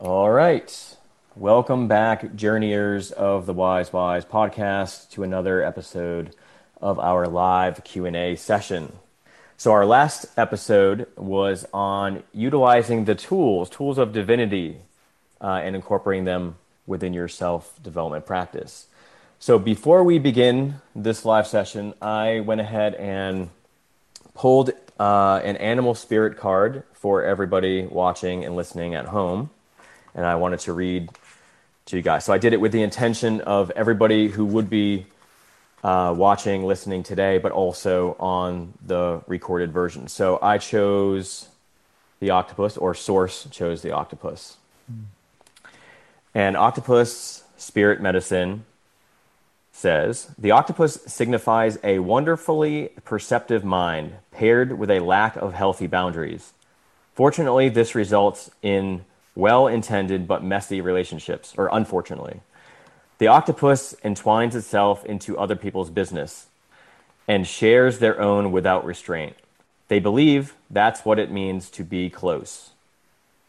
All 0.00 0.30
right. 0.30 0.96
Welcome 1.34 1.88
back, 1.88 2.36
journeyers 2.36 3.10
of 3.10 3.46
the 3.46 3.52
Wise 3.52 3.92
Whys 3.92 4.24
podcast, 4.24 5.10
to 5.10 5.24
another 5.24 5.60
episode 5.60 6.36
of 6.80 7.00
our 7.00 7.26
live 7.26 7.82
Q&A 7.82 8.36
session. 8.36 8.92
So 9.56 9.72
our 9.72 9.84
last 9.84 10.26
episode 10.36 11.08
was 11.16 11.66
on 11.74 12.22
utilizing 12.32 13.06
the 13.06 13.16
tools, 13.16 13.68
tools 13.70 13.98
of 13.98 14.12
divinity, 14.12 14.76
uh, 15.40 15.62
and 15.64 15.74
incorporating 15.74 16.26
them 16.26 16.58
within 16.86 17.12
your 17.12 17.26
self-development 17.26 18.24
practice. 18.24 18.86
So 19.40 19.58
before 19.58 20.04
we 20.04 20.20
begin 20.20 20.76
this 20.94 21.24
live 21.24 21.48
session, 21.48 21.92
I 22.00 22.38
went 22.38 22.60
ahead 22.60 22.94
and 22.94 23.50
pulled 24.34 24.70
uh, 25.00 25.40
an 25.42 25.56
animal 25.56 25.96
spirit 25.96 26.38
card 26.38 26.84
for 26.92 27.24
everybody 27.24 27.84
watching 27.84 28.44
and 28.44 28.54
listening 28.54 28.94
at 28.94 29.06
home 29.06 29.50
and 30.14 30.24
I 30.24 30.34
wanted 30.36 30.60
to 30.60 30.72
read 30.72 31.10
to 31.86 31.96
you 31.96 32.02
guys. 32.02 32.24
So 32.24 32.32
I 32.32 32.38
did 32.38 32.52
it 32.52 32.60
with 32.60 32.72
the 32.72 32.82
intention 32.82 33.40
of 33.42 33.70
everybody 33.72 34.28
who 34.28 34.44
would 34.44 34.68
be 34.68 35.06
uh, 35.82 36.14
watching, 36.16 36.64
listening 36.64 37.02
today, 37.02 37.38
but 37.38 37.52
also 37.52 38.16
on 38.18 38.74
the 38.84 39.22
recorded 39.26 39.72
version. 39.72 40.08
So 40.08 40.38
I 40.42 40.58
chose 40.58 41.48
the 42.20 42.30
octopus, 42.30 42.76
or 42.76 42.94
Source 42.94 43.46
chose 43.50 43.82
the 43.82 43.92
octopus. 43.92 44.56
Mm. 44.92 45.04
And 46.34 46.56
octopus 46.56 47.44
spirit 47.56 48.00
medicine 48.00 48.64
says 49.72 50.34
the 50.36 50.50
octopus 50.50 51.00
signifies 51.06 51.78
a 51.84 52.00
wonderfully 52.00 52.90
perceptive 53.04 53.64
mind 53.64 54.14
paired 54.32 54.76
with 54.78 54.90
a 54.90 54.98
lack 54.98 55.36
of 55.36 55.54
healthy 55.54 55.86
boundaries. 55.86 56.52
Fortunately, 57.14 57.68
this 57.68 57.94
results 57.94 58.50
in 58.62 59.04
well 59.38 59.68
intended 59.68 60.26
but 60.26 60.42
messy 60.42 60.80
relationships, 60.80 61.54
or 61.56 61.70
unfortunately. 61.72 62.40
The 63.18 63.28
octopus 63.28 63.94
entwines 64.02 64.56
itself 64.56 65.04
into 65.04 65.38
other 65.38 65.54
people's 65.54 65.90
business 65.90 66.46
and 67.28 67.46
shares 67.46 68.00
their 68.00 68.20
own 68.20 68.50
without 68.50 68.84
restraint. 68.84 69.36
They 69.86 70.00
believe 70.00 70.54
that's 70.68 71.04
what 71.04 71.20
it 71.20 71.30
means 71.30 71.70
to 71.70 71.84
be 71.84 72.10
close. 72.10 72.70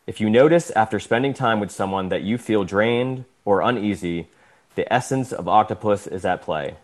If 0.06 0.22
you 0.22 0.30
notice 0.30 0.70
after 0.72 1.00
spending 1.00 1.34
time 1.34 1.60
with 1.60 1.72
someone 1.72 2.10
that 2.10 2.22
you 2.22 2.38
feel 2.38 2.64
drained 2.64 3.26
or 3.44 3.62
uneasy, 3.62 4.28
the 4.76 4.92
essence 4.94 5.32
of 5.34 5.48
octopus 5.48 6.06
is 6.06 6.24
at 6.24 6.44
play. 6.44 6.76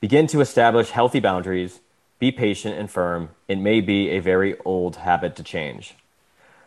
Begin 0.00 0.26
to 0.28 0.40
establish 0.40 0.90
healthy 0.90 1.20
boundaries, 1.20 1.80
be 2.18 2.32
patient 2.32 2.78
and 2.78 2.90
firm. 2.90 3.30
It 3.48 3.58
may 3.58 3.82
be 3.82 4.08
a 4.10 4.20
very 4.20 4.58
old 4.60 4.96
habit 4.96 5.36
to 5.36 5.42
change. 5.42 5.94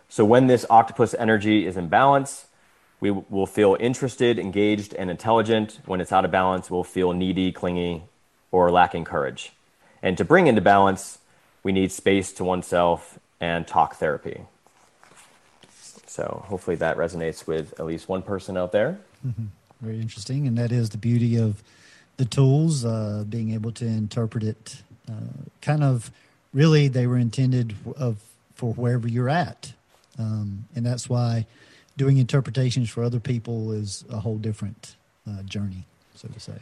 So 0.09 0.25
when 0.25 0.47
this 0.47 0.65
octopus 0.69 1.13
energy 1.13 1.65
is 1.67 1.77
in 1.77 1.87
balance, 1.87 2.47
we 2.99 3.11
will 3.11 3.45
feel 3.45 3.77
interested, 3.79 4.39
engaged, 4.39 4.93
and 4.95 5.09
intelligent. 5.09 5.79
When 5.85 6.01
it's 6.01 6.11
out 6.11 6.25
of 6.25 6.31
balance, 6.31 6.69
we'll 6.69 6.83
feel 6.83 7.13
needy, 7.13 7.51
clingy, 7.51 8.03
or 8.51 8.71
lacking 8.71 9.05
courage. 9.05 9.53
And 10.01 10.17
to 10.17 10.25
bring 10.25 10.47
into 10.47 10.61
balance, 10.61 11.19
we 11.63 11.71
need 11.71 11.91
space 11.91 12.33
to 12.33 12.43
oneself 12.43 13.19
and 13.39 13.67
talk 13.67 13.95
therapy. 13.95 14.41
So 16.07 16.43
hopefully 16.47 16.75
that 16.77 16.97
resonates 16.97 17.45
with 17.45 17.79
at 17.79 17.85
least 17.85 18.09
one 18.09 18.23
person 18.23 18.57
out 18.57 18.71
there. 18.71 18.99
Mm-hmm. 19.25 19.45
Very 19.79 20.01
interesting. 20.01 20.47
And 20.47 20.57
that 20.57 20.71
is 20.71 20.89
the 20.89 20.97
beauty 20.97 21.37
of 21.37 21.63
the 22.17 22.25
tools, 22.25 22.83
uh, 22.83 23.23
being 23.29 23.53
able 23.53 23.71
to 23.73 23.85
interpret 23.85 24.43
it. 24.43 24.81
Uh, 25.09 25.45
kind 25.61 25.83
of 25.83 26.11
really, 26.51 26.87
they 26.87 27.07
were 27.07 27.17
intended 27.17 27.75
of, 27.95 28.17
for 28.55 28.73
wherever 28.73 29.07
you're 29.07 29.29
at. 29.29 29.73
Um, 30.19 30.65
and 30.75 30.85
that's 30.85 31.09
why 31.09 31.47
doing 31.97 32.17
interpretations 32.17 32.89
for 32.89 33.03
other 33.03 33.19
people 33.19 33.71
is 33.71 34.03
a 34.09 34.19
whole 34.19 34.37
different 34.37 34.95
uh, 35.27 35.41
journey, 35.43 35.85
so 36.13 36.27
to 36.27 36.39
say. 36.39 36.59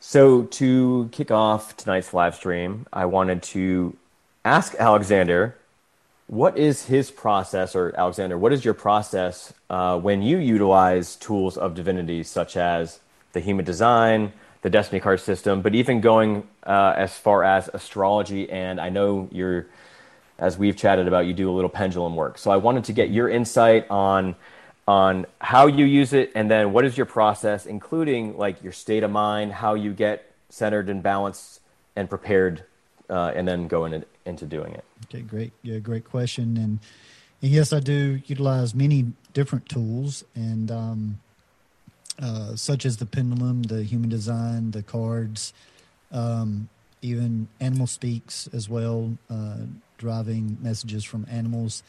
So, 0.00 0.44
to 0.44 1.08
kick 1.10 1.30
off 1.30 1.76
tonight's 1.76 2.14
live 2.14 2.36
stream, 2.36 2.86
I 2.92 3.06
wanted 3.06 3.42
to 3.54 3.96
ask 4.44 4.74
Alexander 4.76 5.56
what 6.28 6.56
is 6.58 6.84
his 6.84 7.10
process, 7.10 7.74
or 7.74 7.94
Alexander, 7.96 8.38
what 8.38 8.52
is 8.52 8.64
your 8.64 8.74
process 8.74 9.52
uh, 9.70 9.98
when 9.98 10.22
you 10.22 10.38
utilize 10.38 11.16
tools 11.16 11.56
of 11.56 11.74
divinity 11.74 12.22
such 12.22 12.56
as 12.56 13.00
the 13.32 13.40
human 13.40 13.64
design, 13.64 14.32
the 14.62 14.70
destiny 14.70 15.00
card 15.00 15.20
system, 15.20 15.62
but 15.62 15.74
even 15.74 16.00
going 16.00 16.46
uh, 16.64 16.92
as 16.96 17.16
far 17.16 17.44
as 17.44 17.68
astrology? 17.72 18.48
And 18.50 18.78
I 18.80 18.90
know 18.90 19.28
you're 19.32 19.66
as 20.38 20.56
we've 20.56 20.76
chatted 20.76 21.08
about, 21.08 21.26
you 21.26 21.32
do 21.32 21.50
a 21.50 21.52
little 21.52 21.70
pendulum 21.70 22.14
work. 22.14 22.38
So 22.38 22.50
I 22.50 22.56
wanted 22.56 22.84
to 22.84 22.92
get 22.92 23.10
your 23.10 23.28
insight 23.28 23.86
on 23.90 24.36
on 24.86 25.26
how 25.38 25.66
you 25.66 25.84
use 25.84 26.14
it, 26.14 26.32
and 26.34 26.50
then 26.50 26.72
what 26.72 26.82
is 26.82 26.96
your 26.96 27.04
process, 27.04 27.66
including 27.66 28.38
like 28.38 28.62
your 28.62 28.72
state 28.72 29.02
of 29.02 29.10
mind, 29.10 29.52
how 29.52 29.74
you 29.74 29.92
get 29.92 30.32
centered 30.48 30.88
and 30.88 31.02
balanced 31.02 31.60
and 31.94 32.08
prepared, 32.08 32.64
uh, 33.10 33.30
and 33.36 33.46
then 33.46 33.68
go 33.68 33.84
in, 33.84 34.02
into 34.24 34.46
doing 34.46 34.72
it. 34.72 34.84
Okay, 35.04 35.20
great, 35.20 35.52
yeah, 35.62 35.78
great 35.78 36.04
question, 36.04 36.56
and, 36.56 36.78
and 37.42 37.50
yes, 37.52 37.70
I 37.74 37.80
do 37.80 38.22
utilize 38.24 38.74
many 38.74 39.12
different 39.34 39.68
tools, 39.68 40.24
and 40.34 40.70
um, 40.70 41.20
uh, 42.22 42.56
such 42.56 42.86
as 42.86 42.96
the 42.96 43.04
pendulum, 43.04 43.64
the 43.64 43.82
human 43.82 44.08
design, 44.08 44.70
the 44.70 44.82
cards. 44.82 45.52
Um, 46.10 46.70
even 47.02 47.48
animal 47.60 47.86
speaks 47.86 48.48
as 48.54 48.70
well 48.70 49.18
uh, 49.28 49.58
driving 49.98 50.56
messages 50.62 51.04
from 51.04 51.26
animals, 51.30 51.82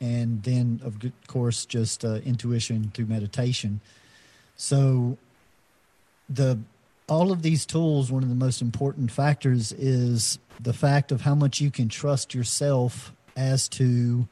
and 0.00 0.42
then 0.42 0.80
of 0.84 0.98
course 1.28 1.64
just 1.64 2.04
uh, 2.04 2.14
intuition 2.24 2.90
through 2.92 3.06
meditation. 3.06 3.80
So 4.56 5.16
the 6.28 6.58
all 7.08 7.30
of 7.30 7.42
these 7.42 7.66
tools, 7.66 8.10
one 8.10 8.22
of 8.22 8.28
the 8.28 8.34
most 8.34 8.62
important 8.62 9.10
factors 9.10 9.72
is 9.72 10.38
the 10.60 10.72
fact 10.72 11.12
of 11.12 11.22
how 11.22 11.34
much 11.34 11.60
you 11.60 11.70
can 11.70 11.88
trust 11.88 12.34
yourself 12.34 13.12
as 13.36 13.68
to 13.68 14.26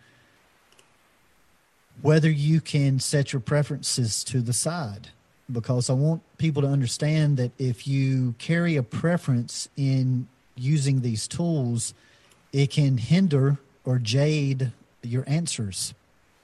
whether 2.01 2.31
you 2.31 2.61
can 2.61 2.99
set 2.99 3.33
your 3.33 3.41
preferences 3.41 4.25
to 4.25 4.41
the 4.41 4.53
side. 4.53 5.09
Because 5.51 5.91
I 5.91 5.95
want 5.95 6.23
people 6.39 6.63
to 6.63 6.69
understand 6.69 7.37
that 7.37 7.51
if 7.59 7.87
you 7.87 8.35
carry 8.39 8.77
a 8.77 8.83
preference 8.83 9.69
in 9.77 10.29
using 10.55 11.01
these 11.01 11.27
tools, 11.27 11.93
it 12.53 12.71
can 12.71 12.99
hinder 12.99 13.59
or 13.85 13.99
jade 13.99 14.73
your 15.03 15.25
answers. 15.27 15.95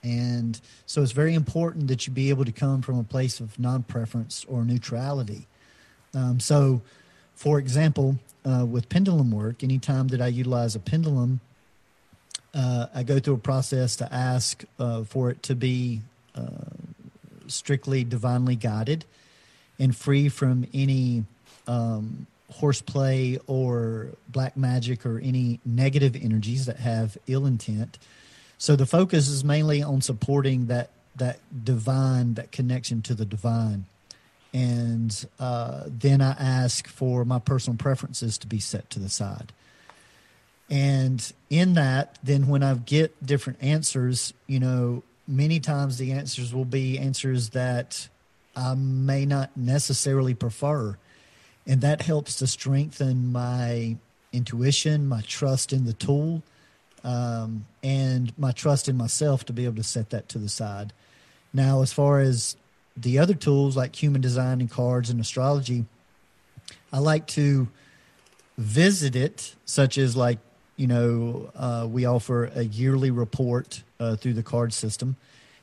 And 0.02 0.60
so 0.86 1.02
it's 1.02 1.12
very 1.12 1.34
important 1.34 1.88
that 1.88 2.06
you 2.06 2.12
be 2.12 2.30
able 2.30 2.44
to 2.44 2.52
come 2.52 2.80
from 2.80 2.98
a 2.98 3.04
place 3.04 3.40
of 3.40 3.58
non 3.58 3.82
preference 3.82 4.44
or 4.48 4.64
neutrality. 4.64 5.46
Um, 6.14 6.38
so, 6.38 6.80
for 7.34 7.58
example, 7.58 8.16
uh, 8.44 8.64
with 8.64 8.88
pendulum 8.88 9.30
work, 9.32 9.64
anytime 9.64 10.08
that 10.08 10.20
I 10.20 10.28
utilize 10.28 10.76
a 10.76 10.78
pendulum, 10.78 11.40
uh, 12.54 12.86
I 12.94 13.02
go 13.02 13.18
through 13.18 13.34
a 13.34 13.38
process 13.38 13.96
to 13.96 14.12
ask 14.12 14.64
uh, 14.78 15.02
for 15.02 15.30
it 15.30 15.42
to 15.44 15.54
be 15.54 16.02
uh, 16.34 16.40
strictly 17.48 18.04
divinely 18.04 18.56
guided 18.56 19.04
and 19.78 19.94
free 19.94 20.28
from 20.28 20.66
any 20.72 21.24
um, 21.66 22.26
horseplay 22.50 23.38
or 23.46 24.08
black 24.28 24.56
magic 24.56 25.04
or 25.04 25.18
any 25.18 25.60
negative 25.64 26.16
energies 26.16 26.66
that 26.66 26.78
have 26.78 27.18
ill 27.26 27.46
intent. 27.46 27.98
So 28.58 28.76
the 28.76 28.86
focus 28.86 29.28
is 29.28 29.44
mainly 29.44 29.82
on 29.82 30.00
supporting 30.00 30.66
that 30.66 30.90
that 31.16 31.38
divine, 31.64 32.34
that 32.34 32.52
connection 32.52 33.00
to 33.02 33.14
the 33.14 33.24
divine. 33.24 33.86
And 34.52 35.26
uh, 35.40 35.84
then 35.86 36.20
I 36.20 36.32
ask 36.32 36.86
for 36.86 37.24
my 37.24 37.38
personal 37.38 37.76
preferences 37.76 38.38
to 38.38 38.46
be 38.46 38.58
set 38.58 38.90
to 38.90 38.98
the 38.98 39.08
side. 39.08 39.52
And 40.68 41.32
in 41.48 41.74
that, 41.74 42.18
then 42.22 42.48
when 42.48 42.62
I 42.62 42.74
get 42.74 43.24
different 43.24 43.62
answers, 43.62 44.34
you 44.46 44.60
know, 44.60 45.02
many 45.26 45.60
times 45.60 45.98
the 45.98 46.12
answers 46.12 46.54
will 46.54 46.64
be 46.64 46.98
answers 46.98 47.50
that 47.50 48.08
I 48.54 48.74
may 48.74 49.26
not 49.26 49.56
necessarily 49.56 50.34
prefer 50.34 50.96
and 51.66 51.80
that 51.80 52.02
helps 52.02 52.36
to 52.36 52.46
strengthen 52.46 53.32
my 53.32 53.96
intuition, 54.32 55.08
my 55.08 55.22
trust 55.22 55.72
in 55.72 55.84
the 55.84 55.92
tool, 55.92 56.42
um, 57.02 57.66
and 57.82 58.36
my 58.38 58.52
trust 58.52 58.88
in 58.88 58.96
myself 58.96 59.44
to 59.46 59.52
be 59.52 59.64
able 59.64 59.76
to 59.76 59.82
set 59.82 60.10
that 60.10 60.28
to 60.28 60.38
the 60.38 60.48
side. 60.48 60.92
Now, 61.52 61.82
as 61.82 61.92
far 61.92 62.20
as 62.20 62.56
the 62.96 63.18
other 63.18 63.34
tools 63.34 63.76
like 63.76 64.00
human 64.00 64.20
design 64.20 64.60
and 64.60 64.70
cards 64.70 65.10
and 65.10 65.20
astrology, 65.20 65.84
I 66.92 66.98
like 66.98 67.26
to 67.28 67.68
visit 68.58 69.16
it, 69.16 69.54
such 69.64 69.98
as 69.98 70.16
like 70.16 70.38
you 70.76 70.86
know 70.86 71.50
uh, 71.54 71.86
we 71.90 72.04
offer 72.04 72.50
a 72.54 72.62
yearly 72.62 73.10
report 73.10 73.82
uh, 73.98 74.16
through 74.16 74.34
the 74.34 74.42
card 74.42 74.72
system, 74.72 75.16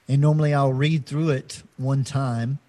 and 0.07 0.21
normally 0.21 0.53
I'll 0.53 0.73
read 0.73 1.05
through 1.05 1.29
it 1.29 1.63
one 1.77 2.03
time 2.03 2.59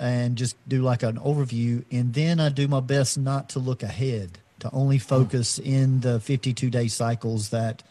and 0.00 0.36
just 0.36 0.56
do 0.66 0.82
like 0.82 1.02
an 1.02 1.18
overview. 1.18 1.84
And 1.92 2.14
then 2.14 2.40
I 2.40 2.48
do 2.48 2.66
my 2.66 2.80
best 2.80 3.18
not 3.18 3.50
to 3.50 3.58
look 3.58 3.82
ahead, 3.82 4.38
to 4.60 4.70
only 4.72 4.96
hmm. 4.96 5.02
focus 5.02 5.58
in 5.58 6.00
the 6.00 6.18
52 6.18 6.70
day 6.70 6.88
cycles 6.88 7.50
that 7.50 7.82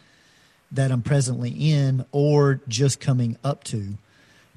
that 0.72 0.92
I'm 0.92 1.02
presently 1.02 1.50
in 1.50 2.06
or 2.12 2.62
just 2.68 3.00
coming 3.00 3.38
up 3.44 3.64
to. 3.66 3.96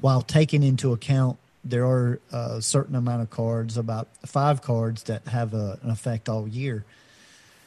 while 0.00 0.20
taking 0.20 0.62
into 0.64 0.93
account 0.93 1.38
there 1.64 1.84
are 1.87 2.20
a 2.32 2.60
certain 2.60 2.96
amount 2.96 3.22
of 3.22 3.31
cards, 3.31 3.76
about 3.76 4.08
five 4.26 4.62
cards 4.62 5.04
that 5.04 5.28
have 5.28 5.54
a, 5.54 5.78
an 5.82 5.90
effect 5.90 6.28
all 6.28 6.49
year. 6.49 6.84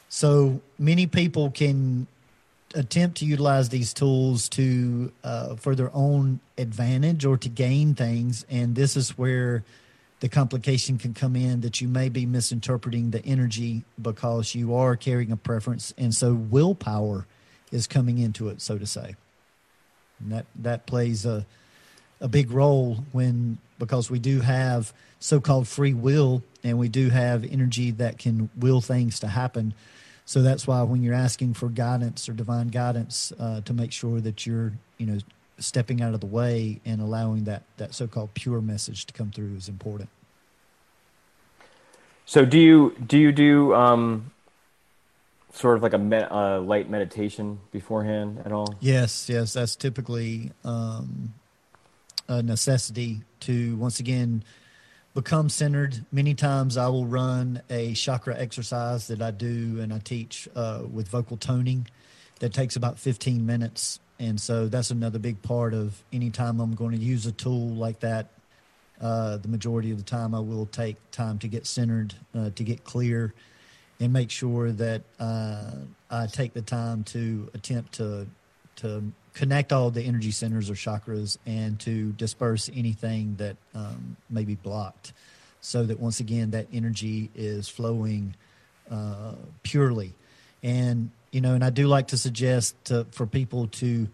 So 0.09 0.61
many 0.77 1.07
people 1.07 1.49
can 1.49 2.07
attempt 2.75 3.17
to 3.17 3.25
utilize 3.25 3.69
these 3.69 3.93
tools 3.93 4.49
to 4.49 5.11
uh, 5.23 5.55
for 5.55 5.75
their 5.75 5.91
own 5.93 6.39
advantage 6.57 7.25
or 7.25 7.37
to 7.37 7.49
gain 7.49 7.95
things, 7.95 8.45
and 8.49 8.75
this 8.75 8.95
is 8.95 9.17
where 9.17 9.63
the 10.19 10.29
complication 10.29 10.97
can 10.97 11.13
come 11.13 11.35
in 11.35 11.61
that 11.61 11.81
you 11.81 11.87
may 11.87 12.09
be 12.09 12.25
misinterpreting 12.25 13.11
the 13.11 13.25
energy 13.25 13.83
because 14.01 14.55
you 14.55 14.75
are 14.75 14.95
carrying 14.95 15.31
a 15.31 15.37
preference, 15.37 15.93
and 15.97 16.13
so 16.13 16.33
willpower 16.33 17.25
is 17.71 17.87
coming 17.87 18.17
into 18.17 18.49
it, 18.49 18.61
so 18.61 18.77
to 18.77 18.85
say. 18.85 19.15
And 20.19 20.31
that 20.31 20.45
that 20.55 20.85
plays 20.85 21.25
a 21.25 21.45
a 22.21 22.27
big 22.27 22.51
role 22.51 23.03
when 23.11 23.57
because 23.77 24.09
we 24.09 24.19
do 24.19 24.41
have 24.41 24.93
so-called 25.19 25.67
free 25.67 25.93
will 25.93 26.43
and 26.63 26.77
we 26.77 26.87
do 26.87 27.09
have 27.09 27.43
energy 27.43 27.91
that 27.91 28.17
can 28.17 28.49
will 28.57 28.81
things 28.81 29.19
to 29.19 29.27
happen 29.27 29.73
so 30.25 30.41
that's 30.41 30.65
why 30.65 30.81
when 30.81 31.03
you're 31.03 31.13
asking 31.13 31.53
for 31.53 31.69
guidance 31.69 32.27
or 32.27 32.33
divine 32.33 32.69
guidance 32.69 33.31
uh, 33.39 33.61
to 33.61 33.73
make 33.73 33.91
sure 33.91 34.19
that 34.19 34.45
you're 34.45 34.73
you 34.97 35.05
know 35.05 35.19
stepping 35.59 36.01
out 36.01 36.13
of 36.13 36.19
the 36.19 36.27
way 36.27 36.81
and 36.85 36.99
allowing 36.99 37.45
that 37.45 37.63
that 37.77 37.93
so-called 37.93 38.33
pure 38.33 38.59
message 38.59 39.05
to 39.05 39.13
come 39.13 39.31
through 39.31 39.55
is 39.55 39.69
important. 39.69 40.09
So 42.25 42.43
do 42.43 42.59
you 42.59 42.95
do 43.05 43.17
you 43.17 43.31
do 43.31 43.73
um, 43.75 44.31
sort 45.53 45.77
of 45.77 45.83
like 45.83 45.93
a 45.93 45.99
med- 45.99 46.31
uh, 46.31 46.59
light 46.59 46.89
meditation 46.89 47.59
beforehand 47.71 48.41
at 48.43 48.51
all? 48.51 48.75
Yes 48.79 49.29
yes. 49.29 49.53
That's 49.53 49.75
typically 49.75 50.51
um, 50.63 51.35
a 52.27 52.41
necessity 52.41 53.21
to 53.41 53.75
once 53.77 53.99
again 53.99 54.43
become 55.15 55.47
centered. 55.47 56.05
Many 56.11 56.35
times 56.35 56.77
I 56.77 56.89
will 56.89 57.05
run 57.05 57.61
a 57.69 57.93
chakra 57.93 58.37
exercise 58.37 59.07
that 59.07 59.21
I 59.21 59.31
do 59.31 59.79
and 59.79 59.91
I 59.93 59.99
teach 59.99 60.47
uh, 60.55 60.83
with 60.91 61.07
vocal 61.07 61.37
toning 61.37 61.87
that 62.39 62.53
takes 62.53 62.75
about 62.75 62.99
15 62.99 63.45
minutes. 63.45 64.01
And 64.19 64.39
so 64.39 64.67
that's 64.67 64.91
another 64.91 65.17
big 65.17 65.41
part 65.41 65.73
of 65.73 66.03
any 66.11 66.29
time 66.29 66.59
I'm 66.59 66.75
going 66.75 66.91
to 66.91 67.03
use 67.03 67.25
a 67.25 67.31
tool 67.31 67.69
like 67.69 68.01
that. 68.01 68.27
Uh, 69.01 69.37
the 69.37 69.47
majority 69.47 69.91
of 69.91 69.97
the 69.97 70.03
time, 70.03 70.35
I 70.35 70.39
will 70.39 70.65
take 70.65 70.95
time 71.11 71.39
to 71.39 71.47
get 71.47 71.65
centered, 71.65 72.13
uh, 72.33 72.49
to 72.55 72.63
get 72.63 72.83
clear, 72.83 73.33
and 73.99 74.11
make 74.11 74.31
sure 74.31 74.71
that 74.71 75.01
uh, 75.19 75.71
I 76.09 76.27
take 76.27 76.53
the 76.53 76.61
time 76.61 77.03
to 77.05 77.49
attempt 77.53 77.93
to 77.95 78.27
to 78.77 79.03
connect 79.35 79.71
all 79.71 79.91
the 79.91 80.01
energy 80.01 80.31
centers 80.31 80.69
or 80.69 80.73
chakras 80.73 81.37
and 81.45 81.79
to 81.81 82.11
disperse 82.13 82.69
anything 82.75 83.35
that 83.35 83.55
um, 83.75 84.17
may 84.29 84.43
be 84.43 84.55
blocked 84.55 85.13
so 85.61 85.83
that 85.83 85.99
once 85.99 86.19
again 86.19 86.51
that 86.51 86.65
energy 86.73 87.29
is 87.35 87.67
flowing 87.67 88.33
uh, 88.89 89.33
purely. 89.61 90.13
And 90.63 91.11
you 91.35 91.41
know 91.41 91.53
and 91.53 91.65
i 91.65 91.69
do 91.69 91.85
like 91.85 92.07
to 92.07 92.17
suggest 92.17 92.73
to, 92.85 93.05
for 93.11 93.27
people 93.27 93.67
to 93.67 94.07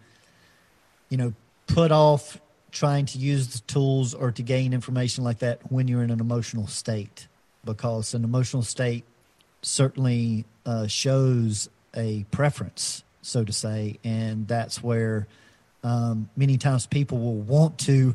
you 1.08 1.16
know 1.16 1.32
put 1.68 1.92
off 1.92 2.40
trying 2.72 3.06
to 3.06 3.18
use 3.18 3.46
the 3.46 3.60
tools 3.60 4.12
or 4.12 4.32
to 4.32 4.42
gain 4.42 4.72
information 4.72 5.22
like 5.22 5.38
that 5.38 5.60
when 5.70 5.86
you're 5.86 6.02
in 6.02 6.10
an 6.10 6.18
emotional 6.18 6.66
state 6.66 7.28
because 7.64 8.12
an 8.12 8.24
emotional 8.24 8.64
state 8.64 9.04
certainly 9.62 10.44
uh, 10.66 10.88
shows 10.88 11.70
a 11.94 12.24
preference 12.32 13.04
so 13.22 13.44
to 13.44 13.52
say, 13.52 13.98
and 14.04 14.46
that's 14.46 14.82
where 14.82 15.26
um, 15.82 16.28
many 16.36 16.58
times 16.58 16.86
people 16.86 17.18
will 17.18 17.40
want 17.40 17.78
to 17.78 18.14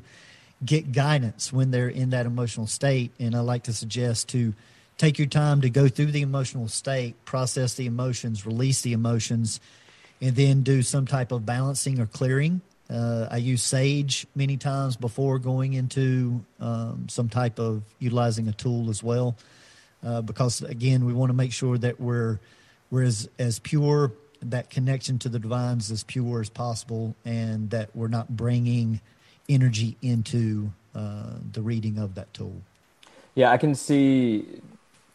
get 0.64 0.92
guidance 0.92 1.52
when 1.52 1.72
they're 1.72 1.90
in 1.90 2.12
that 2.12 2.26
emotional 2.26 2.68
state. 2.68 3.12
And 3.20 3.36
I 3.36 3.40
like 3.40 3.64
to 3.64 3.74
suggest 3.74 4.30
to 4.30 4.54
take 4.98 5.18
your 5.20 5.28
time 5.28 5.62
to 5.62 5.70
go 5.70 5.88
through 5.88 6.12
the 6.12 6.22
emotional 6.22 6.68
state, 6.68 7.14
process 7.26 7.76
the 7.76 7.86
emotions, 7.86 8.46
release 8.46 8.82
the 8.82 8.94
emotions, 8.94 9.60
and 10.22 10.36
then 10.36 10.64
do 10.64 10.82
some 10.82 11.06
type 11.06 11.32
of 11.32 11.46
balancing 11.46 12.00
or 12.00 12.08
clearing. 12.08 12.62
Uh, 12.90 13.28
I 13.30 13.38
use 13.38 13.62
sage 13.62 14.26
many 14.34 14.58
times 14.58 14.96
before 14.96 15.40
going 15.40 15.74
into 15.74 16.44
um, 16.60 17.08
some 17.10 17.28
type 17.28 17.60
of 17.60 17.84
utilizing 18.00 18.48
a 18.48 18.54
tool 18.54 18.90
as 18.90 19.04
well, 19.04 19.36
uh, 20.04 20.22
because 20.22 20.62
again, 20.62 21.06
we 21.06 21.14
want 21.14 21.30
to 21.30 21.34
make 21.34 21.52
sure 21.52 21.78
that 21.78 22.00
we're 22.00 22.40
we're 22.90 23.04
as, 23.04 23.30
as 23.38 23.60
pure 23.60 24.14
that 24.42 24.70
connection 24.70 25.20
to 25.20 25.30
the 25.30 25.40
divine 25.40 25.78
is 25.78 25.92
as 25.92 26.04
pure 26.04 26.42
as 26.42 26.50
possible 26.50 27.16
and 27.26 27.70
that 27.70 27.90
we're 27.96 28.08
not 28.08 28.30
bringing 28.30 29.02
energy 29.50 29.96
into 30.02 30.72
uh, 30.96 31.34
the 31.54 31.62
reading 31.62 31.98
of 31.98 32.16
that 32.16 32.34
tool. 32.34 32.62
Yeah, 33.36 33.52
I 33.52 33.58
can 33.58 33.76
see 33.76 34.46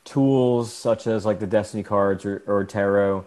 tools 0.04 0.72
such 0.72 1.06
as 1.06 1.24
like 1.24 1.40
the 1.40 1.46
Destiny 1.46 1.82
cards 1.82 2.24
or, 2.24 2.42
or 2.46 2.64
tarot 2.64 3.24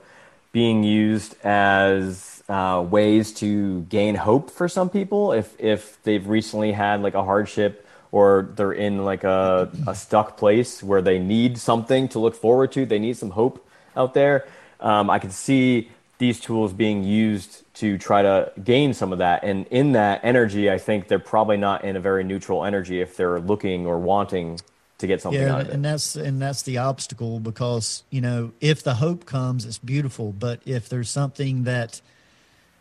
being 0.52 0.84
used 0.84 1.36
as 1.44 2.42
uh, 2.48 2.86
ways 2.90 3.34
to 3.34 3.82
gain 3.84 4.16
hope 4.16 4.50
for 4.50 4.70
some 4.70 4.90
people 4.90 5.34
if 5.34 5.54
if 5.60 6.02
they've 6.04 6.28
recently 6.28 6.72
had 6.72 7.02
like 7.02 7.14
a 7.14 7.24
hardship 7.24 7.86
or 8.12 8.50
they're 8.56 8.72
in 8.72 9.04
like 9.04 9.26
a, 9.26 9.70
a 9.88 9.94
stuck 9.94 10.38
place 10.38 10.82
where 10.82 11.02
they 11.02 11.20
need 11.20 11.58
something 11.58 12.08
to 12.08 12.20
look 12.20 12.36
forward 12.36 12.72
to 12.72 12.86
they 12.86 13.00
need 13.00 13.18
some 13.18 13.32
hope 13.32 13.68
out 13.98 14.14
there 14.14 14.48
um, 14.80 15.10
I 15.10 15.20
can 15.20 15.32
see 15.32 15.90
these 16.18 16.40
tools 16.40 16.74
being 16.74 17.04
used 17.04 17.64
to 17.76 17.98
try 17.98 18.22
to 18.22 18.52
gain 18.64 18.94
some 18.94 19.12
of 19.12 19.20
that. 19.20 19.44
And 19.44 19.68
in 19.68 19.92
that 19.94 20.22
energy, 20.24 20.72
I 20.72 20.78
think 20.78 21.08
they're 21.08 21.20
probably 21.20 21.58
not 21.58 21.84
in 21.84 21.96
a 21.96 22.00
very 22.00 22.24
neutral 22.24 22.64
energy 22.64 23.02
if 23.02 23.18
they're 23.18 23.40
looking 23.40 23.86
or 23.86 24.00
wanting 24.00 24.60
to 25.00 25.08
get 25.08 25.22
something 25.22 25.42
yeah, 25.42 25.56
out 25.56 25.62
of 25.62 25.70
it. 25.70 25.74
And 25.74 25.84
that's 25.84 26.16
and 26.16 26.42
that's 26.42 26.62
the 26.62 26.78
obstacle 26.78 27.40
because, 27.40 28.04
you 28.10 28.22
know, 28.22 28.54
if 28.62 28.82
the 28.82 28.96
hope 28.96 29.26
comes, 29.26 29.66
it's 29.66 29.78
beautiful. 29.78 30.32
But 30.32 30.62
if 30.66 30.88
there's 30.88 31.10
something 31.10 31.64
that 31.66 32.02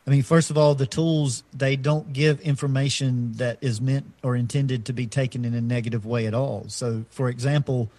I 0.06 0.10
mean, 0.10 0.22
first 0.22 0.50
of 0.50 0.58
all, 0.58 0.74
the 0.74 0.86
tools 0.86 1.42
they 1.52 1.74
don't 1.74 2.12
give 2.12 2.40
information 2.40 3.32
that 3.34 3.58
is 3.60 3.80
meant 3.80 4.12
or 4.22 4.36
intended 4.36 4.84
to 4.86 4.92
be 4.92 5.06
taken 5.06 5.44
in 5.44 5.54
a 5.54 5.60
negative 5.60 6.06
way 6.06 6.26
at 6.26 6.34
all. 6.34 6.66
So 6.68 7.04
for 7.10 7.28
example, 7.28 7.90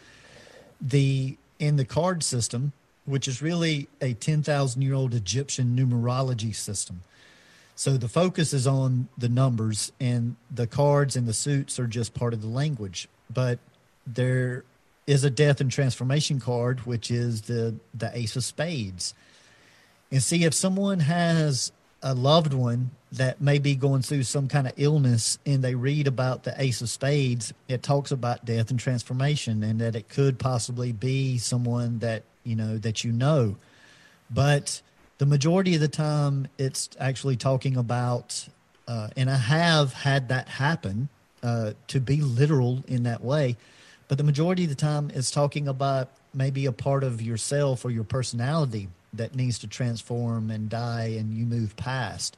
the 0.79 1.37
in 1.59 1.75
the 1.75 1.85
card 1.85 2.23
system, 2.23 2.71
which 3.05 3.27
is 3.27 3.41
really 3.41 3.87
a 4.01 4.13
10,000 4.13 4.81
year 4.81 4.93
old 4.93 5.13
Egyptian 5.13 5.77
numerology 5.77 6.53
system. 6.53 7.01
So 7.75 7.97
the 7.97 8.07
focus 8.07 8.53
is 8.53 8.65
on 8.65 9.09
the 9.17 9.27
numbers, 9.27 9.91
and 9.99 10.37
the 10.49 10.65
cards 10.65 11.15
and 11.15 11.27
the 11.27 11.33
suits 11.33 11.77
are 11.77 11.87
just 11.87 12.13
part 12.13 12.33
of 12.33 12.41
the 12.41 12.47
language. 12.47 13.09
But 13.31 13.59
there 14.07 14.63
is 15.05 15.23
a 15.23 15.29
death 15.29 15.59
and 15.59 15.69
transformation 15.69 16.39
card, 16.39 16.85
which 16.85 17.11
is 17.11 17.43
the, 17.43 17.75
the 17.93 18.11
Ace 18.17 18.35
of 18.35 18.43
Spades. 18.43 19.13
And 20.09 20.23
see, 20.23 20.45
if 20.45 20.53
someone 20.53 21.01
has 21.01 21.73
a 22.01 22.13
loved 22.13 22.53
one 22.53 22.91
that 23.11 23.41
may 23.41 23.57
be 23.57 23.75
going 23.75 24.01
through 24.01 24.23
some 24.23 24.47
kind 24.47 24.67
of 24.67 24.73
illness 24.77 25.39
and 25.45 25.63
they 25.63 25.73
read 25.73 26.07
about 26.07 26.43
the 26.43 26.53
ace 26.61 26.81
of 26.81 26.89
spades 26.89 27.51
it 27.67 27.81
talks 27.81 28.11
about 28.11 28.45
death 28.45 28.69
and 28.69 28.79
transformation 28.79 29.63
and 29.63 29.81
that 29.81 29.95
it 29.95 30.07
could 30.07 30.37
possibly 30.37 30.91
be 30.91 31.37
someone 31.39 31.97
that 31.99 32.21
you 32.45 32.55
know 32.55 32.77
that 32.77 33.03
you 33.03 33.11
know. 33.11 33.57
But 34.29 34.81
the 35.17 35.25
majority 35.25 35.75
of 35.75 35.81
the 35.81 35.87
time 35.87 36.47
it's 36.57 36.89
actually 36.99 37.35
talking 37.35 37.77
about 37.77 38.47
uh, 38.87 39.07
and 39.15 39.29
i 39.29 39.35
have 39.35 39.93
had 39.93 40.29
that 40.29 40.47
happen 40.47 41.09
uh, 41.41 41.73
to 41.87 41.99
be 41.99 42.21
literal 42.21 42.83
in 42.87 43.03
that 43.03 43.23
way. 43.23 43.55
But 44.07 44.17
the 44.17 44.23
majority 44.23 44.63
of 44.63 44.69
the 44.69 44.75
time 44.75 45.11
it's 45.13 45.31
talking 45.31 45.67
about 45.67 46.09
maybe 46.33 46.65
a 46.65 46.71
part 46.71 47.03
of 47.03 47.21
yourself 47.21 47.85
or 47.85 47.91
your 47.91 48.03
personality 48.03 48.89
that 49.13 49.35
needs 49.35 49.59
to 49.59 49.67
transform 49.67 50.49
and 50.49 50.69
die 50.69 51.15
and 51.17 51.33
you 51.33 51.45
move 51.45 51.75
past. 51.77 52.35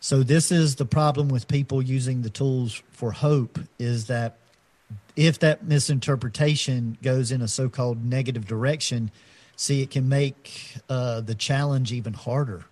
So 0.00 0.22
this 0.22 0.52
is 0.52 0.76
the 0.76 0.84
problem 0.84 1.28
with 1.28 1.48
people 1.48 1.82
using 1.82 2.22
the 2.22 2.30
tools 2.30 2.82
for 2.90 3.12
hope 3.12 3.58
is 3.78 4.06
that 4.06 4.36
if 5.16 5.38
that 5.40 5.64
misinterpretation 5.64 6.98
goes 7.02 7.32
in 7.32 7.40
a 7.40 7.48
so-called 7.48 8.04
negative 8.04 8.46
direction, 8.46 9.10
see 9.56 9.82
it 9.82 9.90
can 9.90 10.08
make 10.08 10.76
uh, 10.88 11.22
the 11.22 11.34
challenge 11.34 11.92
even 11.92 12.12
harder. 12.12 12.64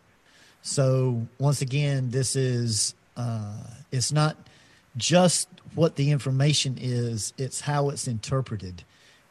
So 0.60 1.26
once 1.38 1.62
again, 1.62 2.10
this 2.10 2.36
is 2.36 2.94
uh, 3.16 3.64
it's 3.90 4.12
not 4.12 4.36
just 4.96 5.48
what 5.74 5.96
the 5.96 6.10
information 6.10 6.78
is; 6.80 7.32
it's 7.36 7.60
how 7.60 7.88
it's 7.88 8.06
interpreted. 8.06 8.84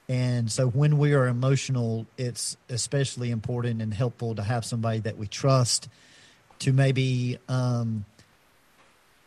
And 0.10 0.51
so 0.51 0.67
when 0.67 0.98
we 0.98 1.13
are 1.13 1.27
emotional, 1.27 2.05
it's 2.17 2.58
especially 2.70 3.32
important 3.32 3.82
and 3.82 3.93
helpful 3.93 4.36
to 4.36 4.43
have 4.43 4.65
somebody 4.65 5.00
that 5.00 5.17
we 5.17 5.27
trust 5.27 5.88
to 6.60 6.74
maybe 6.74 7.38
um, 7.48 8.05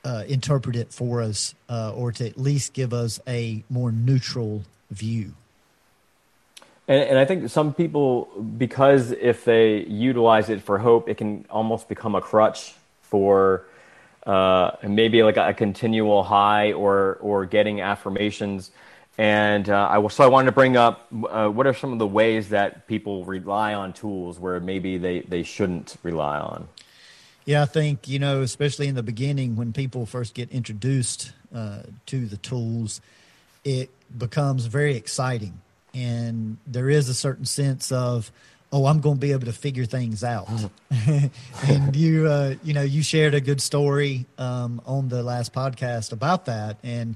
uh, 0.07 0.23
interpret 0.29 0.77
it 0.77 0.93
for 0.93 1.21
us 1.21 1.57
uh, 1.69 1.93
or 1.93 2.13
to 2.13 2.25
at 2.25 2.39
least 2.39 2.73
give 2.73 2.95
us 2.95 3.19
a 3.27 3.65
more 3.69 3.91
neutral 3.91 4.63
view. 4.91 5.33
And, 6.87 7.03
and, 7.03 7.19
I 7.19 7.25
think 7.25 7.51
some 7.51 7.75
people, 7.75 8.27
because 8.57 9.11
if 9.11 9.45
they 9.45 9.79
utilize 9.87 10.49
it 10.49 10.63
for 10.63 10.79
hope, 10.79 11.09
it 11.09 11.17
can 11.17 11.45
almost 11.51 11.89
become 11.89 12.15
a 12.15 12.21
crutch 12.21 12.75
for 13.03 13.65
uh, 14.25 14.71
maybe 14.85 15.25
like 15.25 15.37
a, 15.37 15.53
continual 15.53 16.23
high 16.23 16.73
or 16.73 17.19
or 17.21 17.45
getting 17.45 17.81
affirmations. 17.81 18.71
And 19.19 19.69
uh, 19.69 19.89
I 19.91 20.07
so 20.09 20.23
I 20.23 20.29
wanted 20.29 20.47
to 20.47 20.53
bring 20.53 20.77
up 20.77 21.09
uh, 21.29 21.49
what 21.49 21.67
are 21.67 21.75
some 21.75 21.93
of 21.93 21.99
the 21.99 22.07
ways 22.07 22.51
that 22.51 22.87
people 22.87 23.25
rely 23.25 23.75
on 23.75 23.93
tools 23.93 24.39
where 24.39 24.61
maybe 24.61 24.99
they 24.99 25.21
they 25.21 25.43
shouldn't 25.43 25.97
rely 26.05 26.39
on. 26.39 26.69
Yeah, 27.47 27.63
I 27.63 27.67
think 27.67 28.09
you 28.09 28.19
know, 28.19 28.43
especially 28.43 28.89
in 28.89 28.97
the 28.97 29.05
beginning 29.05 29.55
when 29.55 29.73
people 29.73 30.05
first 30.05 30.35
get 30.35 30.51
introduced 30.51 31.33
uh, 31.55 31.83
to 32.07 32.27
the 32.27 32.37
tools, 32.37 33.01
it 33.65 33.89
becomes 34.17 34.67
very 34.67 34.97
exciting, 34.97 35.61
and 35.95 36.59
there 36.67 36.91
is 36.91 37.09
a 37.09 37.15
certain 37.15 37.45
sense 37.45 37.93
of 37.93 38.33
oh, 38.73 38.87
I'm 38.87 39.01
going 39.01 39.15
to 39.15 39.21
be 39.21 39.31
able 39.31 39.47
to 39.47 39.53
figure 39.53 39.85
things 39.85 40.25
out. 40.25 40.49
and 40.91 41.95
you, 41.95 42.27
uh, 42.27 42.57
you 42.65 42.75
know, 42.75 42.83
you 42.83 43.01
shared 43.01 43.33
a 43.33 43.41
good 43.41 43.61
story 43.61 44.27
um, 44.39 44.83
on 44.85 45.09
the 45.09 45.23
last 45.23 45.53
podcast 45.53 46.13
about 46.13 46.47
that, 46.47 46.79
and 46.83 47.15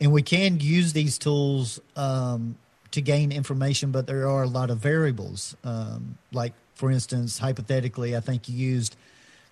and 0.00 0.12
we 0.12 0.22
can 0.22 0.60
use 0.60 0.92
these 0.92 1.18
tools 1.18 1.80
um, 1.96 2.56
to 2.92 3.02
gain 3.02 3.32
information, 3.32 3.90
but 3.90 4.06
there 4.06 4.28
are 4.28 4.44
a 4.44 4.48
lot 4.48 4.70
of 4.70 4.78
variables. 4.78 5.56
Um, 5.64 6.18
like 6.32 6.54
for 6.74 6.90
instance, 6.90 7.38
hypothetically, 7.38 8.16
I 8.16 8.20
think 8.20 8.48
you 8.48 8.56
used 8.56 8.94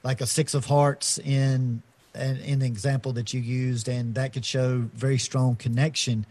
like 0.03 0.21
a 0.21 0.27
six 0.27 0.55
of 0.55 0.67
hearts 0.67 1.19
in 1.19 1.83
in 2.15 2.59
the 2.59 2.67
example 2.67 3.13
that 3.13 3.33
you 3.33 3.41
used, 3.41 3.89
and 3.89 4.15
that 4.17 4.33
could 4.33 4.45
show 4.45 4.89
very 4.95 5.19
strong 5.19 5.55
connection. 5.55 6.27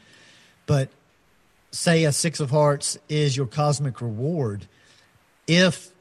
But 0.65 0.89
say 1.71 2.03
a 2.03 2.12
six 2.12 2.39
of 2.39 2.50
hearts 2.50 2.97
is 3.07 3.38
your 3.38 3.45
cosmic 3.45 4.01
reward 4.01 4.67
if 5.47 5.91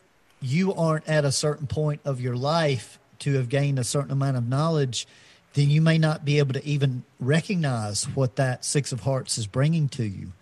you 0.40 0.75
aren't 0.75 1.08
at 1.08 1.25
a 1.25 1.32
certain 1.32 1.66
point 1.66 2.00
of 2.04 2.20
your 2.20 2.37
life 2.37 2.99
to 3.20 3.35
have 3.35 3.49
gained 3.49 3.78
a 3.78 3.85
certain 3.85 4.11
amount 4.11 4.37
of 4.37 4.46
knowledge, 4.46 5.06
then 5.54 5.70
you 5.70 5.80
may 5.80 5.96
not 5.96 6.25
be 6.25 6.38
able 6.38 6.52
to 6.52 6.64
even 6.66 7.04
recognize 7.18 8.04
what 8.04 8.37
that 8.37 8.64
six 8.64 8.92
of 8.92 9.00
hearts 9.00 9.38
is 9.38 9.46
bringing 9.46 9.88
to 9.88 10.04
you. 10.04 10.32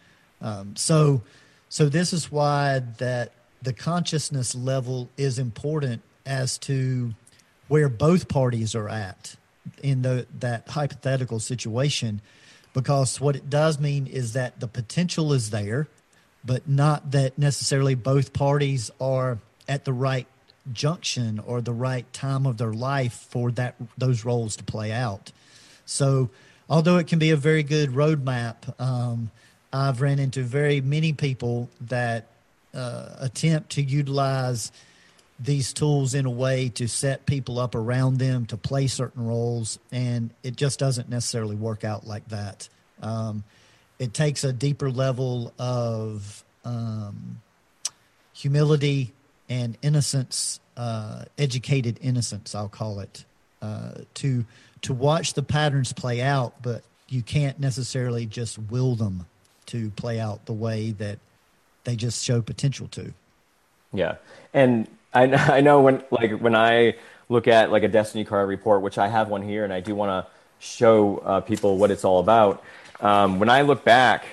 Um, 0.40 0.75
so, 0.75 1.23
so 1.69 1.88
this 1.88 2.12
is 2.12 2.33
why 2.33 2.81
that 2.99 3.33
the 3.62 3.73
consciousness 3.73 4.54
level 4.54 5.09
is 5.16 5.38
important 5.38 6.02
as 6.26 6.59
to 6.59 7.14
where 7.69 7.88
both 7.88 8.28
parties 8.28 8.75
are 8.75 8.88
at 8.88 9.37
in 9.83 10.02
the 10.02 10.26
that 10.40 10.69
hypothetical 10.69 11.40
situation, 11.40 12.21
because 12.73 13.21
what 13.21 13.37
it 13.37 13.49
does 13.49 13.78
mean 13.78 14.07
is 14.07 14.33
that 14.35 14.61
the 14.61 14.69
potential 14.69 15.33
is 15.33 15.50
there 15.50 15.88
but 16.45 16.69
not 16.69 17.12
that 17.12 17.38
necessarily 17.38 17.95
both 17.95 18.33
parties 18.33 18.90
are 19.00 19.38
at 19.66 19.85
the 19.85 19.93
right 19.93 20.26
junction 20.73 21.38
or 21.38 21.61
the 21.61 21.73
right 21.73 22.11
time 22.12 22.47
of 22.47 22.59
their 22.59 22.73
life 22.73 23.26
for 23.31 23.50
that 23.52 23.75
those 23.97 24.25
roles 24.25 24.57
to 24.57 24.64
play 24.64 24.93
out. 24.93 25.33
So, 25.87 26.31
although 26.69 26.99
it 26.99 27.07
can 27.07 27.19
be 27.19 27.31
a 27.31 27.37
very 27.37 27.62
good 27.62 27.90
roadmap, 27.90 28.78
um, 28.81 29.31
I've 29.73 30.00
ran 30.00 30.19
into 30.19 30.43
very 30.43 30.81
many 30.81 31.12
people 31.12 31.71
that 31.81 32.26
uh, 32.75 33.16
attempt 33.19 33.71
to 33.71 33.83
utilize 33.83 34.73
these 35.45 35.73
tools 35.73 36.15
in 36.15 36.27
a 36.27 36.31
way 36.31 36.71
to 36.71 36.89
set 36.89 37.27
people 37.27 37.59
up 37.59 37.75
around 37.75 38.19
them 38.19 38.47
to 38.47 38.57
play 38.57 38.87
certain 38.87 39.27
roles, 39.27 39.79
and 39.93 40.31
it 40.43 40.57
just 40.57 40.79
doesn't 40.79 41.09
necessarily 41.09 41.57
work 41.57 41.85
out 41.85 42.07
like 42.07 42.27
that. 42.29 42.69
Um, 43.03 43.45
it 43.99 44.15
takes 44.15 44.45
a 44.45 44.53
deeper 44.53 44.91
level 44.91 45.53
of 45.59 46.45
um, 46.65 47.43
humility 48.33 49.13
and 49.49 49.77
innocence, 49.83 50.61
uh, 50.77 51.25
educated 51.37 51.99
innocence, 52.01 52.55
I'll 52.55 52.69
call 52.69 53.01
it, 53.01 53.25
uh, 53.61 53.93
to 54.15 54.45
to 54.83 54.93
watch 54.93 55.33
the 55.33 55.43
patterns 55.43 55.93
play 55.93 56.21
out, 56.21 56.63
but 56.63 56.83
you 57.09 57.23
can't 57.23 57.59
necessarily 57.59 58.27
just 58.27 58.59
will 58.59 58.97
them 58.97 59.27
to 59.67 59.91
play 59.93 60.21
out 60.21 60.45
the 60.45 60.53
way 60.53 60.91
that 60.93 61.19
they 61.85 61.97
just 61.97 62.23
show 62.23 62.43
potential 62.43 62.87
to. 62.89 63.13
Yeah, 63.95 64.17
and 64.53 64.89
I 65.14 65.33
I 65.56 65.61
know 65.61 65.80
when 65.80 66.02
like 66.11 66.33
when 66.38 66.54
I 66.54 66.97
look 67.28 67.49
at 67.49 67.71
like 67.71 67.83
a 67.83 67.88
destiny 67.88 68.25
card 68.25 68.49
report, 68.49 68.83
which 68.83 68.99
I 68.99 69.09
have 69.09 69.28
one 69.28 69.42
here, 69.42 69.64
and 69.64 69.73
I 69.73 69.80
do 69.80 69.94
want 69.94 70.11
to 70.11 70.30
show 70.59 71.18
uh, 71.18 71.40
people 71.40 71.78
what 71.78 71.90
it's 71.90 72.04
all 72.04 72.21
about. 72.21 72.62
Um, 73.00 73.38
when 73.38 73.49
I 73.49 73.62
look 73.62 73.85
back 73.85 74.25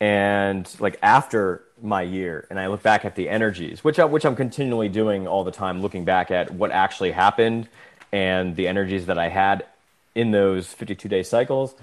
and 0.00 0.68
like 0.78 0.98
after 1.02 1.62
my 1.82 2.02
year 2.02 2.46
and 2.50 2.58
I 2.58 2.68
look 2.68 2.82
back 2.82 3.04
at 3.04 3.16
the 3.16 3.28
energies, 3.28 3.84
which 3.84 3.98
I, 3.98 4.04
which 4.04 4.24
I'm 4.24 4.36
continually 4.36 4.88
doing 4.88 5.26
all 5.26 5.44
the 5.44 5.50
time, 5.50 5.82
looking 5.82 6.04
back 6.04 6.30
at 6.30 6.52
what 6.52 6.70
actually 6.70 7.12
happened 7.12 7.68
and 8.12 8.56
the 8.56 8.68
energies 8.68 9.06
that 9.06 9.18
I 9.18 9.28
had 9.28 9.66
in 10.14 10.30
those 10.30 10.68
52 10.68 11.08
day 11.08 11.22
cycles, 11.22 11.74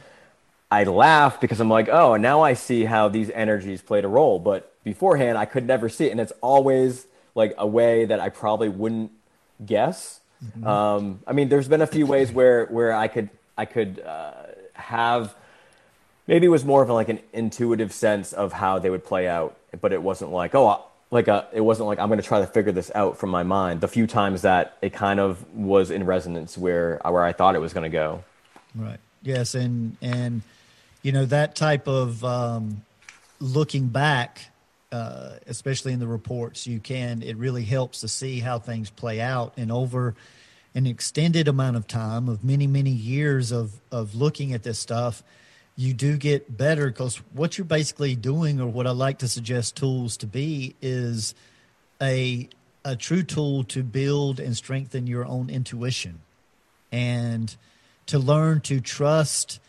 I 0.72 0.84
laugh 0.84 1.40
because 1.40 1.60
I'm 1.60 1.70
like, 1.70 1.90
oh, 1.90 2.16
now 2.16 2.42
I 2.42 2.54
see 2.54 2.86
how 2.86 3.08
these 3.08 3.30
energies 3.30 3.82
played 3.82 4.04
a 4.04 4.08
role. 4.08 4.40
But 4.40 4.74
beforehand, 4.84 5.38
I 5.38 5.46
could 5.46 5.66
never 5.66 5.90
see 5.90 6.08
it, 6.08 6.12
and 6.12 6.20
it's 6.20 6.34
always 6.42 7.06
like 7.36 7.54
a 7.58 7.68
way 7.68 8.06
that 8.06 8.20
I 8.20 8.30
probably 8.30 8.70
wouldn't 8.70 9.12
guess. 9.64 10.20
Mm-hmm. 10.44 10.66
Um, 10.66 11.20
I 11.28 11.34
mean, 11.34 11.50
there's 11.50 11.68
been 11.68 11.82
a 11.82 11.88
few 11.88 12.06
ways 12.08 12.32
where 12.32 12.66
where 12.66 12.94
I 12.94 13.08
could 13.08 13.30
I 13.58 13.66
could 13.66 14.00
uh, 14.00 14.34
have 14.74 15.36
maybe 16.28 16.48
it 16.48 16.50
was 16.50 16.66
more 16.66 16.82
of 16.82 16.90
like 16.90 17.10
an 17.10 17.20
intuitive 17.34 17.94
sense 17.94 18.34
of 18.34 18.54
how 18.54 18.80
they 18.80 18.90
would 18.90 19.06
play 19.06 19.28
out, 19.28 19.56
but 19.80 19.94
it 19.94 20.02
wasn't 20.02 20.32
like 20.32 20.56
oh 20.56 20.84
like 21.12 21.28
a 21.28 21.48
it 21.54 21.62
wasn't 21.62 21.88
like 21.88 22.00
I'm 22.00 22.08
going 22.08 22.20
to 22.20 22.28
try 22.28 22.40
to 22.40 22.48
figure 22.48 22.72
this 22.72 22.92
out 22.96 23.18
from 23.18 23.30
my 23.30 23.44
mind. 23.44 23.82
The 23.82 23.88
few 23.88 24.08
times 24.08 24.42
that 24.42 24.78
it 24.82 24.94
kind 24.94 25.20
of 25.20 25.48
was 25.54 25.92
in 25.92 26.06
resonance 26.06 26.58
where 26.58 27.00
where 27.04 27.24
I 27.24 27.34
thought 27.34 27.56
it 27.56 27.60
was 27.60 27.74
going 27.74 27.90
to 27.90 27.96
go. 27.96 28.24
Right. 28.76 29.00
Yes, 29.22 29.56
and 29.56 29.98
and 30.02 30.42
you 31.02 31.12
know 31.12 31.26
that 31.26 31.56
type 31.56 31.88
of 31.88 32.24
um, 32.24 32.84
looking 33.40 33.88
back, 33.88 34.52
uh, 34.96 35.40
especially 35.48 35.94
in 35.94 36.00
the 36.00 36.08
reports, 36.08 36.68
you 36.68 36.80
can 36.80 37.22
it 37.22 37.38
really 37.38 37.66
helps 37.66 38.02
to 38.02 38.08
see 38.08 38.40
how 38.40 38.60
things 38.60 38.90
play 38.90 39.18
out. 39.20 39.54
And 39.58 39.72
over 39.72 40.16
an 40.74 40.86
extended 40.88 41.48
amount 41.48 41.78
of 41.78 41.86
time 41.88 42.30
of 42.30 42.44
many 42.44 42.68
many 42.68 42.96
years 43.14 43.52
of 43.52 43.68
of 43.92 44.16
looking 44.16 44.54
at 44.54 44.64
this 44.64 44.80
stuff 44.80 45.24
you 45.76 45.94
do 45.94 46.18
get 46.18 46.58
better. 46.58 46.88
Because 46.88 47.18
what 47.34 47.58
you're 47.58 47.66
basically 47.66 48.16
doing, 48.16 48.62
or 48.62 48.68
what 48.68 48.88
I 48.88 48.92
like 48.92 49.20
to 49.20 49.28
suggest 49.28 49.76
tools 49.76 50.18
to 50.18 50.28
be, 50.28 50.76
is 50.82 51.36
a 52.02 52.48
a 52.84 52.96
true 52.96 53.24
tool 53.24 53.64
to 53.64 53.84
build 53.84 54.40
and 54.40 54.56
strengthen 54.56 55.08
your 55.08 55.26
own 55.26 55.50
intuition, 55.50 56.20
and 56.92 57.56
to 58.06 58.20
learn 58.20 58.62
to 58.62 58.80
trust 58.80 59.60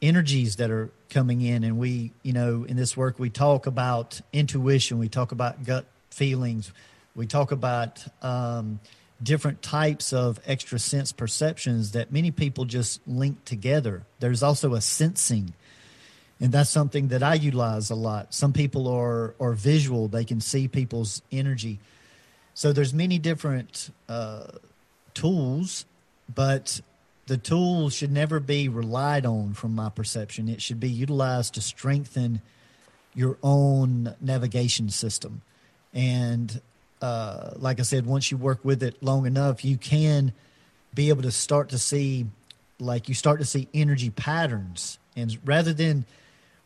energies 0.00 0.56
that 0.56 0.70
are 0.70 0.90
coming 1.10 1.40
in. 1.40 1.64
And 1.64 1.78
we, 1.78 2.12
you 2.22 2.32
know, 2.32 2.64
in 2.64 2.76
this 2.76 2.96
work, 2.96 3.18
we 3.18 3.30
talk 3.30 3.66
about 3.66 4.20
intuition, 4.32 4.98
we 4.98 5.08
talk 5.08 5.32
about 5.32 5.64
gut 5.64 5.86
feelings, 6.10 6.72
we 7.14 7.26
talk 7.26 7.50
about 7.52 8.04
um, 8.22 8.80
different 9.22 9.62
types 9.62 10.12
of 10.12 10.40
extra 10.46 10.78
sense 10.78 11.12
perceptions 11.12 11.92
that 11.92 12.12
many 12.12 12.30
people 12.30 12.64
just 12.64 13.00
link 13.06 13.44
together. 13.44 14.04
There's 14.20 14.42
also 14.42 14.74
a 14.74 14.80
sensing, 14.80 15.54
and 16.40 16.52
that's 16.52 16.70
something 16.70 17.08
that 17.08 17.22
I 17.22 17.34
utilize 17.34 17.90
a 17.90 17.96
lot. 17.96 18.32
Some 18.34 18.52
people 18.52 18.86
are 18.88 19.34
are 19.40 19.52
visual; 19.52 20.08
they 20.08 20.24
can 20.24 20.40
see 20.40 20.68
people's 20.68 21.22
energy. 21.32 21.80
So 22.54 22.72
there's 22.72 22.94
many 22.94 23.18
different 23.18 23.90
uh, 24.08 24.48
tools, 25.14 25.86
but 26.32 26.80
the 27.28 27.36
tool 27.36 27.90
should 27.90 28.10
never 28.10 28.40
be 28.40 28.68
relied 28.68 29.24
on 29.24 29.52
from 29.52 29.74
my 29.74 29.90
perception. 29.90 30.48
It 30.48 30.60
should 30.60 30.80
be 30.80 30.88
utilized 30.88 31.54
to 31.54 31.60
strengthen 31.60 32.40
your 33.14 33.36
own 33.42 34.14
navigation 34.20 34.88
system. 34.88 35.42
And 35.92 36.60
uh, 37.02 37.50
like 37.56 37.80
I 37.80 37.82
said, 37.82 38.06
once 38.06 38.30
you 38.30 38.38
work 38.38 38.64
with 38.64 38.82
it 38.82 39.02
long 39.02 39.26
enough, 39.26 39.64
you 39.64 39.76
can 39.76 40.32
be 40.94 41.10
able 41.10 41.22
to 41.22 41.30
start 41.30 41.68
to 41.68 41.78
see, 41.78 42.26
like 42.80 43.08
you 43.08 43.14
start 43.14 43.40
to 43.40 43.46
see 43.46 43.68
energy 43.74 44.10
patterns, 44.10 44.98
and 45.14 45.38
rather 45.44 45.72
than 45.72 46.06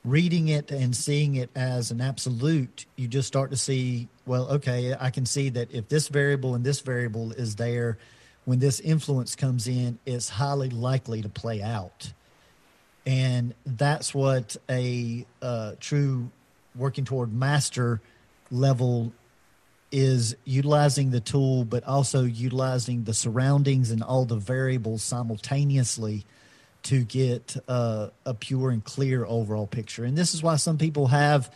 reading 0.04 0.49
it 0.49 0.71
and 0.71 0.95
seeing 0.97 1.35
it 1.35 1.50
as 1.54 1.90
an 1.90 2.00
absolute, 2.00 2.87
you 2.97 3.09
just 3.09 3.28
start 3.28 3.50
to 3.50 3.57
see, 3.57 4.09
well, 4.26 4.49
okay, 4.49 4.95
I 4.99 5.11
can 5.11 5.26
see 5.26 5.49
that 5.50 5.73
if 5.73 5.88
this 5.88 6.09
variable 6.09 6.54
and 6.54 6.64
this 6.64 6.81
variable 6.81 7.33
is 7.33 7.57
there, 7.57 7.99
when 8.44 8.58
this 8.58 8.80
influence 8.80 9.37
comes 9.37 9.68
in, 9.68 9.99
it's 10.04 10.28
highly 10.28 10.68
likely 10.68 11.22
to 11.22 11.28
play 11.28 11.62
out. 11.62 12.12
And 13.06 13.54
that's 13.64 14.14
what 14.14 14.56
a 14.68 15.26
uh, 15.40 15.72
true 15.80 16.30
working 16.75 17.04
toward 17.04 17.32
master 17.32 18.00
level 18.50 19.12
is 19.90 20.34
utilizing 20.44 21.11
the 21.11 21.20
tool, 21.20 21.64
but 21.64 21.84
also 21.84 22.25
utilizing 22.25 23.04
the 23.04 23.12
surroundings 23.12 23.90
and 23.90 24.02
all 24.02 24.25
the 24.25 24.37
variables 24.37 25.02
simultaneously 25.02 26.25
to 26.84 27.04
get 27.04 27.56
uh, 27.68 28.08
a 28.25 28.34
pure 28.34 28.70
and 28.70 28.82
clear 28.84 29.25
overall 29.26 29.66
picture. 29.66 30.04
And 30.04 30.16
this 30.16 30.34
is 30.34 30.42
why 30.42 30.56
some 30.56 30.78
people 30.78 31.08
have 31.08 31.52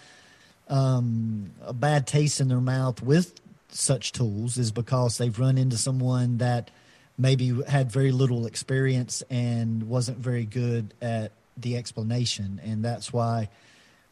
um, 0.69 1.51
a 1.65 1.73
bad 1.73 2.07
taste 2.07 2.41
in 2.41 2.49
their 2.49 2.61
mouth 2.61 3.03
with 3.03 3.41
such 3.77 4.13
tools, 4.13 4.59
is 4.59 4.73
because 4.73 5.19
they've 5.19 5.39
run 5.39 5.59
into 5.59 5.77
someone 5.77 6.39
that 6.39 6.71
maybe 7.19 7.63
had 7.69 7.91
very 7.91 8.13
little 8.13 8.47
experience 8.47 9.23
and 9.31 9.85
wasn't 9.85 10.19
very 10.19 10.45
good 10.45 10.93
at 11.01 11.33
the 11.57 11.77
explanation. 11.77 12.61
And 12.65 12.85
that's 12.85 13.13
why 13.13 13.49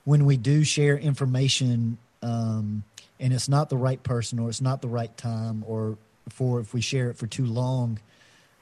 when 0.04 0.24
we 0.24 0.36
do 0.36 0.64
share 0.64 0.96
information 0.96 1.98
um, 2.22 2.84
and 3.20 3.32
it's 3.32 3.48
not 3.48 3.68
the 3.68 3.76
right 3.76 4.02
person 4.02 4.38
or 4.38 4.48
it's 4.48 4.60
not 4.60 4.80
the 4.80 4.88
right 4.88 5.14
time 5.16 5.64
or 5.66 5.98
for 6.28 6.60
if 6.60 6.72
we 6.72 6.80
share 6.80 7.10
it 7.10 7.16
for 7.16 7.26
too 7.26 7.44
long 7.44 7.98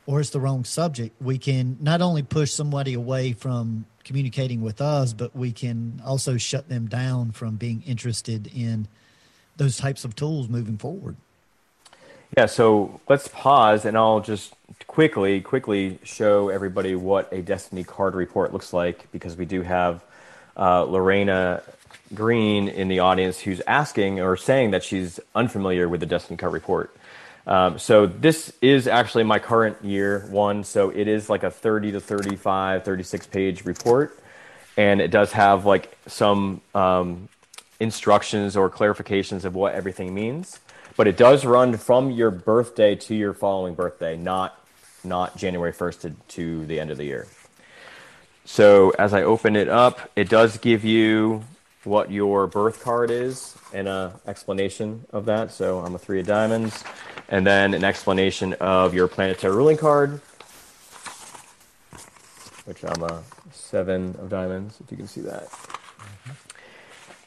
or 0.07 0.21
it's 0.21 0.31
the 0.31 0.41
wrong 0.41 0.65
subject, 0.65 1.21
we 1.23 1.39
can 1.39 1.77
not 1.81 2.03
only 2.03 2.23
push 2.23 2.51
somebody 2.51 2.95
away 2.95 3.33
from 3.33 3.87
communicating 4.03 4.61
with 4.61 4.81
us, 4.81 5.13
but 5.13 5.35
we 5.37 5.53
can 5.53 6.03
also 6.05 6.37
shut 6.37 6.69
them 6.69 6.87
down 6.87 7.31
from 7.31 7.55
being 7.55 7.83
interested 7.87 8.51
in 8.53 8.89
those 9.57 9.77
types 9.77 10.05
of 10.05 10.17
tools 10.17 10.49
moving 10.49 10.79
forward. 10.79 11.17
Yeah, 12.37 12.47
so 12.47 13.01
let's 13.09 13.29
pause 13.29 13.85
and 13.85 13.97
I'll 13.97 14.21
just 14.21 14.55
quickly, 14.87 15.41
quickly 15.41 15.99
show 16.03 16.49
everybody 16.49 16.95
what 16.95 17.31
a 17.31 17.43
Destiny 17.43 17.85
card 17.85 18.15
report 18.15 18.53
looks 18.53 18.73
like 18.73 19.11
because 19.13 19.37
we 19.37 19.45
do 19.45 19.63
have 19.63 20.03
uh, 20.57 20.85
Lorena 20.85 21.63
Green 22.15 22.69
in 22.69 22.89
the 22.89 23.01
audience 23.01 23.41
who's 23.41 23.61
asking 23.67 24.21
or 24.21 24.37
saying 24.37 24.71
that 24.71 24.83
she's 24.83 25.21
unfamiliar 25.35 25.89
with 25.89 26.01
the 26.01 26.07
Destiny 26.07 26.37
card 26.37 26.53
report. 26.53 26.97
Um, 27.47 27.79
so 27.79 28.07
this 28.07 28.53
is 28.63 28.87
actually 28.87 29.25
my 29.25 29.39
current 29.39 29.83
year 29.85 30.27
one. 30.31 30.65
So 30.65 30.91
it 30.91 31.09
is 31.09 31.29
like 31.29 31.43
a 31.43 31.51
30 31.51 31.93
to 31.93 32.01
35, 32.01 32.85
36 32.85 33.27
page 33.27 33.65
report. 33.65 34.19
And 34.77 35.01
it 35.01 35.11
does 35.11 35.33
have 35.33 35.67
like 35.67 35.97
some 36.07 36.61
um, 36.75 37.29
instructions 37.83 38.57
or 38.57 38.71
clarifications 38.71 39.45
of 39.45 39.55
what 39.55 39.75
everything 39.75 40.15
means 40.15 40.61
but 40.97 41.09
it 41.09 41.17
does 41.17 41.45
run 41.45 41.77
from 41.77 42.11
your 42.11 42.31
birthday 42.31 42.95
to 42.95 43.15
your 43.15 43.33
following 43.33 43.75
birthday, 43.75 44.17
not 44.17 44.59
not 45.05 45.37
January 45.37 45.73
1st 45.73 46.01
to, 46.01 46.11
to 46.29 46.67
the 46.67 46.79
end 46.79 46.93
of 46.93 46.97
the 46.97 47.05
year. 47.05 47.27
So 48.45 48.91
as 48.91 49.13
I 49.13 49.25
open 49.25 49.57
it 49.57 49.69
up, 49.69 50.13
it 50.15 50.29
does 50.29 50.59
give 50.59 50.85
you 50.85 51.43
what 51.83 52.13
your 52.13 52.47
birth 52.47 52.85
card 52.85 53.11
is 53.11 53.57
and 53.75 53.89
an 53.89 54.13
explanation 54.29 55.05
of 55.11 55.25
that. 55.25 55.51
So 55.51 55.81
I'm 55.81 55.97
a 55.97 55.99
three 55.99 56.21
of 56.21 56.27
diamonds, 56.27 56.85
and 57.29 57.45
then 57.45 57.75
an 57.75 57.83
explanation 57.83 58.53
of 58.55 58.95
your 58.95 59.09
planetary 59.09 59.57
ruling 59.57 59.77
card, 59.77 60.21
which 62.65 62.85
I'm 62.85 63.03
a 63.03 63.25
seven 63.51 64.15
of 64.21 64.29
diamonds, 64.29 64.79
if 64.85 64.89
you 64.93 64.97
can 64.97 65.09
see 65.09 65.23
that. 65.23 65.49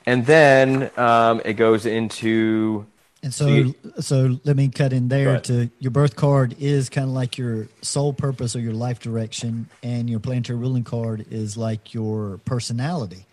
And 0.06 0.26
then 0.26 0.92
um, 0.98 1.42
it 1.44 1.54
goes 1.54 1.86
into 1.86 2.86
and 3.26 3.34
so, 3.34 3.74
so 4.02 4.40
let 4.44 4.56
me 4.56 4.70
cut 4.70 4.94
in 4.94 5.08
there 5.08 5.40
to 5.42 5.72
your 5.80 5.90
birth 5.90 6.16
card 6.16 6.56
is 6.60 6.90
kind 6.90 7.08
of 7.08 7.14
like 7.16 7.40
your 7.40 7.68
soul 7.82 8.14
purpose 8.14 8.56
or 8.56 8.60
your 8.60 8.76
life 8.76 9.00
direction, 9.00 9.68
and 9.82 10.08
your 10.08 10.20
planetary 10.20 10.60
ruling 10.60 10.84
card 10.84 11.26
is 11.32 11.58
like 11.58 11.96
your 11.96 12.40
personality. 12.46 13.26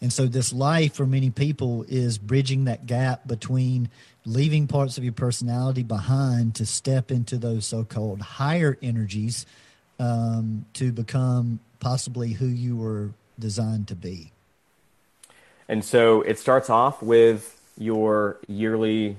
And 0.00 0.10
so, 0.10 0.26
this 0.26 0.54
life 0.54 0.94
for 0.94 1.04
many 1.04 1.28
people 1.28 1.84
is 1.86 2.16
bridging 2.16 2.64
that 2.64 2.86
gap 2.86 3.28
between 3.28 3.90
leaving 4.24 4.68
parts 4.68 4.96
of 4.96 5.04
your 5.04 5.12
personality 5.12 5.82
behind 5.82 6.54
to 6.54 6.64
step 6.64 7.10
into 7.10 7.36
those 7.36 7.66
so 7.66 7.84
called 7.84 8.22
higher 8.22 8.78
energies 8.80 9.44
um, 10.00 10.64
to 10.72 10.92
become 10.92 11.60
possibly 11.78 12.32
who 12.32 12.46
you 12.46 12.74
were 12.74 13.10
designed 13.38 13.88
to 13.88 13.94
be. 13.94 14.32
And 15.68 15.84
so, 15.84 16.22
it 16.22 16.38
starts 16.38 16.70
off 16.70 17.02
with 17.02 17.60
your 17.78 18.38
yearly 18.46 19.16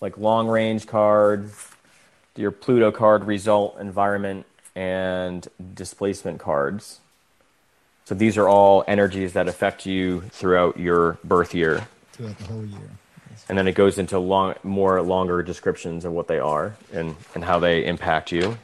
like 0.00 0.16
long 0.16 0.48
range 0.48 0.86
card, 0.86 1.50
your 2.36 2.50
Pluto 2.50 2.90
card, 2.90 3.24
result, 3.24 3.78
environment, 3.78 4.46
and 4.74 5.46
displacement 5.74 6.40
cards. 6.40 7.00
So 8.04 8.14
these 8.14 8.36
are 8.36 8.48
all 8.48 8.82
energies 8.88 9.34
that 9.34 9.46
affect 9.46 9.86
you 9.86 10.22
throughout 10.30 10.78
your 10.78 11.18
birth 11.22 11.54
year. 11.54 11.86
Throughout 12.12 12.38
the 12.38 12.44
whole 12.44 12.64
year. 12.64 12.90
And 13.48 13.56
then 13.58 13.68
it 13.68 13.74
goes 13.74 13.98
into 13.98 14.18
long, 14.18 14.54
more 14.62 15.00
longer 15.02 15.42
descriptions 15.42 16.04
of 16.04 16.12
what 16.12 16.28
they 16.28 16.38
are 16.38 16.76
and, 16.92 17.16
and 17.34 17.44
how 17.44 17.58
they 17.58 17.84
impact 17.84 18.32
you. 18.32 18.58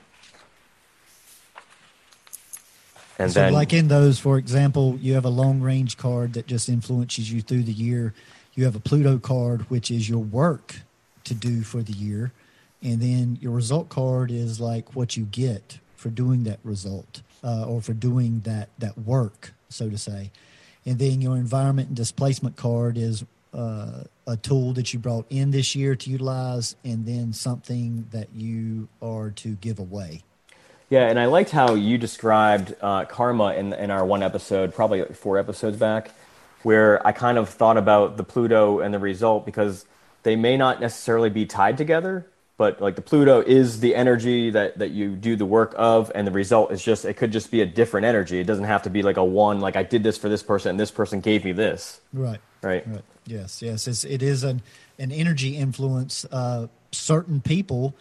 And 3.18 3.32
so, 3.32 3.40
then, 3.40 3.52
like 3.52 3.72
in 3.72 3.88
those, 3.88 4.18
for 4.18 4.38
example, 4.38 4.98
you 5.00 5.14
have 5.14 5.24
a 5.24 5.30
long 5.30 5.60
range 5.60 5.96
card 5.96 6.34
that 6.34 6.46
just 6.46 6.68
influences 6.68 7.32
you 7.32 7.40
through 7.40 7.62
the 7.62 7.72
year. 7.72 8.14
You 8.54 8.64
have 8.64 8.76
a 8.76 8.80
Pluto 8.80 9.18
card, 9.18 9.62
which 9.70 9.90
is 9.90 10.08
your 10.08 10.22
work 10.22 10.76
to 11.24 11.34
do 11.34 11.62
for 11.62 11.82
the 11.82 11.92
year. 11.92 12.32
And 12.82 13.00
then 13.00 13.38
your 13.40 13.52
result 13.52 13.88
card 13.88 14.30
is 14.30 14.60
like 14.60 14.94
what 14.94 15.16
you 15.16 15.24
get 15.24 15.78
for 15.96 16.10
doing 16.10 16.44
that 16.44 16.60
result 16.62 17.22
uh, 17.42 17.64
or 17.66 17.80
for 17.80 17.94
doing 17.94 18.40
that, 18.40 18.68
that 18.78 18.98
work, 18.98 19.52
so 19.68 19.88
to 19.88 19.98
say. 19.98 20.30
And 20.84 20.98
then 20.98 21.20
your 21.20 21.36
environment 21.36 21.88
and 21.88 21.96
displacement 21.96 22.56
card 22.56 22.96
is 22.96 23.24
uh, 23.52 24.04
a 24.26 24.36
tool 24.36 24.72
that 24.74 24.92
you 24.92 24.98
brought 24.98 25.26
in 25.30 25.50
this 25.50 25.74
year 25.74 25.96
to 25.96 26.10
utilize, 26.10 26.76
and 26.84 27.06
then 27.06 27.32
something 27.32 28.06
that 28.10 28.28
you 28.34 28.88
are 29.00 29.30
to 29.30 29.54
give 29.56 29.78
away. 29.78 30.22
Yeah, 30.88 31.08
and 31.08 31.18
I 31.18 31.26
liked 31.26 31.50
how 31.50 31.74
you 31.74 31.98
described 31.98 32.74
uh, 32.80 33.04
karma 33.06 33.54
in 33.54 33.72
in 33.72 33.90
our 33.90 34.04
one 34.04 34.22
episode, 34.22 34.74
probably 34.74 35.00
like 35.00 35.16
four 35.16 35.38
episodes 35.38 35.76
back, 35.76 36.12
where 36.62 37.04
I 37.06 37.12
kind 37.12 37.38
of 37.38 37.48
thought 37.48 37.76
about 37.76 38.16
the 38.16 38.24
Pluto 38.24 38.80
and 38.80 38.94
the 38.94 38.98
result 38.98 39.44
because 39.44 39.84
they 40.22 40.36
may 40.36 40.56
not 40.56 40.80
necessarily 40.80 41.30
be 41.30 41.44
tied 41.44 41.76
together, 41.76 42.26
but 42.56 42.80
like 42.80 42.94
the 42.94 43.02
Pluto 43.02 43.40
is 43.40 43.80
the 43.80 43.96
energy 43.96 44.50
that 44.50 44.78
that 44.78 44.90
you 44.90 45.16
do 45.16 45.34
the 45.34 45.44
work 45.44 45.74
of, 45.76 46.12
and 46.14 46.24
the 46.24 46.30
result 46.30 46.70
is 46.70 46.82
just 46.84 47.04
it 47.04 47.14
could 47.14 47.32
just 47.32 47.50
be 47.50 47.60
a 47.62 47.66
different 47.66 48.06
energy. 48.06 48.38
It 48.38 48.46
doesn't 48.46 48.64
have 48.64 48.84
to 48.84 48.90
be 48.90 49.02
like 49.02 49.16
a 49.16 49.24
one 49.24 49.60
like 49.60 49.74
I 49.74 49.82
did 49.82 50.04
this 50.04 50.16
for 50.16 50.28
this 50.28 50.44
person 50.44 50.70
and 50.70 50.80
this 50.80 50.92
person 50.92 51.20
gave 51.20 51.44
me 51.44 51.50
this. 51.50 52.00
Right. 52.12 52.40
Right. 52.62 52.86
Right. 52.86 53.04
Yes. 53.26 53.60
Yes. 53.60 53.88
It's, 53.88 54.04
it 54.04 54.22
is 54.22 54.44
an 54.44 54.62
an 55.00 55.10
energy 55.10 55.56
influence. 55.56 56.24
Uh, 56.30 56.68
certain 56.92 57.40
people 57.40 57.94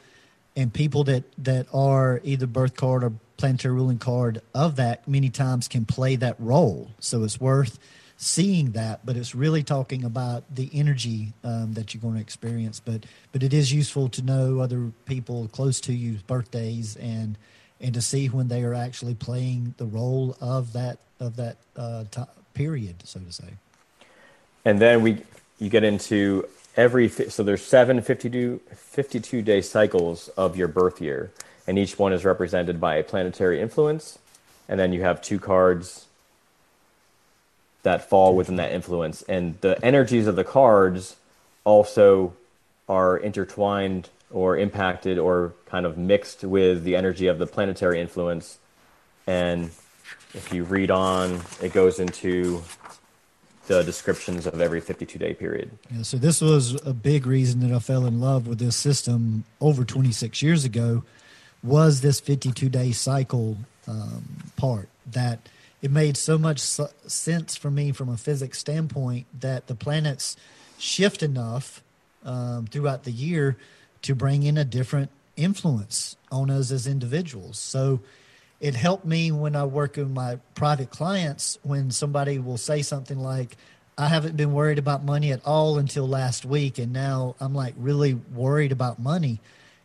and 0.55 0.73
people 0.73 1.03
that 1.05 1.23
that 1.43 1.67
are 1.73 2.21
either 2.23 2.47
birth 2.47 2.75
card 2.75 3.03
or 3.03 3.13
planetary 3.37 3.73
ruling 3.73 3.97
card 3.97 4.41
of 4.53 4.77
that 4.77 5.07
many 5.07 5.29
times 5.29 5.67
can 5.67 5.85
play 5.85 6.15
that 6.15 6.35
role. 6.39 6.89
So 6.99 7.23
it's 7.23 7.39
worth 7.39 7.77
seeing 8.17 8.71
that, 8.71 9.05
but 9.05 9.17
it's 9.17 9.35
really 9.35 9.61
talking 9.61 10.05
about 10.05 10.43
the 10.53 10.69
energy 10.73 11.33
um, 11.43 11.73
that 11.73 11.93
you're 11.93 12.01
going 12.01 12.15
to 12.15 12.21
experience. 12.21 12.79
But 12.79 13.05
but 13.31 13.43
it 13.43 13.53
is 13.53 13.73
useful 13.73 14.09
to 14.09 14.21
know 14.21 14.59
other 14.59 14.91
people 15.05 15.47
close 15.49 15.79
to 15.81 15.93
you's 15.93 16.21
birthdays 16.21 16.95
and 16.95 17.37
and 17.81 17.93
to 17.93 18.01
see 18.01 18.27
when 18.27 18.47
they 18.47 18.63
are 18.63 18.73
actually 18.73 19.15
playing 19.15 19.75
the 19.77 19.85
role 19.85 20.37
of 20.39 20.73
that 20.73 20.99
of 21.19 21.35
that 21.35 21.57
uh, 21.75 22.05
t- 22.09 22.21
period, 22.53 22.95
so 23.03 23.19
to 23.19 23.31
say. 23.31 23.53
And 24.63 24.79
then 24.79 25.01
we 25.01 25.21
you 25.59 25.69
get 25.69 25.83
into 25.83 26.47
every 26.75 27.09
so 27.09 27.43
there's 27.43 27.63
seven 27.63 28.01
52, 28.01 28.61
52 28.73 29.41
day 29.41 29.61
cycles 29.61 30.29
of 30.29 30.57
your 30.57 30.67
birth 30.67 31.01
year, 31.01 31.31
and 31.67 31.77
each 31.77 31.97
one 31.97 32.13
is 32.13 32.25
represented 32.25 32.79
by 32.79 32.95
a 32.95 33.03
planetary 33.03 33.61
influence, 33.61 34.19
and 34.67 34.79
then 34.79 34.93
you 34.93 35.01
have 35.01 35.21
two 35.21 35.39
cards 35.39 36.05
that 37.83 38.09
fall 38.09 38.35
within 38.35 38.55
that 38.55 38.71
influence. 38.71 39.21
And 39.23 39.59
the 39.61 39.83
energies 39.85 40.27
of 40.27 40.35
the 40.35 40.43
cards 40.43 41.15
also 41.63 42.33
are 42.89 43.17
intertwined 43.17 44.09
or 44.31 44.57
impacted 44.57 45.17
or 45.17 45.53
kind 45.67 45.85
of 45.85 45.97
mixed 45.97 46.43
with 46.43 46.83
the 46.83 46.95
energy 46.95 47.27
of 47.27 47.37
the 47.37 47.45
planetary 47.45 48.01
influence. 48.01 48.57
And 49.27 49.65
if 50.33 50.51
you 50.51 50.63
read 50.63 50.91
on, 50.91 51.41
it 51.61 51.73
goes 51.73 51.99
into 51.99 52.63
the 53.67 53.83
descriptions 53.83 54.45
of 54.45 54.61
every 54.61 54.81
52 54.81 55.17
day 55.17 55.33
period. 55.33 55.71
Yeah, 55.91 56.03
so 56.03 56.17
this 56.17 56.41
was 56.41 56.79
a 56.85 56.93
big 56.93 57.25
reason 57.25 57.61
that 57.61 57.75
I 57.75 57.79
fell 57.79 58.05
in 58.05 58.19
love 58.19 58.47
with 58.47 58.59
this 58.59 58.75
system 58.75 59.43
over 59.59 59.83
26 59.83 60.41
years 60.41 60.65
ago 60.65 61.03
was 61.63 62.01
this 62.01 62.19
52 62.19 62.69
day 62.69 62.91
cycle 62.91 63.57
um, 63.87 64.51
part 64.55 64.89
that 65.11 65.39
it 65.81 65.91
made 65.91 66.17
so 66.17 66.37
much 66.37 66.59
sense 66.59 67.55
for 67.55 67.69
me 67.69 67.91
from 67.91 68.09
a 68.09 68.17
physics 68.17 68.59
standpoint 68.59 69.27
that 69.39 69.67
the 69.67 69.75
planets 69.75 70.35
shift 70.77 71.21
enough 71.21 71.83
um, 72.23 72.65
throughout 72.67 73.03
the 73.03 73.11
year 73.11 73.57
to 74.01 74.15
bring 74.15 74.43
in 74.43 74.57
a 74.57 74.65
different 74.65 75.09
influence 75.35 76.15
on 76.31 76.49
us 76.49 76.71
as 76.71 76.87
individuals. 76.87 77.59
So 77.59 77.99
it 78.65 78.73
helped 78.73 79.05
me 79.05 79.31
when 79.31 79.55
I 79.55 79.65
work 79.65 79.95
with 79.95 80.09
my 80.09 80.39
private 80.55 80.89
clients 80.89 81.59
when 81.61 81.91
somebody 81.91 82.39
will 82.39 82.57
say 82.57 82.81
something 82.81 83.19
like, 83.19 83.57
I 83.95 84.07
haven't 84.07 84.37
been 84.37 84.53
worried 84.53 84.79
about 84.79 85.05
money 85.05 85.31
at 85.31 85.45
all 85.45 85.77
until 85.77 86.07
last 86.07 86.45
week, 86.45 86.79
and 86.79 86.91
now 86.91 87.35
I'm 87.39 87.53
like 87.53 87.75
really 87.77 88.15
worried 88.15 88.71
about 88.71 88.97
money. 88.97 89.39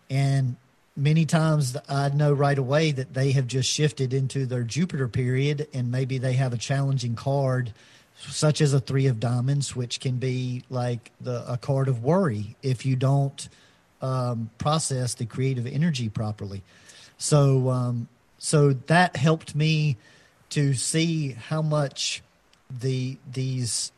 And 0.09 0.57
many 0.97 1.27
times 1.27 1.77
I 1.91 2.09
know 2.09 2.33
right 2.33 2.57
away 2.57 2.91
that 2.93 3.13
they 3.13 3.33
have 3.33 3.47
just 3.47 3.69
shifted 3.69 4.15
into 4.15 4.47
their 4.47 4.63
Jupiter 4.63 5.09
period 5.09 5.69
and 5.75 5.93
maybe 5.93 6.17
they 6.17 6.33
have 6.33 6.55
a 6.55 6.59
challenging 6.59 7.17
card 7.17 7.75
such 8.17 8.63
as 8.63 8.73
a 8.73 8.81
3 8.81 9.09
of 9.09 9.21
diamonds 9.21 9.77
which 9.77 10.01
can 10.01 10.17
be 10.17 10.65
like 10.71 11.11
the 11.21 11.45
a 11.53 11.59
card 11.59 11.89
of 11.89 12.03
worry 12.03 12.57
if 12.63 12.87
you 12.87 12.97
don't 12.97 13.51
um, 14.01 14.49
process 14.57 15.13
the 15.13 15.27
creative 15.27 15.67
energy 15.67 16.09
properly. 16.09 16.63
So, 17.19 17.69
um, 17.69 18.09
so 18.41 18.73
that 18.87 19.17
helped 19.17 19.55
me 19.55 19.99
to 20.49 20.73
see 20.73 21.33
how 21.33 21.61
much 21.61 22.23
the 22.71 23.19
these 23.31 23.93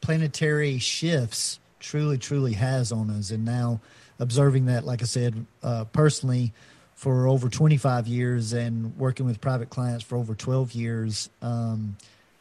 planetary 0.00 0.78
shifts 0.78 1.60
truly, 1.78 2.18
truly 2.18 2.54
has 2.54 2.90
on 2.90 3.10
us. 3.10 3.30
And 3.30 3.44
now 3.44 3.80
observing 4.18 4.66
that, 4.66 4.84
like 4.84 5.02
I 5.02 5.04
said, 5.04 5.46
uh, 5.62 5.84
personally 5.84 6.52
for 6.94 7.28
over 7.28 7.48
25 7.48 8.08
years 8.08 8.52
and 8.52 8.96
working 8.98 9.24
with 9.24 9.40
private 9.40 9.70
clients 9.70 10.02
for 10.02 10.16
over 10.16 10.34
12 10.34 10.72
years 10.72 11.30
um, 11.40 11.96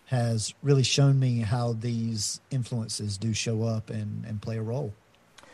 has 0.06 0.54
really 0.64 0.84
shown 0.84 1.20
me 1.20 1.40
how 1.40 1.74
these 1.74 2.42
influences 2.50 3.18
do 3.18 3.34
show 3.34 3.64
up 3.64 3.92
and, 3.92 4.26
and 4.26 4.42
play 4.42 4.58
a 4.58 4.62
role. 4.64 4.94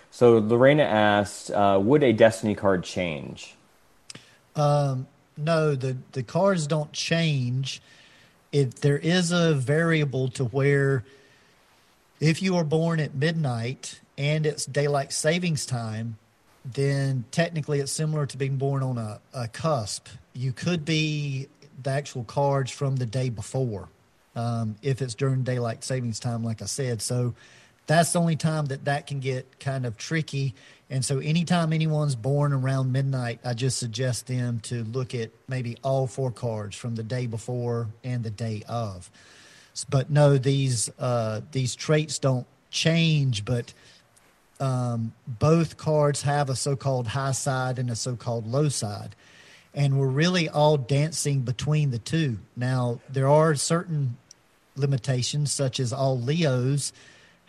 So 0.10 0.38
Lorena 0.38 0.84
asked, 0.84 1.52
uh, 1.52 1.80
would 1.82 2.04
a 2.04 2.14
destiny 2.14 2.56
card 2.56 2.84
change? 2.84 3.56
Um, 4.56 5.08
no, 5.44 5.76
the, 5.76 5.98
the 6.12 6.24
cards 6.24 6.68
don't 6.68 6.92
change. 6.92 7.82
If 8.52 8.76
there 8.76 8.98
is 8.98 9.32
a 9.32 9.54
variable 9.54 10.30
to 10.30 10.46
where 10.46 11.04
if 12.20 12.42
you 12.42 12.56
are 12.58 12.64
born 12.64 13.00
at 13.00 13.16
midnight 13.16 14.00
and 14.18 14.46
it's 14.46 14.66
daylight 14.66 15.12
savings 15.12 15.66
time, 15.66 16.18
then 16.64 17.26
technically 17.32 17.80
it's 17.80 17.92
similar 17.92 18.26
to 18.28 18.38
being 18.38 18.58
born 18.58 18.84
on 18.84 18.98
a, 18.98 19.20
a 19.34 19.48
cusp. 19.48 20.08
You 20.34 20.54
could 20.54 20.86
be 20.86 21.48
the 21.82 21.90
actual 21.90 22.24
cards 22.24 22.72
from 22.72 22.98
the 22.98 23.06
day 23.06 23.30
before 23.30 23.90
um, 24.36 24.76
if 24.82 25.02
it's 25.02 25.16
during 25.16 25.44
daylight 25.44 25.84
savings 25.84 26.20
time, 26.20 26.44
like 26.44 26.62
I 26.62 26.66
said. 26.66 27.02
So 27.02 27.34
that's 27.92 28.14
the 28.14 28.20
only 28.20 28.36
time 28.36 28.66
that 28.68 28.86
that 28.86 29.08
can 29.08 29.20
get 29.20 29.60
kind 29.60 29.86
of 29.86 29.98
tricky. 29.98 30.54
And 30.90 31.06
so 31.06 31.20
anytime 31.20 31.72
anyone's 31.74 32.16
born 32.16 32.54
around 32.54 32.92
midnight, 32.92 33.40
I 33.46 33.54
just 33.54 33.78
suggest 33.78 34.28
them 34.28 34.60
to 34.62 34.84
look 34.84 35.16
at 35.16 35.32
maybe 35.48 35.78
all 35.84 36.06
four 36.06 36.32
cards 36.32 36.76
from 36.76 36.96
the 36.96 37.04
day 37.04 37.28
before 37.28 37.88
and 38.04 38.24
the 38.24 38.30
day 38.30 38.64
of. 38.68 39.10
But 39.90 40.10
no, 40.10 40.38
these 40.38 40.90
uh, 41.00 41.42
these 41.52 41.76
traits 41.76 42.20
don't 42.20 42.46
change, 42.70 43.46
but 43.46 43.74
um, 44.60 45.14
both 45.28 45.78
cards 45.78 46.24
have 46.24 46.50
a 46.50 46.56
so-called 46.56 47.08
high 47.08 47.32
side 47.32 47.80
and 47.80 47.90
a 47.90 47.96
so-called 47.96 48.46
low 48.46 48.70
side, 48.70 49.16
and 49.74 49.98
we're 49.98 50.08
really 50.08 50.50
all 50.50 50.78
dancing 50.78 51.40
between 51.42 51.92
the 51.92 52.00
two. 52.00 52.38
Now 52.56 53.00
there 53.10 53.30
are 53.30 53.56
certain 53.56 54.18
limitations, 54.76 55.54
such 55.54 55.80
as 55.80 55.94
all 55.94 56.20
Leos 56.20 56.92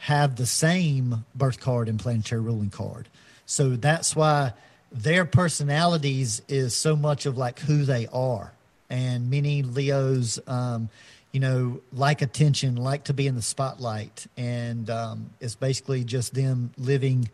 have 0.06 0.36
the 0.36 0.46
same 0.46 1.24
birth 1.34 1.60
card 1.60 1.88
and 1.88 1.98
planetary 1.98 2.40
ruling 2.40 2.70
card, 2.70 3.08
so 3.46 3.70
that's 3.70 4.14
why 4.16 4.52
their 4.90 5.24
personalities 5.24 6.42
is 6.48 6.76
so 6.76 6.96
much 6.96 7.26
of 7.26 7.38
like 7.38 7.58
who 7.60 7.84
they 7.84 8.06
are, 8.12 8.52
and 8.90 9.30
many 9.30 9.62
Leos. 9.62 10.38
Um, 10.46 10.88
you 11.32 11.40
know, 11.40 11.80
like 11.94 12.20
attention, 12.20 12.76
like 12.76 13.04
to 13.04 13.14
be 13.14 13.26
in 13.26 13.34
the 13.34 13.42
spotlight. 13.42 14.26
And 14.36 14.88
um, 14.90 15.30
it's 15.40 15.54
basically 15.54 16.04
just 16.04 16.34
them 16.34 16.72
living 16.76 17.30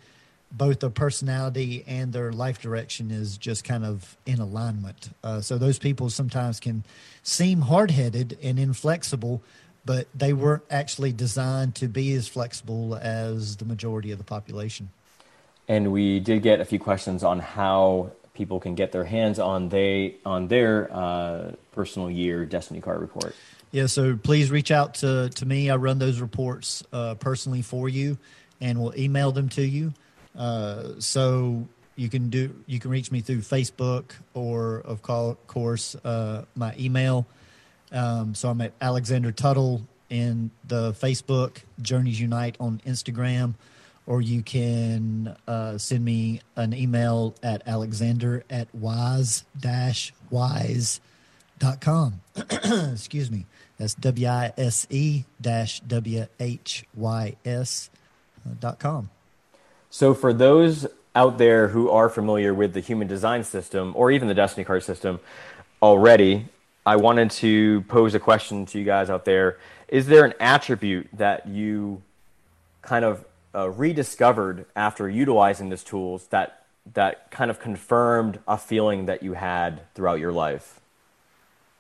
both 0.50 0.80
their 0.80 0.90
personality 0.90 1.84
and 1.86 2.12
their 2.12 2.32
life 2.32 2.60
direction 2.62 3.10
is 3.10 3.36
just 3.36 3.64
kind 3.64 3.84
of 3.84 4.16
in 4.24 4.38
alignment. 4.38 5.10
Uh, 5.22 5.40
so 5.40 5.58
those 5.58 5.78
people 5.78 6.08
sometimes 6.08 6.58
can 6.60 6.84
seem 7.22 7.60
hard 7.62 7.90
headed 7.90 8.38
and 8.42 8.58
inflexible, 8.58 9.42
but 9.88 10.06
they 10.14 10.34
weren't 10.34 10.64
actually 10.70 11.14
designed 11.14 11.74
to 11.74 11.88
be 11.88 12.12
as 12.12 12.28
flexible 12.28 12.94
as 12.94 13.56
the 13.56 13.64
majority 13.64 14.12
of 14.12 14.18
the 14.18 14.24
population. 14.24 14.90
And 15.66 15.92
we 15.92 16.20
did 16.20 16.42
get 16.42 16.60
a 16.60 16.66
few 16.66 16.78
questions 16.78 17.24
on 17.24 17.38
how 17.38 18.10
people 18.34 18.60
can 18.60 18.74
get 18.74 18.92
their 18.92 19.04
hands 19.04 19.38
on 19.38 19.70
they 19.70 20.16
on 20.26 20.48
their 20.48 20.92
uh, 20.92 21.52
personal 21.72 22.10
year 22.10 22.44
destiny 22.44 22.82
card 22.82 23.00
report. 23.00 23.34
Yeah, 23.70 23.86
so 23.86 24.14
please 24.14 24.50
reach 24.50 24.70
out 24.70 24.92
to, 24.96 25.30
to 25.30 25.46
me. 25.46 25.70
I 25.70 25.76
run 25.76 25.98
those 25.98 26.20
reports 26.20 26.84
uh, 26.92 27.14
personally 27.14 27.62
for 27.62 27.88
you, 27.88 28.18
and 28.60 28.82
we'll 28.82 28.94
email 28.94 29.32
them 29.32 29.48
to 29.50 29.62
you. 29.62 29.94
Uh, 30.36 30.96
so 30.98 31.66
you 31.96 32.10
can 32.10 32.28
do 32.28 32.54
you 32.66 32.78
can 32.78 32.90
reach 32.90 33.10
me 33.10 33.22
through 33.22 33.38
Facebook 33.38 34.10
or 34.34 34.80
of 34.80 35.00
course 35.00 35.96
uh, 36.04 36.44
my 36.54 36.74
email. 36.78 37.26
Um, 37.92 38.34
so 38.34 38.48
I'm 38.48 38.60
at 38.60 38.72
Alexander 38.80 39.32
Tuttle 39.32 39.82
in 40.10 40.50
the 40.66 40.92
Facebook 40.92 41.58
Journeys 41.80 42.20
Unite 42.20 42.56
on 42.60 42.80
Instagram, 42.86 43.54
or 44.06 44.20
you 44.20 44.42
can 44.42 45.36
uh, 45.46 45.78
send 45.78 46.04
me 46.04 46.40
an 46.56 46.72
email 46.74 47.34
at 47.42 47.66
alexander 47.66 48.44
at 48.48 48.74
wise 48.74 49.44
whys 50.30 51.00
dot 51.58 51.80
com. 51.80 52.20
Excuse 52.92 53.30
me. 53.30 53.46
That's 53.76 53.94
W 53.94 54.26
I 54.26 54.52
S 54.56 54.86
E 54.90 55.24
dash 55.40 55.80
W 55.80 56.26
H 56.40 56.84
Y 56.94 57.36
S 57.44 57.90
uh, 58.46 58.54
dot 58.58 58.78
com. 58.78 59.10
So, 59.90 60.14
for 60.14 60.32
those 60.32 60.86
out 61.14 61.38
there 61.38 61.68
who 61.68 61.90
are 61.90 62.08
familiar 62.08 62.52
with 62.52 62.74
the 62.74 62.80
human 62.80 63.08
design 63.08 63.44
system 63.44 63.92
or 63.96 64.10
even 64.10 64.28
the 64.28 64.34
Destiny 64.34 64.64
card 64.64 64.82
system 64.82 65.20
already, 65.82 66.46
I 66.86 66.96
wanted 66.96 67.30
to 67.32 67.82
pose 67.82 68.14
a 68.14 68.20
question 68.20 68.66
to 68.66 68.78
you 68.78 68.84
guys 68.84 69.10
out 69.10 69.24
there. 69.24 69.58
Is 69.88 70.06
there 70.06 70.24
an 70.24 70.34
attribute 70.40 71.08
that 71.14 71.46
you 71.46 72.02
kind 72.82 73.04
of 73.04 73.24
uh, 73.54 73.68
rediscovered 73.70 74.66
after 74.74 75.08
utilizing 75.08 75.68
these 75.70 75.84
tools 75.84 76.26
that 76.28 76.64
that 76.94 77.30
kind 77.30 77.50
of 77.50 77.60
confirmed 77.60 78.38
a 78.48 78.56
feeling 78.56 79.06
that 79.06 79.22
you 79.22 79.34
had 79.34 79.80
throughout 79.94 80.18
your 80.18 80.32
life? 80.32 80.80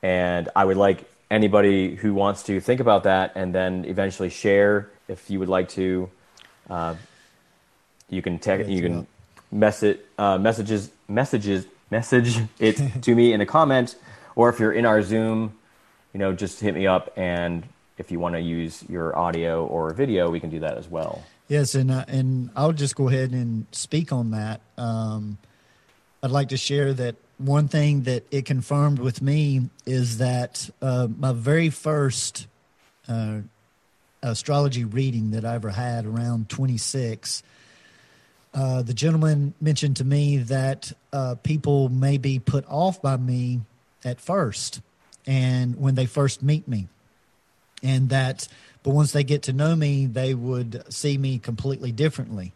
And 0.02 0.48
I 0.54 0.64
would 0.64 0.76
like 0.76 1.10
anybody 1.30 1.94
who 1.94 2.14
wants 2.14 2.42
to 2.44 2.60
think 2.60 2.80
about 2.80 3.04
that 3.04 3.32
and 3.34 3.54
then 3.54 3.84
eventually 3.84 4.30
share 4.30 4.90
if 5.08 5.30
you 5.30 5.38
would 5.38 5.48
like 5.48 5.68
to. 5.70 6.10
Uh, 6.68 6.94
you 8.10 8.22
can 8.22 8.38
text, 8.38 8.68
you 8.68 8.82
can 8.82 9.06
message 9.50 9.98
uh, 10.18 10.38
messages 10.38 10.90
messages 11.08 11.66
message 11.90 12.38
it 12.58 12.80
to 13.02 13.14
me 13.14 13.32
in 13.32 13.40
a 13.40 13.46
comment, 13.46 13.96
or 14.38 14.48
if 14.48 14.60
you're 14.60 14.72
in 14.72 14.86
our 14.86 15.02
Zoom, 15.02 15.52
you 16.12 16.20
know, 16.20 16.32
just 16.32 16.60
hit 16.60 16.72
me 16.72 16.86
up 16.86 17.12
and 17.16 17.68
if 17.98 18.12
you 18.12 18.20
want 18.20 18.36
to 18.36 18.40
use 18.40 18.84
your 18.88 19.18
audio 19.18 19.66
or 19.66 19.92
video, 19.92 20.30
we 20.30 20.38
can 20.38 20.48
do 20.48 20.60
that 20.60 20.78
as 20.78 20.88
well. 20.88 21.24
Yes, 21.48 21.74
and 21.74 21.90
uh, 21.90 22.04
and 22.06 22.50
I'll 22.54 22.72
just 22.72 22.94
go 22.94 23.08
ahead 23.08 23.32
and 23.32 23.66
speak 23.72 24.12
on 24.12 24.30
that. 24.30 24.60
Um, 24.76 25.38
I'd 26.22 26.30
like 26.30 26.50
to 26.50 26.56
share 26.56 26.92
that 26.94 27.16
one 27.38 27.66
thing 27.66 28.02
that 28.02 28.26
it 28.30 28.44
confirmed 28.44 29.00
with 29.00 29.20
me 29.20 29.70
is 29.84 30.18
that 30.18 30.70
uh, 30.80 31.08
my 31.18 31.32
very 31.32 31.70
first 31.70 32.46
uh, 33.08 33.38
astrology 34.22 34.84
reading 34.84 35.32
that 35.32 35.44
I 35.44 35.56
ever 35.56 35.70
had 35.70 36.06
around 36.06 36.48
26, 36.48 37.42
uh, 38.54 38.82
the 38.82 38.94
gentleman 38.94 39.54
mentioned 39.60 39.96
to 39.96 40.04
me 40.04 40.36
that 40.36 40.92
uh, 41.12 41.34
people 41.42 41.88
may 41.88 42.18
be 42.18 42.38
put 42.38 42.64
off 42.68 43.02
by 43.02 43.16
me 43.16 43.62
at 44.08 44.20
first 44.20 44.80
and 45.26 45.76
when 45.76 45.94
they 45.94 46.06
first 46.06 46.42
meet 46.42 46.66
me. 46.66 46.88
And 47.82 48.08
that, 48.08 48.48
but 48.82 48.90
once 48.90 49.12
they 49.12 49.22
get 49.22 49.42
to 49.42 49.52
know 49.52 49.76
me, 49.76 50.06
they 50.06 50.34
would 50.34 50.82
see 50.92 51.16
me 51.16 51.38
completely 51.38 51.92
differently. 51.92 52.52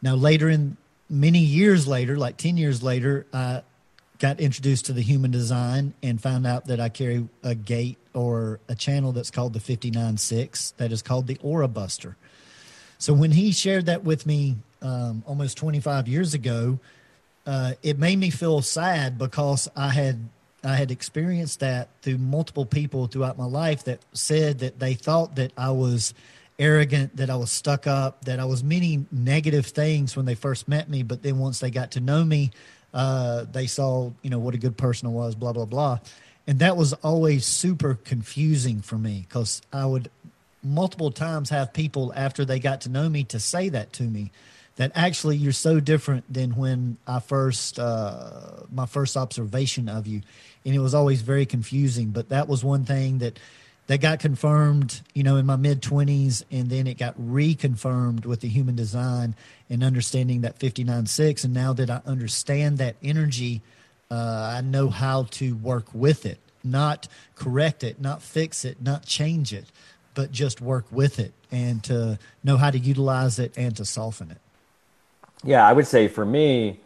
Now, 0.00 0.14
later 0.14 0.48
in 0.48 0.76
many 1.10 1.40
years 1.40 1.86
later, 1.86 2.16
like 2.16 2.36
10 2.36 2.56
years 2.56 2.82
later, 2.82 3.26
I 3.32 3.62
got 4.18 4.40
introduced 4.40 4.86
to 4.86 4.92
the 4.92 5.02
human 5.02 5.30
design 5.30 5.92
and 6.02 6.20
found 6.20 6.46
out 6.46 6.66
that 6.66 6.80
I 6.80 6.88
carry 6.88 7.28
a 7.42 7.54
gate 7.54 7.98
or 8.14 8.60
a 8.68 8.74
channel 8.74 9.12
that's 9.12 9.30
called 9.30 9.52
the 9.52 9.58
59.6 9.58 10.76
that 10.76 10.92
is 10.92 11.02
called 11.02 11.26
the 11.26 11.38
Aura 11.42 11.68
Buster. 11.68 12.16
So 12.98 13.12
when 13.12 13.32
he 13.32 13.52
shared 13.52 13.86
that 13.86 14.04
with 14.04 14.24
me 14.24 14.56
um, 14.80 15.24
almost 15.26 15.58
25 15.58 16.08
years 16.08 16.32
ago, 16.32 16.78
uh, 17.46 17.72
it 17.82 17.98
made 17.98 18.18
me 18.18 18.30
feel 18.30 18.62
sad 18.62 19.18
because 19.18 19.68
I 19.76 19.88
had 19.90 20.28
I 20.64 20.76
had 20.76 20.90
experienced 20.90 21.60
that 21.60 21.88
through 22.02 22.18
multiple 22.18 22.66
people 22.66 23.06
throughout 23.06 23.38
my 23.38 23.44
life 23.44 23.84
that 23.84 24.00
said 24.12 24.60
that 24.60 24.78
they 24.78 24.94
thought 24.94 25.36
that 25.36 25.52
I 25.56 25.70
was 25.70 26.14
arrogant, 26.58 27.16
that 27.16 27.30
I 27.30 27.36
was 27.36 27.50
stuck 27.50 27.86
up, 27.86 28.24
that 28.24 28.40
I 28.40 28.44
was 28.44 28.62
many 28.62 29.04
negative 29.10 29.66
things 29.66 30.16
when 30.16 30.26
they 30.26 30.34
first 30.34 30.68
met 30.68 30.88
me, 30.88 31.02
but 31.02 31.22
then 31.22 31.38
once 31.38 31.60
they 31.60 31.70
got 31.70 31.92
to 31.92 32.00
know 32.00 32.24
me, 32.24 32.50
uh, 32.92 33.44
they 33.52 33.66
saw, 33.66 34.10
you 34.22 34.30
know, 34.30 34.38
what 34.38 34.54
a 34.54 34.58
good 34.58 34.76
person 34.76 35.08
I 35.08 35.10
was, 35.10 35.34
blah, 35.34 35.52
blah, 35.52 35.64
blah. 35.64 35.98
And 36.46 36.58
that 36.60 36.76
was 36.76 36.92
always 36.94 37.44
super 37.44 37.98
confusing 38.04 38.82
for 38.82 38.96
me 38.96 39.24
because 39.28 39.62
I 39.72 39.86
would 39.86 40.10
multiple 40.62 41.10
times 41.10 41.50
have 41.50 41.72
people 41.72 42.12
after 42.16 42.44
they 42.44 42.58
got 42.58 42.80
to 42.82 42.88
know 42.88 43.08
me 43.08 43.24
to 43.24 43.38
say 43.38 43.68
that 43.68 43.92
to 43.94 44.04
me 44.04 44.30
that 44.76 44.92
actually 44.94 45.36
you're 45.36 45.52
so 45.52 45.80
different 45.80 46.24
than 46.32 46.56
when 46.56 46.96
I 47.06 47.20
first, 47.20 47.78
uh, 47.78 48.64
my 48.72 48.86
first 48.86 49.16
observation 49.16 49.88
of 49.88 50.06
you. 50.06 50.22
And 50.64 50.74
it 50.74 50.80
was 50.80 50.94
always 50.94 51.22
very 51.22 51.46
confusing. 51.46 52.10
But 52.10 52.28
that 52.30 52.48
was 52.48 52.64
one 52.64 52.84
thing 52.84 53.18
that 53.18 53.38
that 53.86 54.00
got 54.00 54.18
confirmed, 54.18 55.02
you 55.12 55.22
know, 55.22 55.36
in 55.36 55.44
my 55.44 55.56
mid 55.56 55.82
20s, 55.82 56.42
and 56.50 56.70
then 56.70 56.86
it 56.86 56.96
got 56.98 57.14
reconfirmed 57.20 58.24
with 58.24 58.40
the 58.40 58.48
human 58.48 58.74
design 58.76 59.34
and 59.68 59.84
understanding 59.84 60.40
that 60.42 60.58
fifty 60.58 60.84
nine 60.84 61.06
six. 61.06 61.44
And 61.44 61.52
now 61.52 61.74
that 61.74 61.90
I 61.90 62.00
understand 62.06 62.78
that 62.78 62.96
energy 63.02 63.60
Uh, 64.10 64.56
I 64.58 64.60
know 64.60 64.90
how 64.90 65.24
to 65.40 65.56
work 65.56 65.86
with 65.94 66.26
it, 66.26 66.38
not 66.62 67.08
correct 67.34 67.82
it, 67.82 68.00
not 68.00 68.22
fix 68.22 68.64
it, 68.64 68.76
not 68.80 69.06
change 69.06 69.52
it, 69.52 69.64
but 70.14 70.30
just 70.30 70.60
work 70.60 70.84
with 70.92 71.18
it 71.18 71.32
and 71.50 71.82
to 71.84 72.18
know 72.44 72.56
how 72.56 72.70
to 72.70 72.78
utilize 72.78 73.38
it 73.40 73.52
and 73.56 73.74
to 73.76 73.84
soften 73.84 74.30
it. 74.30 74.43
Yeah, 75.44 75.66
I 75.66 75.72
would 75.72 75.86
say 75.86 76.08
for 76.08 76.24
me, 76.24 76.80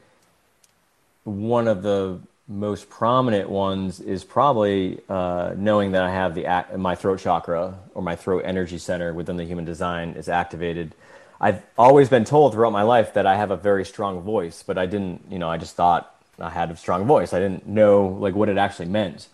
one 1.24 1.68
of 1.68 1.82
the 1.82 2.18
most 2.48 2.90
prominent 2.90 3.48
ones 3.48 4.00
is 4.00 4.24
probably 4.24 5.00
uh, 5.08 5.54
knowing 5.56 5.92
that 5.92 6.02
I 6.02 6.10
have 6.10 6.34
the 6.34 6.78
my 6.78 6.94
throat 6.94 7.20
chakra 7.20 7.78
or 7.94 8.02
my 8.02 8.16
throat 8.16 8.42
energy 8.44 8.78
center 8.78 9.12
within 9.14 9.36
the 9.36 9.44
human 9.44 9.64
design 9.64 10.14
is 10.14 10.28
activated. 10.28 10.94
I've 11.40 11.62
always 11.76 12.08
been 12.08 12.24
told 12.24 12.52
throughout 12.52 12.72
my 12.72 12.82
life 12.82 13.14
that 13.14 13.26
I 13.26 13.36
have 13.36 13.52
a 13.52 13.56
very 13.56 13.84
strong 13.84 14.22
voice, 14.22 14.64
but 14.66 14.76
I 14.76 14.86
didn't, 14.86 15.22
you 15.30 15.38
know, 15.38 15.48
I 15.48 15.56
just 15.56 15.76
thought 15.76 16.12
I 16.40 16.50
had 16.50 16.70
a 16.70 16.76
strong 16.76 17.06
voice. 17.06 17.32
I 17.32 17.38
didn't 17.38 17.68
know 17.68 18.08
like 18.08 18.34
what 18.34 18.48
it 18.48 18.58
actually 18.58 18.86
meant. 18.88 19.28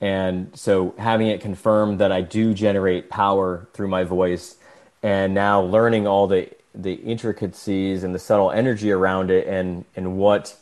And 0.00 0.50
so 0.56 0.94
having 0.96 1.26
it 1.26 1.42
confirmed 1.42 1.98
that 1.98 2.10
I 2.10 2.22
do 2.22 2.54
generate 2.54 3.10
power 3.10 3.68
through 3.74 3.88
my 3.88 4.04
voice 4.04 4.56
and 5.02 5.34
now 5.34 5.60
learning 5.60 6.06
all 6.06 6.26
the 6.26 6.48
the 6.74 6.94
intricacies 6.94 8.02
and 8.04 8.14
the 8.14 8.18
subtle 8.18 8.50
energy 8.50 8.90
around 8.90 9.30
it 9.30 9.46
and 9.46 9.84
and 9.94 10.16
what 10.16 10.56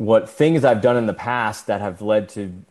what 0.00 0.30
things 0.30 0.64
I've 0.64 0.80
done 0.80 0.96
in 0.96 1.04
the 1.04 1.12
past 1.12 1.66
that 1.66 1.82
have 1.82 2.00
led 2.00 2.30
to 2.30 2.64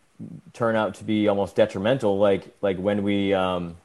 turn 0.54 0.76
out 0.76 0.96
to 0.96 1.04
be 1.04 1.28
almost 1.28 1.56
detrimental, 1.56 2.18
like 2.18 2.56
like 2.62 2.78
when 2.78 3.04
we, 3.04 3.36
um, 3.36 3.78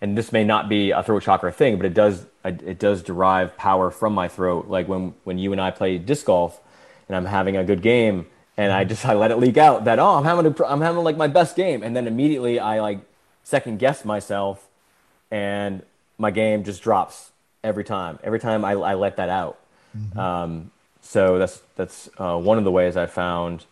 and 0.00 0.18
this 0.18 0.32
may 0.32 0.42
not 0.42 0.68
be 0.68 0.90
a 0.90 1.00
throat 1.02 1.22
chakra 1.22 1.52
thing, 1.52 1.76
but 1.76 1.86
it 1.86 1.94
does 1.94 2.26
it 2.44 2.80
does 2.80 3.02
derive 3.04 3.56
power 3.56 3.92
from 3.92 4.14
my 4.14 4.26
throat. 4.26 4.66
Like 4.68 4.88
when 4.88 5.14
when 5.22 5.38
you 5.38 5.52
and 5.52 5.60
I 5.60 5.70
play 5.70 5.96
disc 5.98 6.26
golf, 6.26 6.60
and 7.06 7.16
I'm 7.16 7.26
having 7.26 7.56
a 7.56 7.62
good 7.62 7.82
game, 7.82 8.26
and 8.56 8.72
I 8.72 8.82
just 8.82 9.06
I 9.06 9.14
let 9.14 9.30
it 9.30 9.36
leak 9.38 9.58
out 9.58 9.84
that 9.84 10.00
oh 10.00 10.16
I'm 10.16 10.24
having 10.24 10.46
a, 10.46 10.64
I'm 10.64 10.80
having 10.80 11.04
like 11.04 11.16
my 11.16 11.28
best 11.28 11.54
game, 11.54 11.84
and 11.84 11.94
then 11.94 12.08
immediately 12.08 12.58
I 12.58 12.80
like 12.80 12.98
second 13.44 13.78
guess 13.78 14.04
myself, 14.04 14.66
and 15.30 15.82
my 16.22 16.30
game 16.30 16.62
just 16.62 16.82
drops 16.82 17.32
every 17.64 17.84
time. 17.84 18.18
Every 18.22 18.38
time 18.38 18.64
I, 18.64 18.72
I 18.72 18.94
let 18.94 19.16
that 19.16 19.28
out. 19.28 19.58
Mm-hmm. 19.94 20.18
Um, 20.18 20.70
so 21.02 21.38
that's 21.38 21.60
that's 21.74 22.08
uh, 22.16 22.38
one 22.38 22.56
of 22.56 22.64
the 22.64 22.70
ways 22.70 22.96
I 22.96 23.06
found. 23.06 23.66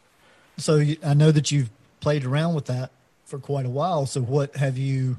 So 0.58 0.84
I 1.06 1.14
know 1.14 1.30
that 1.30 1.50
you've 1.50 1.70
played 2.00 2.24
around 2.24 2.54
with 2.54 2.66
that 2.66 2.90
for 3.24 3.38
quite 3.38 3.64
a 3.64 3.70
while. 3.70 4.04
So 4.04 4.20
what 4.20 4.56
have 4.56 4.76
you? 4.76 5.16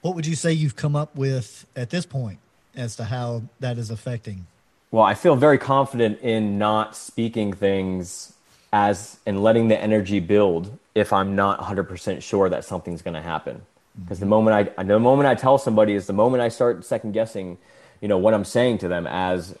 What 0.00 0.14
would 0.14 0.26
you 0.26 0.36
say 0.36 0.52
you've 0.52 0.76
come 0.76 0.96
up 0.96 1.16
with 1.16 1.66
at 1.74 1.90
this 1.90 2.06
point 2.06 2.38
as 2.74 2.96
to 2.96 3.04
how 3.04 3.42
that 3.60 3.76
is 3.76 3.90
affecting? 3.90 4.46
Well, 4.92 5.02
I 5.02 5.14
feel 5.14 5.36
very 5.36 5.58
confident 5.58 6.20
in 6.20 6.58
not 6.58 6.96
speaking 6.96 7.52
things 7.52 8.32
as 8.72 9.18
and 9.26 9.42
letting 9.42 9.68
the 9.68 9.80
energy 9.80 10.20
build 10.20 10.78
if 10.94 11.12
I'm 11.12 11.34
not 11.34 11.60
100% 11.60 12.22
sure 12.22 12.48
that 12.48 12.64
something's 12.64 13.02
going 13.02 13.14
to 13.14 13.22
happen. 13.22 13.62
Because 14.02 14.20
the 14.20 14.26
moment 14.26 14.72
I 14.78 14.82
the 14.82 14.98
moment 14.98 15.28
I 15.28 15.34
tell 15.34 15.58
somebody 15.58 15.94
is 15.94 16.06
the 16.06 16.12
moment 16.12 16.42
I 16.42 16.48
start 16.48 16.84
second 16.84 17.12
guessing, 17.12 17.58
you 18.00 18.08
know, 18.08 18.18
what 18.18 18.34
I'm 18.34 18.44
saying 18.44 18.78
to 18.78 18.88
them 18.88 19.06
as 19.06 19.54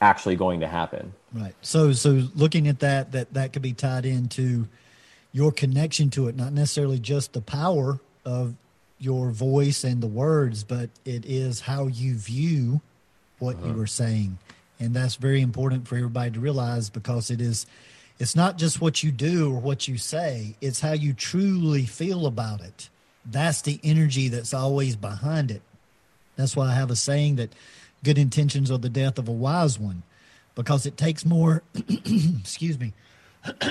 actually 0.00 0.36
going 0.36 0.60
to 0.60 0.66
happen. 0.66 1.12
Right. 1.32 1.54
So 1.62 1.92
so 1.92 2.22
looking 2.34 2.68
at 2.68 2.80
that 2.80 3.12
that 3.12 3.34
that 3.34 3.52
could 3.52 3.62
be 3.62 3.72
tied 3.72 4.06
into 4.06 4.68
your 5.32 5.52
connection 5.52 6.10
to 6.10 6.28
it, 6.28 6.36
not 6.36 6.52
necessarily 6.52 6.98
just 6.98 7.32
the 7.32 7.40
power 7.40 7.98
of 8.24 8.54
your 8.98 9.30
voice 9.30 9.84
and 9.84 10.02
the 10.02 10.06
words, 10.06 10.64
but 10.64 10.88
it 11.04 11.26
is 11.26 11.60
how 11.60 11.88
you 11.88 12.14
view 12.14 12.80
what 13.38 13.56
uh-huh. 13.56 13.68
you 13.68 13.80
are 13.80 13.86
saying. 13.86 14.38
And 14.80 14.94
that's 14.94 15.16
very 15.16 15.40
important 15.40 15.86
for 15.86 15.96
everybody 15.96 16.30
to 16.32 16.40
realize 16.40 16.88
because 16.88 17.30
it 17.30 17.40
is 17.40 17.66
it's 18.18 18.36
not 18.36 18.56
just 18.56 18.80
what 18.80 19.02
you 19.02 19.10
do 19.10 19.52
or 19.52 19.58
what 19.58 19.88
you 19.88 19.98
say, 19.98 20.54
it's 20.60 20.80
how 20.80 20.92
you 20.92 21.12
truly 21.12 21.84
feel 21.84 22.26
about 22.26 22.60
it. 22.60 22.88
That's 23.26 23.62
the 23.62 23.80
energy 23.82 24.28
that's 24.28 24.52
always 24.52 24.96
behind 24.96 25.50
it. 25.50 25.62
That's 26.36 26.56
why 26.56 26.68
I 26.68 26.74
have 26.74 26.90
a 26.90 26.96
saying 26.96 27.36
that 27.36 27.54
good 28.02 28.18
intentions 28.18 28.70
are 28.70 28.78
the 28.78 28.88
death 28.88 29.18
of 29.18 29.28
a 29.28 29.32
wise 29.32 29.78
one 29.78 30.02
because 30.54 30.86
it 30.86 30.96
takes 30.96 31.24
more 31.24 31.62
excuse 32.40 32.78
me 32.78 32.92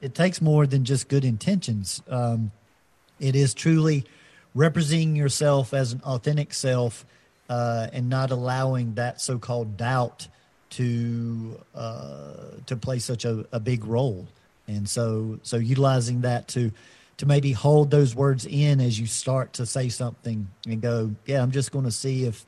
it 0.00 0.14
takes 0.14 0.40
more 0.40 0.66
than 0.66 0.84
just 0.84 1.08
good 1.08 1.24
intentions 1.24 2.02
um, 2.08 2.52
it 3.20 3.34
is 3.36 3.52
truly 3.54 4.04
representing 4.54 5.16
yourself 5.16 5.74
as 5.74 5.92
an 5.92 6.00
authentic 6.04 6.54
self 6.54 7.04
uh, 7.48 7.88
and 7.92 8.08
not 8.08 8.30
allowing 8.30 8.94
that 8.94 9.20
so-called 9.20 9.76
doubt 9.76 10.28
to 10.70 11.60
uh, 11.74 12.34
to 12.66 12.76
play 12.76 12.98
such 12.98 13.24
a, 13.24 13.44
a 13.52 13.60
big 13.60 13.84
role 13.84 14.26
and 14.66 14.88
so 14.88 15.38
so 15.42 15.56
utilizing 15.56 16.22
that 16.22 16.48
to 16.48 16.70
to 17.22 17.26
maybe 17.26 17.52
hold 17.52 17.90
those 17.90 18.14
words 18.14 18.44
in 18.46 18.80
as 18.80 18.98
you 18.98 19.06
start 19.06 19.52
to 19.54 19.64
say 19.64 19.88
something 19.88 20.48
and 20.66 20.82
go 20.82 21.10
yeah 21.24 21.40
i'm 21.40 21.52
just 21.52 21.70
going 21.70 21.84
to 21.84 21.90
see 21.90 22.24
if 22.24 22.44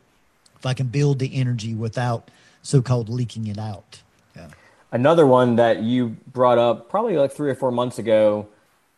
if 0.65 0.69
I 0.69 0.73
can 0.73 0.87
build 0.87 1.19
the 1.19 1.35
energy 1.35 1.75
without 1.75 2.31
so-called 2.63 3.11
leaking 3.11 3.49
it 3.49 3.59
out. 3.59 4.01
Yeah. 4.35 4.49
Another 4.91 5.27
one 5.27 5.57
that 5.57 5.83
you 5.83 6.17
brought 6.33 6.57
up 6.57 6.89
probably 6.89 7.19
like 7.19 7.33
three 7.33 7.51
or 7.51 7.55
four 7.55 7.71
months 7.71 7.99
ago 7.99 8.49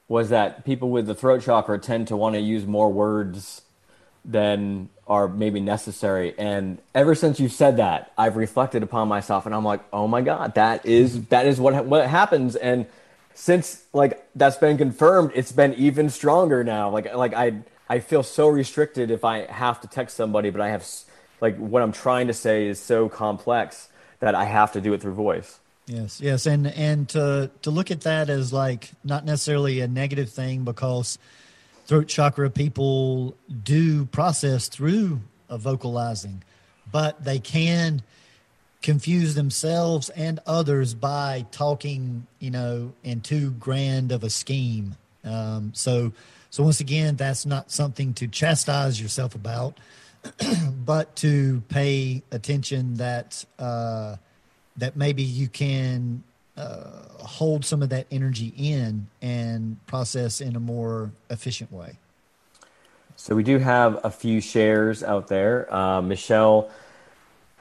was 0.06 0.28
that 0.28 0.64
people 0.64 0.90
with 0.90 1.08
the 1.08 1.14
throat 1.16 1.42
chakra 1.42 1.80
tend 1.80 2.06
to 2.06 2.16
want 2.16 2.36
to 2.36 2.40
use 2.40 2.64
more 2.66 2.92
words 2.92 3.62
than 4.24 4.90
are 5.08 5.26
maybe 5.26 5.58
necessary. 5.58 6.36
And 6.38 6.78
ever 6.94 7.16
since 7.16 7.40
you 7.40 7.48
said 7.48 7.78
that, 7.78 8.12
I've 8.16 8.36
reflected 8.36 8.84
upon 8.84 9.08
myself, 9.08 9.44
and 9.44 9.52
I'm 9.52 9.64
like, 9.64 9.80
oh 9.92 10.06
my 10.06 10.20
god, 10.20 10.54
that 10.54 10.86
is 10.86 11.26
that 11.26 11.46
is 11.46 11.58
what 11.58 11.84
what 11.86 12.06
happens. 12.06 12.54
And 12.54 12.86
since 13.36 13.84
like 13.92 14.26
that's 14.34 14.56
been 14.56 14.78
confirmed, 14.78 15.30
it's 15.34 15.52
been 15.52 15.74
even 15.74 16.08
stronger 16.08 16.64
now. 16.64 16.88
Like 16.88 17.14
like 17.14 17.34
I 17.34 17.62
I 17.88 18.00
feel 18.00 18.22
so 18.22 18.48
restricted 18.48 19.10
if 19.10 19.24
I 19.24 19.44
have 19.44 19.80
to 19.82 19.88
text 19.88 20.16
somebody, 20.16 20.48
but 20.48 20.62
I 20.62 20.70
have 20.70 20.84
like 21.40 21.56
what 21.58 21.82
I'm 21.82 21.92
trying 21.92 22.28
to 22.28 22.32
say 22.32 22.66
is 22.66 22.80
so 22.80 23.10
complex 23.10 23.88
that 24.20 24.34
I 24.34 24.44
have 24.44 24.72
to 24.72 24.80
do 24.80 24.94
it 24.94 25.02
through 25.02 25.12
voice. 25.12 25.60
Yes, 25.86 26.18
yes, 26.20 26.46
and 26.46 26.66
and 26.66 27.08
to 27.10 27.50
to 27.60 27.70
look 27.70 27.90
at 27.90 28.00
that 28.00 28.30
as 28.30 28.54
like 28.54 28.90
not 29.04 29.26
necessarily 29.26 29.80
a 29.80 29.86
negative 29.86 30.30
thing 30.30 30.64
because 30.64 31.18
throat 31.84 32.08
chakra 32.08 32.48
people 32.48 33.36
do 33.62 34.06
process 34.06 34.68
through 34.68 35.20
vocalizing, 35.50 36.42
but 36.90 37.22
they 37.22 37.38
can 37.38 38.02
confuse 38.86 39.34
themselves 39.34 40.10
and 40.10 40.38
others 40.46 40.94
by 40.94 41.44
talking, 41.50 42.24
you 42.38 42.52
know, 42.52 42.92
in 43.02 43.20
too 43.20 43.50
grand 43.50 44.12
of 44.12 44.22
a 44.22 44.30
scheme. 44.30 44.94
Um, 45.24 45.72
so, 45.74 46.12
so 46.50 46.62
once 46.62 46.78
again, 46.78 47.16
that's 47.16 47.44
not 47.44 47.72
something 47.72 48.14
to 48.14 48.28
chastise 48.28 49.02
yourself 49.02 49.34
about. 49.34 49.76
but 50.84 51.16
to 51.16 51.62
pay 51.68 52.22
attention 52.30 52.94
that 52.94 53.44
uh, 53.58 54.16
that 54.76 54.96
maybe 54.96 55.22
you 55.24 55.48
can 55.48 56.22
uh, 56.56 57.00
hold 57.18 57.64
some 57.64 57.82
of 57.82 57.88
that 57.88 58.06
energy 58.12 58.52
in 58.56 59.08
and 59.20 59.84
process 59.86 60.40
in 60.40 60.54
a 60.54 60.60
more 60.60 61.10
efficient 61.28 61.72
way. 61.72 61.96
So 63.16 63.34
we 63.34 63.42
do 63.42 63.58
have 63.58 63.98
a 64.04 64.10
few 64.12 64.40
shares 64.40 65.02
out 65.02 65.26
there. 65.26 65.72
Uh, 65.74 66.02
Michelle 66.02 66.70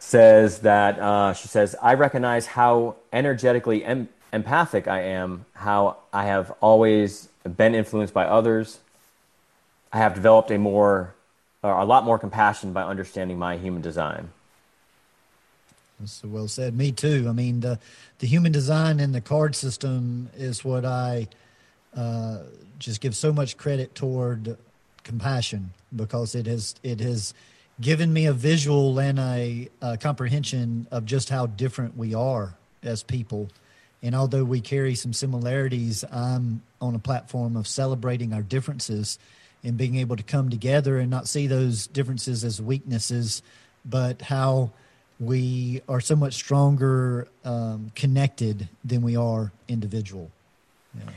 says 0.05 0.59
that 0.59 0.99
uh, 0.99 1.33
she 1.33 1.47
says 1.47 1.75
I 1.81 1.95
recognize 1.95 2.45
how 2.45 2.95
energetically 3.11 3.83
em- 3.83 4.09
empathic 4.31 4.87
I 4.87 5.01
am. 5.01 5.45
How 5.53 5.97
I 6.13 6.25
have 6.25 6.51
always 6.61 7.27
been 7.43 7.73
influenced 7.73 8.13
by 8.13 8.25
others. 8.25 8.79
I 9.91 9.97
have 9.97 10.13
developed 10.13 10.51
a 10.51 10.59
more 10.59 11.15
or 11.63 11.71
a 11.71 11.85
lot 11.85 12.03
more 12.03 12.19
compassion 12.19 12.71
by 12.71 12.83
understanding 12.83 13.39
my 13.39 13.57
human 13.57 13.81
design. 13.81 14.29
That's 15.99 16.23
well 16.23 16.47
said. 16.47 16.77
Me 16.77 16.91
too. 16.91 17.25
I 17.27 17.31
mean, 17.31 17.61
the 17.61 17.79
the 18.19 18.27
human 18.27 18.51
design 18.51 18.99
and 18.99 19.15
the 19.15 19.21
card 19.21 19.55
system 19.55 20.29
is 20.37 20.63
what 20.63 20.85
I 20.85 21.27
uh, 21.95 22.39
just 22.77 23.01
give 23.01 23.15
so 23.15 23.33
much 23.33 23.57
credit 23.57 23.95
toward 23.95 24.57
compassion 25.03 25.71
because 25.95 26.35
it 26.35 26.45
has 26.45 26.75
it 26.83 26.99
has 26.99 27.33
given 27.79 28.13
me 28.13 28.25
a 28.25 28.33
visual 28.33 28.99
and 28.99 29.19
a, 29.19 29.69
a 29.81 29.97
comprehension 29.97 30.87
of 30.91 31.05
just 31.05 31.29
how 31.29 31.45
different 31.45 31.97
we 31.97 32.13
are 32.13 32.55
as 32.83 33.03
people. 33.03 33.49
And 34.01 34.15
although 34.15 34.43
we 34.43 34.61
carry 34.61 34.95
some 34.95 35.13
similarities, 35.13 36.03
I'm 36.11 36.61
on 36.79 36.95
a 36.95 36.99
platform 36.99 37.55
of 37.55 37.67
celebrating 37.67 38.33
our 38.33 38.43
differences 38.43 39.17
and 39.63 39.77
being 39.77 39.95
able 39.95 40.15
to 40.15 40.23
come 40.23 40.49
together 40.49 40.99
and 40.99 41.09
not 41.09 41.27
see 41.27 41.47
those 41.47 41.87
differences 41.87 42.43
as 42.43 42.61
weaknesses, 42.61 43.41
but 43.83 44.21
how 44.21 44.71
we 45.19 45.81
are 45.89 46.01
so 46.01 46.15
much 46.15 46.35
stronger 46.35 47.27
um, 47.43 47.91
connected 47.95 48.69
than 48.83 49.01
we 49.01 49.15
are 49.15 49.51
individual. 49.67 50.29
Yeah. 50.93 51.09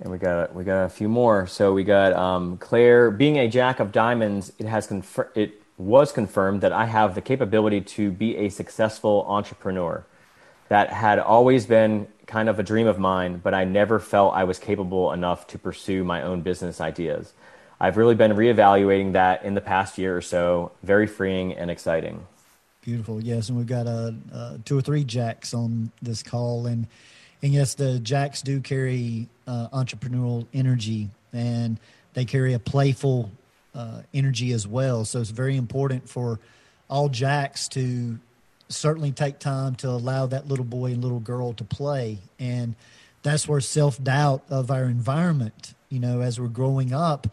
And 0.00 0.10
we 0.10 0.16
got 0.16 0.54
we 0.54 0.64
got 0.64 0.84
a 0.84 0.88
few 0.88 1.10
more. 1.10 1.46
So 1.46 1.74
we 1.74 1.84
got 1.84 2.14
um, 2.14 2.56
Claire 2.56 3.10
being 3.10 3.38
a 3.38 3.48
jack 3.48 3.80
of 3.80 3.92
diamonds. 3.92 4.50
It 4.58 4.64
has 4.64 4.88
confir- 4.88 5.28
it 5.34 5.59
was 5.80 6.12
confirmed 6.12 6.60
that 6.60 6.72
I 6.72 6.84
have 6.84 7.14
the 7.14 7.20
capability 7.22 7.80
to 7.80 8.10
be 8.10 8.36
a 8.36 8.48
successful 8.50 9.24
entrepreneur. 9.28 10.04
that 10.68 10.92
had 10.92 11.18
always 11.18 11.66
been 11.66 12.06
kind 12.28 12.48
of 12.48 12.60
a 12.60 12.62
dream 12.62 12.86
of 12.86 12.96
mine, 12.96 13.40
but 13.42 13.52
I 13.52 13.64
never 13.64 13.98
felt 13.98 14.34
I 14.34 14.44
was 14.44 14.60
capable 14.60 15.12
enough 15.12 15.48
to 15.48 15.58
pursue 15.58 16.04
my 16.04 16.22
own 16.22 16.42
business 16.42 16.80
ideas. 16.80 17.32
I've 17.80 17.96
really 17.96 18.14
been 18.14 18.30
reevaluating 18.32 19.14
that 19.14 19.42
in 19.44 19.54
the 19.54 19.60
past 19.60 19.98
year 19.98 20.16
or 20.16 20.20
so. 20.20 20.70
Very 20.84 21.08
freeing 21.08 21.54
and 21.54 21.72
exciting. 21.72 22.24
Beautiful. 22.82 23.20
Yes, 23.20 23.48
and 23.48 23.58
we've 23.58 23.66
got 23.66 23.88
uh, 23.88 24.12
uh, 24.32 24.58
two 24.64 24.78
or 24.78 24.80
three 24.80 25.02
jacks 25.02 25.52
on 25.54 25.90
this 26.02 26.22
call, 26.22 26.66
and 26.66 26.86
and 27.42 27.52
yes, 27.52 27.74
the 27.74 27.98
jacks 27.98 28.40
do 28.40 28.60
carry 28.60 29.28
uh, 29.48 29.68
entrepreneurial 29.72 30.46
energy, 30.54 31.10
and 31.32 31.80
they 32.14 32.24
carry 32.24 32.54
a 32.54 32.60
playful 32.60 33.30
uh, 33.74 34.02
energy 34.12 34.52
as 34.52 34.66
well. 34.66 35.04
So 35.04 35.20
it's 35.20 35.30
very 35.30 35.56
important 35.56 36.08
for 36.08 36.40
all 36.88 37.08
jacks 37.08 37.68
to 37.68 38.18
certainly 38.68 39.12
take 39.12 39.38
time 39.38 39.74
to 39.76 39.88
allow 39.88 40.26
that 40.26 40.48
little 40.48 40.64
boy 40.64 40.92
and 40.92 41.02
little 41.02 41.20
girl 41.20 41.52
to 41.54 41.64
play, 41.64 42.18
and 42.38 42.74
that's 43.22 43.46
where 43.46 43.60
self 43.60 44.02
doubt 44.02 44.42
of 44.50 44.70
our 44.70 44.84
environment. 44.84 45.74
You 45.88 46.00
know, 46.00 46.20
as 46.20 46.40
we're 46.40 46.48
growing 46.48 46.92
up, 46.92 47.26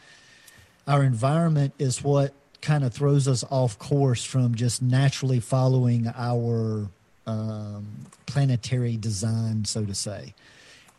our 0.87 1.03
environment 1.03 1.73
is 1.77 2.03
what 2.03 2.33
kind 2.61 2.83
of 2.83 2.93
throws 2.93 3.27
us 3.27 3.43
off 3.49 3.77
course 3.77 4.23
from 4.23 4.55
just 4.55 4.81
naturally 4.81 5.39
following 5.39 6.11
our 6.15 6.89
um, 7.27 7.87
planetary 8.25 8.97
design, 8.97 9.65
so 9.65 9.85
to 9.85 9.93
say. 9.93 10.33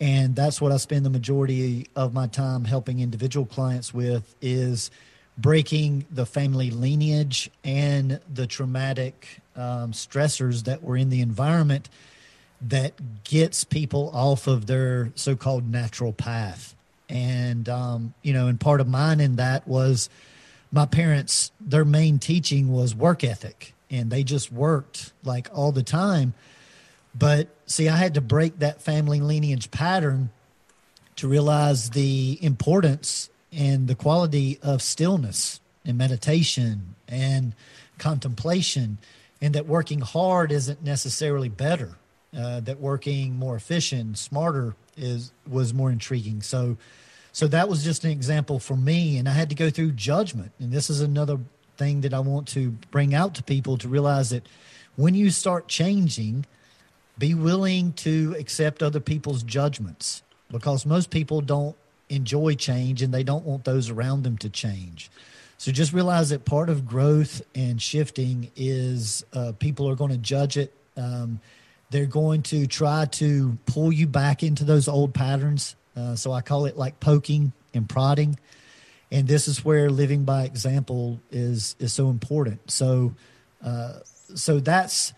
And 0.01 0.37
that's 0.37 0.61
what 0.61 0.71
I 0.71 0.77
spend 0.77 1.05
the 1.05 1.11
majority 1.11 1.89
of 1.97 2.15
my 2.15 2.29
time 2.29 2.65
helping 2.65 3.01
individual 3.01 3.47
clients 3.47 3.93
with 3.93 4.35
is 4.41 4.91
breaking 5.39 6.05
the 6.11 6.27
family 6.27 6.71
lineage 6.71 7.49
and 7.63 8.21
the 8.33 8.47
traumatic 8.47 9.41
um, 9.55 9.93
stressors 9.93 10.65
that 10.65 10.83
were 10.83 10.97
in 10.97 11.11
the 11.11 11.21
environment 11.21 11.89
that 12.61 13.25
gets 13.25 13.63
people 13.63 14.11
off 14.13 14.49
of 14.49 14.67
their 14.67 15.13
so-called 15.15 15.71
natural 15.71 16.13
path. 16.13 16.75
And 17.09 17.69
um, 17.69 18.15
you 18.23 18.33
know, 18.33 18.49
and 18.49 18.59
part 18.59 18.81
of 18.81 18.89
mine 18.89 19.21
in 19.21 19.37
that 19.37 19.67
was 19.67 20.11
my 20.71 20.85
parents. 20.85 21.53
Their 21.61 21.85
main 21.85 22.19
teaching 22.19 22.71
was 22.71 22.95
work 22.95 23.25
ethic, 23.25 23.73
and 23.91 24.11
they 24.11 24.25
just 24.25 24.53
worked 24.53 25.13
like 25.25 25.49
all 25.55 25.73
the 25.73 25.83
time. 25.83 26.35
But 27.15 27.49
see, 27.67 27.89
I 27.89 27.97
had 27.97 28.15
to 28.15 28.21
break 28.21 28.59
that 28.59 28.83
family 28.83 29.21
lineage 29.21 29.71
pattern 29.71 30.31
to 31.17 31.29
realize 31.29 31.91
the 31.91 32.39
importance 32.43 33.31
and 33.53 33.89
the 33.89 33.95
quality 33.95 34.59
of 34.63 34.83
stillness 34.83 35.61
and 35.85 35.97
meditation 35.97 36.95
and 37.09 37.55
contemplation, 37.99 38.99
and 39.41 39.55
that 39.55 39.67
working 39.67 40.01
hard 40.01 40.53
isn't 40.53 40.83
necessarily 40.83 41.49
better. 41.49 41.97
Uh, 42.37 42.61
that 42.61 42.79
working 42.79 43.35
more 43.37 43.57
efficient, 43.57 44.19
smarter 44.19 44.75
is 44.99 45.33
was 45.49 45.73
more 45.73 45.91
intriguing. 45.91 46.43
So, 46.43 46.77
so 47.33 47.47
that 47.49 47.71
was 47.71 47.83
just 47.83 48.05
an 48.05 48.11
example 48.11 48.59
for 48.59 48.77
me, 48.77 49.17
and 49.17 49.27
I 49.27 49.33
had 49.33 49.49
to 49.49 49.55
go 49.55 49.71
through 49.71 49.93
judgment. 49.93 50.53
And 50.59 50.71
this 50.71 50.91
is 50.91 51.01
another 51.01 51.39
thing 51.79 52.03
that 52.03 52.13
I 52.13 52.21
want 52.21 52.47
to 52.49 52.73
bring 52.91 53.15
out 53.15 53.35
to 53.37 53.43
people 53.43 53.79
to 53.79 53.89
realize 53.89 54.29
that 54.31 54.47
when 54.97 55.15
you 55.15 55.31
start 55.31 55.69
changing, 55.69 56.45
be 57.19 57.33
willing 57.33 57.93
to 57.95 58.37
accept 58.39 58.83
other 58.83 59.01
people's 59.01 59.43
judgments 59.43 60.23
because 60.51 60.85
most 60.85 61.11
people 61.11 61.41
don't 61.41 61.77
enjoy 62.09 62.55
change 62.55 63.03
and 63.03 63.13
they 63.13 63.23
don't 63.23 63.45
want 63.45 63.65
those 63.65 63.91
around 63.91 64.23
them 64.23 64.39
to 64.39 64.49
change. 64.49 65.11
So 65.59 65.73
just 65.73 65.93
realize 65.93 66.31
that 66.31 66.45
part 66.45 66.71
of 66.71 66.87
growth 66.87 67.43
and 67.55 67.83
shifting 67.83 68.51
is 68.57 69.25
uh, 69.33 69.53
people 69.59 69.89
are 69.89 69.97
going 69.97 70.13
to 70.13 70.19
judge 70.19 70.57
it. 70.57 70.73
Um, 70.97 71.41
they're 71.91 72.07
going 72.07 72.43
to 72.43 72.67
try 72.67 73.07
to 73.07 73.59
pull 73.67 73.93
you 73.93 74.07
back 74.07 74.43
into 74.43 74.65
those 74.65 74.89
old 74.89 75.15
patterns. 75.15 75.75
Uh, 75.97 76.15
so 76.15 76.33
I 76.33 76.43
call 76.43 76.67
it 76.67 76.77
like 76.77 77.01
poking 77.01 77.53
and 77.75 77.89
prodding. 77.89 78.39
And 79.11 79.27
this 79.27 79.49
is 79.49 79.65
where 79.65 79.91
living 79.91 80.25
by 80.25 80.45
example 80.45 81.19
is 81.31 81.75
is 81.79 81.93
so 81.93 82.11
important. 82.11 82.71
So, 82.71 83.15
uh, 83.65 84.01
so 84.35 84.61
that's 84.61 85.15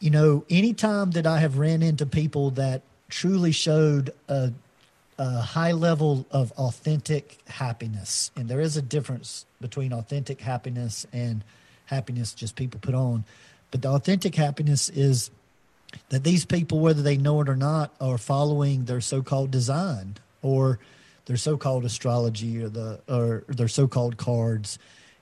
you 0.00 0.10
know, 0.10 0.44
anytime 0.50 1.12
that 1.12 1.26
I 1.26 1.38
have 1.38 1.58
ran 1.58 1.82
into 1.82 2.06
people 2.06 2.50
that 2.52 2.82
truly 3.08 3.52
showed 3.52 4.12
a, 4.28 4.52
a, 5.18 5.40
high 5.40 5.72
level 5.72 6.26
of 6.30 6.52
authentic 6.52 7.38
happiness, 7.48 8.30
and 8.36 8.48
there 8.48 8.60
is 8.60 8.76
a 8.76 8.82
difference 8.82 9.46
between 9.60 9.92
authentic 9.92 10.40
happiness 10.40 11.06
and 11.12 11.42
happiness 11.86 12.34
just 12.34 12.56
people 12.56 12.80
put 12.80 12.94
on. 12.94 13.24
But 13.70 13.82
the 13.82 13.88
authentic 13.88 14.34
happiness 14.34 14.88
is 14.88 15.30
that 16.08 16.24
these 16.24 16.44
people, 16.44 16.80
whether 16.80 17.02
they 17.02 17.16
know 17.16 17.40
it 17.40 17.48
or 17.48 17.56
not, 17.56 17.94
are 18.00 18.18
following 18.18 18.84
their 18.84 19.00
so 19.00 19.22
called 19.22 19.50
design 19.50 20.16
or 20.42 20.78
their 21.26 21.36
so 21.36 21.56
called 21.56 21.84
astrology 21.84 22.62
or 22.62 22.68
the 22.68 23.00
or 23.08 23.44
their 23.48 23.68
so 23.68 23.86
called 23.88 24.16
cards. 24.16 24.78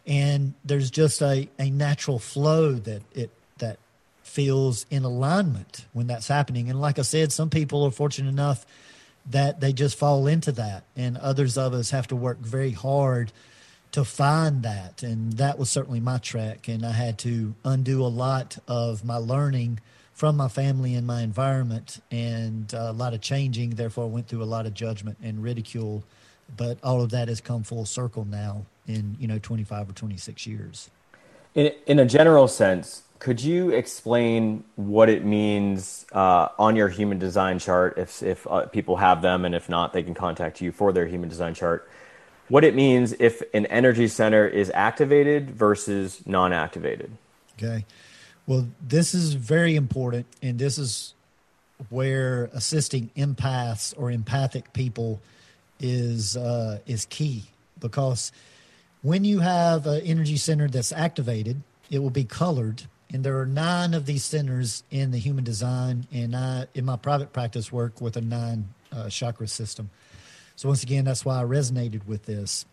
And 0.06 0.54
there's 0.64 0.90
just 0.90 1.22
a, 1.22 1.48
a 1.58 1.70
natural 1.70 2.18
flow 2.18 2.72
that 2.72 3.02
it 3.14 3.30
that 3.58 3.78
feels 4.22 4.84
in 4.90 5.04
alignment 5.04 5.86
when 5.92 6.06
that's 6.06 6.28
happening. 6.28 6.68
And 6.68 6.80
like 6.80 6.98
I 6.98 7.02
said, 7.02 7.32
some 7.32 7.50
people 7.50 7.84
are 7.84 7.90
fortunate 7.90 8.28
enough 8.28 8.66
that 9.30 9.60
they 9.60 9.72
just 9.72 9.98
fall 9.98 10.26
into 10.26 10.52
that, 10.52 10.84
and 10.96 11.16
others 11.18 11.56
of 11.56 11.72
us 11.72 11.90
have 11.90 12.06
to 12.08 12.16
work 12.16 12.38
very 12.38 12.72
hard 12.72 13.32
to 13.94 14.04
find 14.04 14.64
that. 14.64 15.04
And 15.04 15.34
that 15.34 15.56
was 15.56 15.70
certainly 15.70 16.00
my 16.00 16.18
track. 16.18 16.66
And 16.66 16.84
I 16.84 16.90
had 16.90 17.16
to 17.18 17.54
undo 17.64 18.04
a 18.04 18.08
lot 18.08 18.58
of 18.66 19.04
my 19.04 19.16
learning 19.16 19.78
from 20.12 20.36
my 20.36 20.48
family 20.48 20.94
and 20.94 21.06
my 21.06 21.22
environment 21.22 22.00
and 22.10 22.72
a 22.72 22.90
lot 22.90 23.14
of 23.14 23.20
changing. 23.20 23.70
Therefore, 23.70 24.06
I 24.06 24.08
went 24.08 24.26
through 24.26 24.42
a 24.42 24.44
lot 24.44 24.66
of 24.66 24.74
judgment 24.74 25.18
and 25.22 25.40
ridicule. 25.40 26.02
But 26.56 26.78
all 26.82 27.02
of 27.02 27.10
that 27.10 27.28
has 27.28 27.40
come 27.40 27.62
full 27.62 27.84
circle 27.84 28.24
now 28.24 28.66
in, 28.88 29.16
you 29.20 29.28
know, 29.28 29.38
25 29.38 29.90
or 29.90 29.92
26 29.92 30.44
years. 30.44 30.90
In, 31.54 31.72
in 31.86 32.00
a 32.00 32.04
general 32.04 32.48
sense, 32.48 33.02
could 33.24 33.42
you 33.42 33.70
explain 33.70 34.62
what 34.76 35.08
it 35.08 35.24
means 35.24 36.04
uh, 36.12 36.48
on 36.58 36.76
your 36.76 36.90
human 36.90 37.18
design 37.18 37.58
chart 37.58 37.96
if, 37.96 38.22
if 38.22 38.46
uh, 38.46 38.66
people 38.66 38.96
have 38.96 39.22
them 39.22 39.46
and 39.46 39.54
if 39.54 39.66
not 39.66 39.94
they 39.94 40.02
can 40.02 40.12
contact 40.12 40.60
you 40.60 40.70
for 40.70 40.92
their 40.92 41.06
human 41.06 41.30
design 41.30 41.54
chart. 41.54 41.88
What 42.50 42.64
it 42.64 42.74
means 42.74 43.14
if 43.18 43.42
an 43.54 43.64
energy 43.66 44.08
center 44.08 44.46
is 44.46 44.70
activated 44.74 45.50
versus 45.52 46.20
non-activated. 46.26 47.16
Okay. 47.56 47.86
Well 48.46 48.68
this 48.86 49.14
is 49.14 49.32
very 49.32 49.74
important 49.74 50.26
and 50.42 50.58
this 50.58 50.76
is 50.76 51.14
where 51.88 52.50
assisting 52.52 53.08
empaths 53.16 53.94
or 53.96 54.10
empathic 54.10 54.74
people 54.74 55.22
is 55.80 56.36
uh, 56.36 56.80
is 56.84 57.06
key 57.06 57.44
because 57.80 58.32
when 59.00 59.24
you 59.24 59.40
have 59.40 59.86
an 59.86 60.02
energy 60.02 60.36
center 60.36 60.68
that's 60.68 60.92
activated 60.92 61.62
it 61.90 62.00
will 62.00 62.10
be 62.10 62.24
colored 62.24 62.82
and 63.12 63.24
there 63.24 63.38
are 63.38 63.46
nine 63.46 63.94
of 63.94 64.06
these 64.06 64.24
centers 64.24 64.82
in 64.90 65.10
the 65.10 65.18
human 65.18 65.44
design 65.44 66.06
and 66.12 66.34
i 66.34 66.66
in 66.74 66.84
my 66.84 66.96
private 66.96 67.32
practice 67.32 67.72
work 67.72 68.00
with 68.00 68.16
a 68.16 68.20
nine 68.20 68.68
uh, 68.92 69.08
chakra 69.08 69.48
system. 69.48 69.90
So 70.56 70.68
once 70.68 70.82
again 70.82 71.04
that's 71.04 71.24
why 71.24 71.40
i 71.40 71.44
resonated 71.44 72.06
with 72.06 72.24
this 72.24 72.64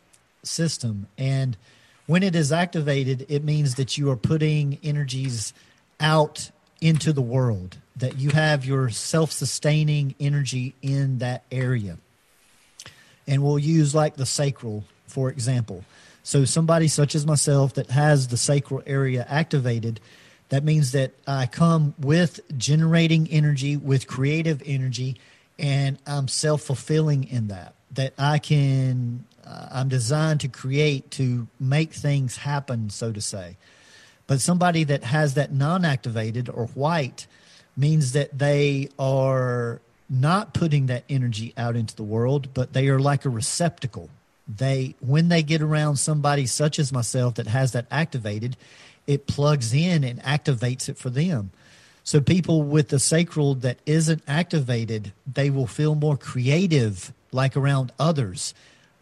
system. 0.43 1.07
And 1.17 1.57
when 2.07 2.23
it 2.23 2.35
is 2.35 2.51
activated 2.51 3.25
it 3.29 3.43
means 3.43 3.75
that 3.75 3.97
you 3.97 4.09
are 4.09 4.15
putting 4.15 4.79
energies 4.83 5.53
out 5.99 6.51
into 6.79 7.13
the 7.13 7.21
world 7.21 7.77
that 7.95 8.17
you 8.17 8.31
have 8.31 8.65
your 8.65 8.89
self-sustaining 8.89 10.15
energy 10.19 10.73
in 10.81 11.19
that 11.19 11.43
area. 11.51 11.97
And 13.27 13.43
we'll 13.43 13.59
use 13.59 13.93
like 13.93 14.15
the 14.15 14.25
sacral 14.25 14.85
for 15.07 15.29
example. 15.29 15.83
So 16.23 16.45
somebody 16.45 16.87
such 16.87 17.15
as 17.15 17.25
myself 17.25 17.73
that 17.73 17.89
has 17.91 18.27
the 18.27 18.37
sacral 18.37 18.81
area 18.85 19.25
activated 19.29 19.99
that 20.51 20.65
means 20.65 20.91
that 20.91 21.13
I 21.25 21.45
come 21.45 21.95
with 21.97 22.41
generating 22.57 23.25
energy, 23.29 23.77
with 23.77 24.05
creative 24.05 24.61
energy, 24.65 25.15
and 25.57 25.97
I'm 26.05 26.27
self 26.27 26.61
fulfilling 26.63 27.23
in 27.23 27.47
that. 27.47 27.73
That 27.93 28.13
I 28.17 28.37
can, 28.37 29.23
uh, 29.47 29.69
I'm 29.71 29.87
designed 29.87 30.41
to 30.41 30.49
create, 30.49 31.09
to 31.11 31.47
make 31.57 31.93
things 31.93 32.35
happen, 32.35 32.89
so 32.89 33.13
to 33.13 33.21
say. 33.21 33.55
But 34.27 34.41
somebody 34.41 34.83
that 34.83 35.05
has 35.05 35.35
that 35.35 35.53
non 35.53 35.85
activated 35.85 36.49
or 36.49 36.65
white 36.67 37.27
means 37.77 38.11
that 38.11 38.37
they 38.37 38.89
are 38.99 39.79
not 40.09 40.53
putting 40.53 40.87
that 40.87 41.05
energy 41.07 41.53
out 41.55 41.77
into 41.77 41.95
the 41.95 42.03
world, 42.03 42.53
but 42.53 42.73
they 42.73 42.89
are 42.89 42.99
like 42.99 43.23
a 43.23 43.29
receptacle. 43.29 44.09
They, 44.53 44.95
when 44.99 45.29
they 45.29 45.43
get 45.43 45.61
around 45.61 45.95
somebody 45.95 46.45
such 46.45 46.77
as 46.77 46.91
myself 46.91 47.35
that 47.35 47.47
has 47.47 47.71
that 47.71 47.85
activated, 47.89 48.57
it 49.07 49.27
plugs 49.27 49.73
in 49.73 50.03
and 50.03 50.21
activates 50.23 50.89
it 50.89 50.97
for 50.97 51.09
them. 51.09 51.51
So 52.03 52.19
people 52.19 52.63
with 52.63 52.89
the 52.89 52.99
sacral 52.99 53.55
that 53.55 53.79
isn't 53.85 54.23
activated, 54.27 55.13
they 55.31 55.49
will 55.49 55.67
feel 55.67 55.95
more 55.95 56.17
creative 56.17 57.13
like 57.31 57.55
around 57.55 57.91
others. 57.99 58.53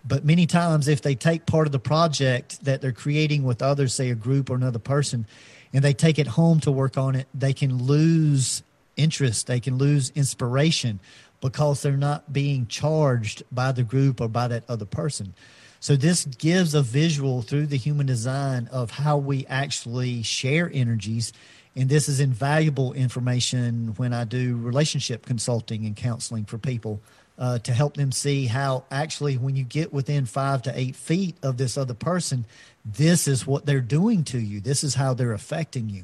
But 0.06 0.26
many 0.26 0.46
times 0.46 0.88
if 0.88 1.02
they 1.02 1.16
take 1.16 1.46
part 1.46 1.68
of 1.68 1.72
the 1.72 1.80
project 1.80 2.64
that 2.66 2.82
they're 2.82 2.92
creating 2.92 3.44
with 3.44 3.62
others, 3.62 3.94
say 3.94 4.10
a 4.10 4.16
group 4.16 4.50
or 4.50 4.56
another 4.56 4.80
person, 4.80 5.26
and 5.74 5.84
they 5.84 5.94
take 5.94 6.20
it 6.20 6.28
home 6.28 6.60
to 6.62 6.72
work 6.72 6.98
on 6.98 7.16
it, 7.16 7.28
they 7.34 7.54
can 7.54 7.84
lose 7.84 8.64
interest, 8.98 9.48
they 9.48 9.60
can 9.60 9.78
lose 9.78 10.12
inspiration 10.16 11.00
because 11.42 11.82
they're 11.82 11.94
not 11.94 12.34
being 12.34 12.68
charged 12.68 13.44
by 13.52 13.72
the 13.72 13.84
group 13.84 14.20
or 14.20 14.28
by 14.28 14.48
that 14.48 14.64
other 14.68 14.86
person. 14.86 15.34
So 15.80 15.96
this 15.96 16.26
gives 16.26 16.76
a 16.76 16.82
visual 16.82 17.42
through 17.42 17.68
the 17.68 17.78
human 17.78 18.06
design 18.06 18.68
of 18.72 18.92
how 18.92 19.18
we 19.18 19.46
actually 19.48 20.24
share 20.24 20.70
energies. 20.74 21.32
And 21.76 21.88
this 21.88 22.10
is 22.10 22.20
invaluable 22.20 22.94
information 22.94 23.94
when 23.96 24.14
I 24.14 24.26
do 24.26 24.58
relationship 24.58 25.26
consulting 25.26 25.86
and 25.86 25.96
counseling 25.96 26.46
for 26.46 26.58
people 26.58 27.00
uh, 27.38 27.60
to 27.60 27.72
help 27.72 27.96
them 27.96 28.12
see 28.12 28.48
how 28.48 28.84
actually 28.92 29.38
when 29.38 29.56
you 29.56 29.64
get 29.64 29.94
within 29.94 30.26
five 30.26 30.62
to 30.64 30.78
eight 30.78 30.98
feet 30.98 31.38
of 31.42 31.56
this 31.56 31.78
other 31.78 31.94
person, 31.94 32.46
this 32.84 33.28
is 33.28 33.48
what 33.48 33.66
they're 33.66 33.80
doing 33.80 34.26
to 34.26 34.40
you. 34.40 34.60
This 34.60 34.84
is 34.84 34.96
how 34.96 35.14
they're 35.14 35.32
affecting 35.32 35.90
you. 35.90 36.04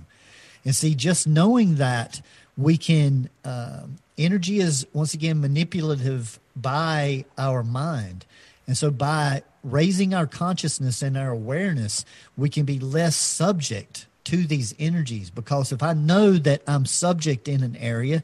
And 0.63 0.73
see, 0.73 0.95
just 0.95 1.27
knowing 1.27 1.75
that 1.75 2.21
we 2.57 2.77
can, 2.77 3.29
uh, 3.43 3.81
energy 4.17 4.59
is 4.59 4.87
once 4.93 5.13
again 5.13 5.41
manipulative 5.41 6.39
by 6.55 7.25
our 7.37 7.63
mind. 7.63 8.25
And 8.65 8.77
so 8.77 8.89
by 8.89 9.43
raising 9.65 10.13
our 10.13 10.27
consciousness 10.27 11.01
and 11.01 11.17
our 11.17 11.31
awareness, 11.31 12.05
we 12.37 12.49
can 12.49 12.65
be 12.65 12.79
less 12.79 13.15
subject 13.15 14.07
to 14.25 14.37
these 14.45 14.75
energies. 14.79 15.29
Because 15.29 15.71
if 15.71 15.81
I 15.81 15.93
know 15.93 16.33
that 16.33 16.61
I'm 16.67 16.85
subject 16.85 17.47
in 17.47 17.63
an 17.63 17.75
area, 17.77 18.23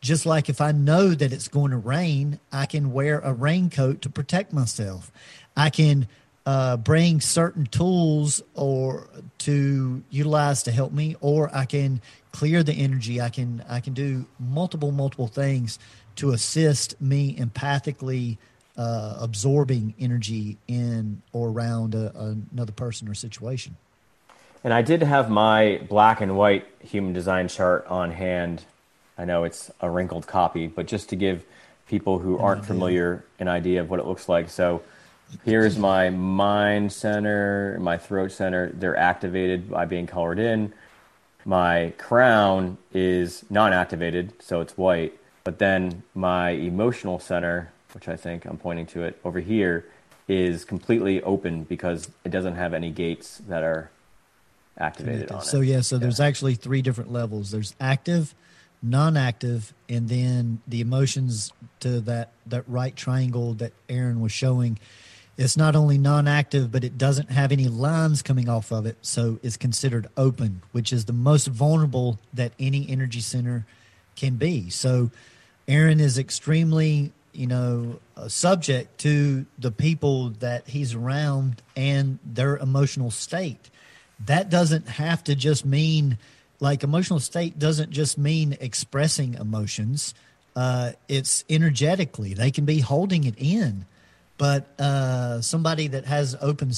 just 0.00 0.26
like 0.26 0.48
if 0.48 0.60
I 0.60 0.72
know 0.72 1.10
that 1.10 1.32
it's 1.32 1.48
going 1.48 1.72
to 1.72 1.76
rain, 1.76 2.40
I 2.52 2.66
can 2.66 2.92
wear 2.92 3.20
a 3.20 3.32
raincoat 3.32 4.02
to 4.02 4.10
protect 4.10 4.52
myself. 4.52 5.10
I 5.56 5.70
can 5.70 6.08
uh, 6.46 6.78
bring 6.78 7.20
certain 7.20 7.66
tools 7.66 8.42
or 8.54 9.08
to 9.38 10.02
utilize 10.08 10.62
to 10.62 10.70
help 10.70 10.92
me, 10.92 11.16
or 11.20 11.54
I 11.54 11.66
can 11.66 12.00
clear 12.32 12.62
the 12.62 12.72
energy. 12.72 13.20
I 13.20 13.28
can 13.28 13.62
I 13.68 13.80
can 13.80 13.92
do 13.92 14.24
multiple 14.38 14.92
multiple 14.92 15.26
things 15.26 15.78
to 16.16 16.30
assist 16.30 17.00
me 17.00 17.36
empathically 17.36 18.38
uh, 18.78 19.18
absorbing 19.20 19.92
energy 19.98 20.56
in 20.68 21.20
or 21.32 21.48
around 21.48 21.94
a, 21.94 22.36
another 22.52 22.72
person 22.72 23.08
or 23.08 23.14
situation. 23.14 23.76
And 24.62 24.72
I 24.72 24.82
did 24.82 25.02
have 25.02 25.28
my 25.28 25.80
black 25.88 26.20
and 26.20 26.36
white 26.36 26.66
human 26.80 27.12
design 27.12 27.48
chart 27.48 27.86
on 27.88 28.12
hand. 28.12 28.64
I 29.16 29.24
know 29.24 29.44
it's 29.44 29.70
a 29.80 29.90
wrinkled 29.90 30.26
copy, 30.26 30.68
but 30.68 30.86
just 30.86 31.08
to 31.10 31.16
give 31.16 31.44
people 31.88 32.18
who 32.18 32.38
aren't 32.38 32.64
familiar 32.64 33.24
an 33.38 33.48
idea 33.48 33.80
of 33.80 33.90
what 33.90 33.98
it 33.98 34.06
looks 34.06 34.28
like. 34.28 34.48
So 34.48 34.82
here's 35.44 35.76
my 35.76 36.10
mind 36.10 36.92
center, 36.92 37.78
my 37.80 37.98
throat 37.98 38.30
center. 38.30 38.70
They're 38.72 38.96
activated 38.96 39.70
by 39.70 39.86
being 39.86 40.06
colored 40.06 40.38
in. 40.38 40.72
My 41.44 41.94
crown 41.98 42.78
is 42.92 43.44
non 43.50 43.72
activated, 43.72 44.32
so 44.40 44.60
it's 44.60 44.76
white. 44.76 45.18
But 45.44 45.58
then 45.58 46.02
my 46.14 46.50
emotional 46.50 47.18
center 47.18 47.72
which 47.92 48.08
I 48.08 48.16
think 48.16 48.44
I'm 48.44 48.58
pointing 48.58 48.86
to 48.86 49.02
it 49.02 49.18
over 49.24 49.40
here, 49.40 49.86
is 50.28 50.64
completely 50.64 51.22
open 51.22 51.64
because 51.64 52.10
it 52.24 52.30
doesn't 52.30 52.54
have 52.54 52.74
any 52.74 52.90
gates 52.90 53.40
that 53.48 53.62
are 53.62 53.90
activated 54.78 55.32
on 55.32 55.42
so, 55.42 55.60
it. 55.60 55.66
yeah, 55.66 55.80
so 55.80 55.96
yeah. 55.96 56.00
there's 56.00 56.20
actually 56.20 56.54
three 56.54 56.82
different 56.82 57.10
levels. 57.12 57.50
There's 57.50 57.74
active, 57.80 58.34
non-active, 58.82 59.72
and 59.88 60.08
then 60.08 60.60
the 60.68 60.80
emotions 60.80 61.52
to 61.80 62.00
that 62.00 62.32
that 62.46 62.64
right 62.68 62.94
triangle 62.94 63.54
that 63.54 63.72
Aaron 63.88 64.20
was 64.20 64.32
showing. 64.32 64.78
It's 65.36 65.56
not 65.56 65.76
only 65.76 65.98
non-active, 65.98 66.72
but 66.72 66.82
it 66.82 66.98
doesn't 66.98 67.30
have 67.30 67.52
any 67.52 67.68
lines 67.68 68.22
coming 68.22 68.48
off 68.48 68.72
of 68.72 68.86
it, 68.86 68.96
so 69.02 69.38
it's 69.42 69.56
considered 69.56 70.08
open, 70.16 70.62
which 70.72 70.92
is 70.92 71.04
the 71.04 71.12
most 71.12 71.46
vulnerable 71.46 72.18
that 72.34 72.52
any 72.58 72.88
energy 72.90 73.20
center 73.20 73.64
can 74.16 74.34
be. 74.34 74.68
So 74.68 75.10
Aaron 75.68 76.00
is 76.00 76.18
extremely 76.18 77.12
you 77.32 77.46
know, 77.46 78.00
subject 78.26 78.98
to 78.98 79.46
the 79.58 79.70
people 79.70 80.30
that 80.40 80.68
he's 80.68 80.94
around 80.94 81.62
and 81.76 82.18
their 82.24 82.56
emotional 82.56 83.10
state. 83.10 83.70
That 84.26 84.50
doesn't 84.50 84.88
have 84.88 85.22
to 85.24 85.34
just 85.34 85.64
mean 85.64 86.18
like 86.60 86.82
emotional 86.82 87.20
state 87.20 87.58
doesn't 87.58 87.90
just 87.90 88.18
mean 88.18 88.56
expressing 88.60 89.34
emotions. 89.34 90.14
Uh, 90.56 90.92
it's 91.06 91.44
energetically 91.48 92.34
they 92.34 92.50
can 92.50 92.64
be 92.64 92.80
holding 92.80 93.24
it 93.24 93.34
in, 93.38 93.86
but 94.36 94.66
uh, 94.80 95.40
somebody 95.40 95.86
that 95.88 96.04
has 96.04 96.36
open 96.40 96.72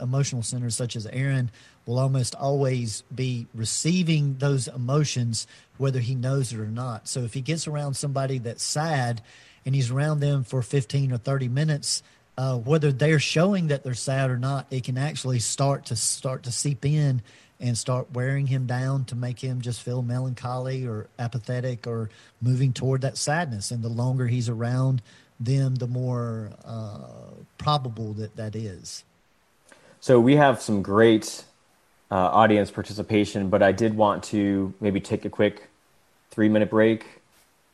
emotional 0.00 0.42
centers 0.42 0.76
such 0.76 0.94
as 0.94 1.06
Aaron 1.06 1.50
will 1.86 1.98
almost 1.98 2.34
always 2.34 3.02
be 3.14 3.46
receiving 3.54 4.36
those 4.38 4.68
emotions 4.68 5.46
whether 5.78 6.00
he 6.00 6.14
knows 6.14 6.52
it 6.52 6.58
or 6.58 6.66
not. 6.66 7.08
So 7.08 7.20
if 7.20 7.34
he 7.34 7.40
gets 7.40 7.66
around 7.66 7.94
somebody 7.94 8.38
that's 8.38 8.62
sad 8.62 9.22
and 9.66 9.74
he's 9.74 9.90
around 9.90 10.20
them 10.20 10.44
for 10.44 10.62
15 10.62 11.12
or 11.12 11.18
30 11.18 11.48
minutes, 11.48 12.02
uh, 12.38 12.56
whether 12.56 12.92
they're 12.92 13.18
showing 13.18 13.66
that 13.66 13.82
they're 13.82 13.94
sad 13.94 14.30
or 14.30 14.38
not, 14.38 14.66
it 14.70 14.84
can 14.84 14.96
actually 14.96 15.40
start 15.40 15.86
to 15.86 15.96
start 15.96 16.44
to 16.44 16.52
seep 16.52 16.84
in 16.84 17.20
and 17.58 17.76
start 17.76 18.12
wearing 18.12 18.46
him 18.46 18.66
down 18.66 19.04
to 19.06 19.16
make 19.16 19.40
him 19.40 19.60
just 19.60 19.82
feel 19.82 20.02
melancholy 20.02 20.86
or 20.86 21.08
apathetic 21.18 21.86
or 21.86 22.10
moving 22.40 22.72
toward 22.72 23.00
that 23.00 23.16
sadness. 23.16 23.70
And 23.70 23.82
the 23.82 23.88
longer 23.88 24.26
he's 24.26 24.48
around 24.48 25.02
them, 25.40 25.74
the 25.74 25.86
more 25.86 26.52
uh, 26.64 26.98
probable 27.58 28.12
that 28.14 28.36
that 28.36 28.54
is. 28.54 29.04
So 30.00 30.20
we 30.20 30.36
have 30.36 30.60
some 30.60 30.82
great 30.82 31.44
uh, 32.10 32.14
audience 32.14 32.70
participation, 32.70 33.48
but 33.48 33.62
I 33.62 33.72
did 33.72 33.96
want 33.96 34.22
to 34.24 34.72
maybe 34.80 35.00
take 35.00 35.24
a 35.24 35.30
quick 35.30 35.68
three 36.30 36.48
minute 36.48 36.70
break 36.70 37.06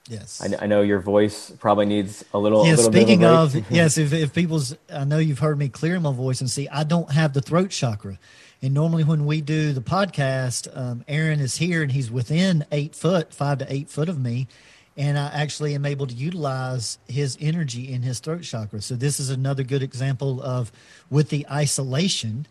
Yes, 0.08 0.42
I, 0.42 0.64
I, 0.64 0.66
know 0.66 0.82
your 0.82 0.98
voice 0.98 1.52
probably 1.60 1.86
needs 1.86 2.24
a 2.34 2.38
little. 2.38 2.64
Yeah, 2.64 2.74
little 2.74 2.90
speaking 2.90 3.24
of, 3.24 3.54
of, 3.54 3.70
yes, 3.70 3.98
if, 3.98 4.12
if 4.12 4.34
people's, 4.34 4.76
I 4.92 5.04
know 5.04 5.18
you've 5.18 5.38
heard 5.38 5.56
me 5.56 5.68
clear 5.68 5.98
my 6.00 6.12
voice 6.12 6.40
and 6.40 6.50
see, 6.50 6.68
I 6.68 6.82
don't 6.82 7.12
have 7.12 7.34
the 7.34 7.40
throat 7.40 7.70
chakra, 7.70 8.18
and 8.60 8.74
normally 8.74 9.04
when 9.04 9.26
we 9.26 9.40
do 9.40 9.72
the 9.72 9.80
podcast, 9.80 10.68
um, 10.76 11.04
Aaron 11.06 11.38
is 11.38 11.56
here 11.56 11.82
and 11.82 11.92
he's 11.92 12.10
within 12.10 12.64
eight 12.72 12.96
foot, 12.96 13.32
five 13.32 13.58
to 13.58 13.72
eight 13.72 13.88
foot 13.88 14.08
of 14.08 14.18
me, 14.18 14.48
and 14.96 15.16
I 15.16 15.28
actually 15.28 15.72
am 15.74 15.86
able 15.86 16.08
to 16.08 16.14
utilize 16.14 16.98
his 17.06 17.38
energy 17.40 17.92
in 17.92 18.02
his 18.02 18.18
throat 18.18 18.42
chakra. 18.42 18.82
So 18.82 18.96
this 18.96 19.20
is 19.20 19.30
another 19.30 19.62
good 19.62 19.84
example 19.84 20.42
of 20.42 20.72
with 21.10 21.28
the 21.28 21.46
isolation. 21.48 22.46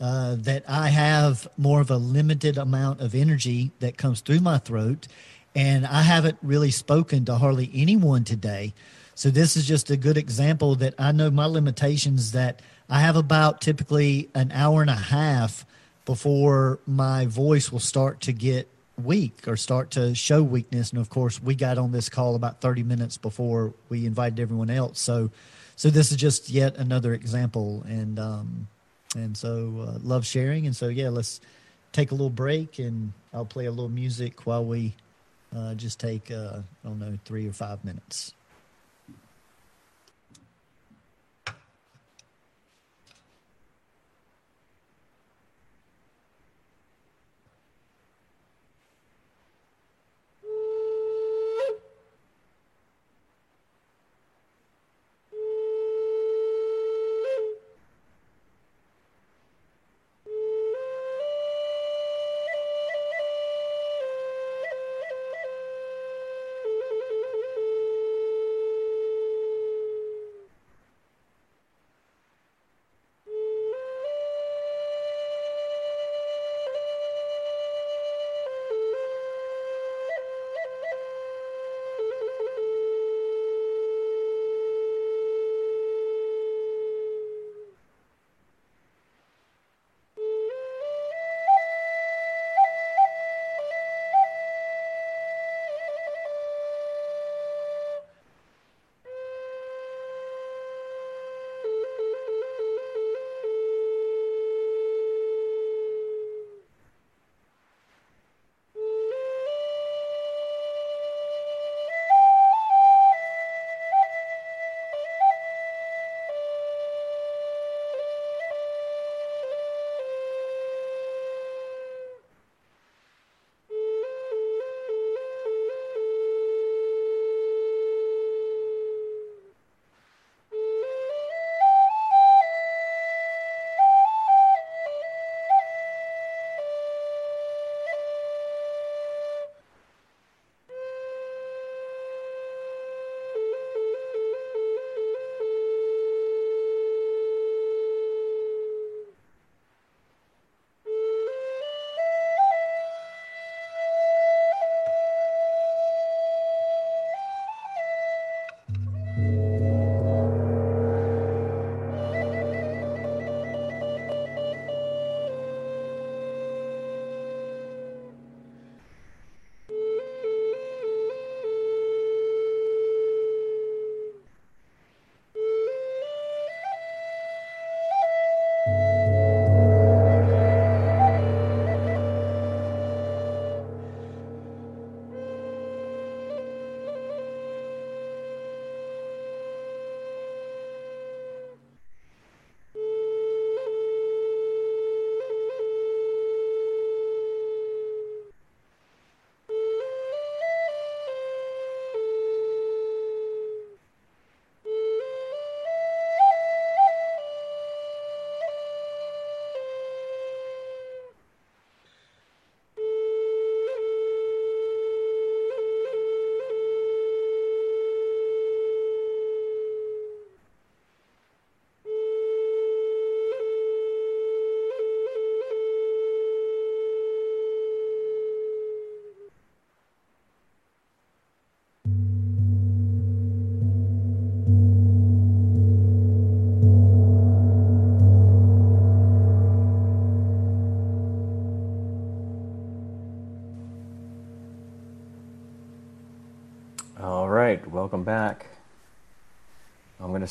Uh, 0.00 0.34
that 0.34 0.64
I 0.68 0.88
have 0.88 1.46
more 1.56 1.80
of 1.80 1.88
a 1.88 1.96
limited 1.96 2.58
amount 2.58 3.00
of 3.00 3.14
energy 3.14 3.70
that 3.78 3.96
comes 3.96 4.20
through 4.20 4.40
my 4.40 4.58
throat, 4.58 5.06
and 5.54 5.86
I 5.86 6.02
haven't 6.02 6.38
really 6.42 6.70
spoken 6.70 7.24
to 7.26 7.36
hardly 7.36 7.70
anyone 7.74 8.24
today. 8.24 8.74
So 9.14 9.30
this 9.30 9.56
is 9.56 9.66
just 9.66 9.90
a 9.90 9.96
good 9.96 10.16
example 10.16 10.74
that 10.76 10.94
I 10.98 11.12
know 11.12 11.30
my 11.30 11.46
limitations 11.46 12.32
that 12.32 12.60
I 12.88 13.00
have 13.00 13.16
about 13.16 13.60
typically 13.60 14.28
an 14.34 14.50
hour 14.52 14.80
and 14.80 14.90
a 14.90 14.94
half 14.94 15.64
before 16.04 16.80
my 16.86 17.26
voice 17.26 17.70
will 17.70 17.80
start 17.80 18.20
to 18.22 18.32
get 18.32 18.68
weak 19.02 19.46
or 19.46 19.56
start 19.56 19.92
to 19.92 20.14
show 20.14 20.42
weakness. 20.42 20.90
And 20.90 21.00
of 21.00 21.10
course, 21.10 21.40
we 21.42 21.54
got 21.54 21.78
on 21.78 21.92
this 21.92 22.08
call 22.08 22.34
about 22.34 22.60
30 22.60 22.82
minutes 22.82 23.16
before 23.16 23.72
we 23.88 24.04
invited 24.06 24.40
everyone 24.40 24.70
else. 24.70 25.00
So, 25.00 25.30
so 25.76 25.90
this 25.90 26.10
is 26.10 26.16
just 26.16 26.50
yet 26.50 26.76
another 26.76 27.14
example. 27.14 27.84
And, 27.86 28.18
um, 28.18 28.68
and 29.16 29.36
so 29.36 29.86
uh, 29.88 29.98
love 30.02 30.26
sharing. 30.26 30.66
And 30.66 30.74
so, 30.74 30.88
yeah, 30.88 31.08
let's 31.08 31.40
take 31.92 32.10
a 32.10 32.14
little 32.14 32.30
break 32.30 32.78
and 32.80 33.12
I'll 33.32 33.44
play 33.44 33.66
a 33.66 33.70
little 33.70 33.88
music 33.88 34.46
while 34.46 34.64
we 34.64 34.94
just 35.74 36.00
take, 36.00 36.30
uh, 36.30 36.60
I 36.84 36.88
don't 36.88 36.98
know, 36.98 37.18
three 37.24 37.46
or 37.48 37.52
five 37.52 37.84
minutes. 37.84 38.34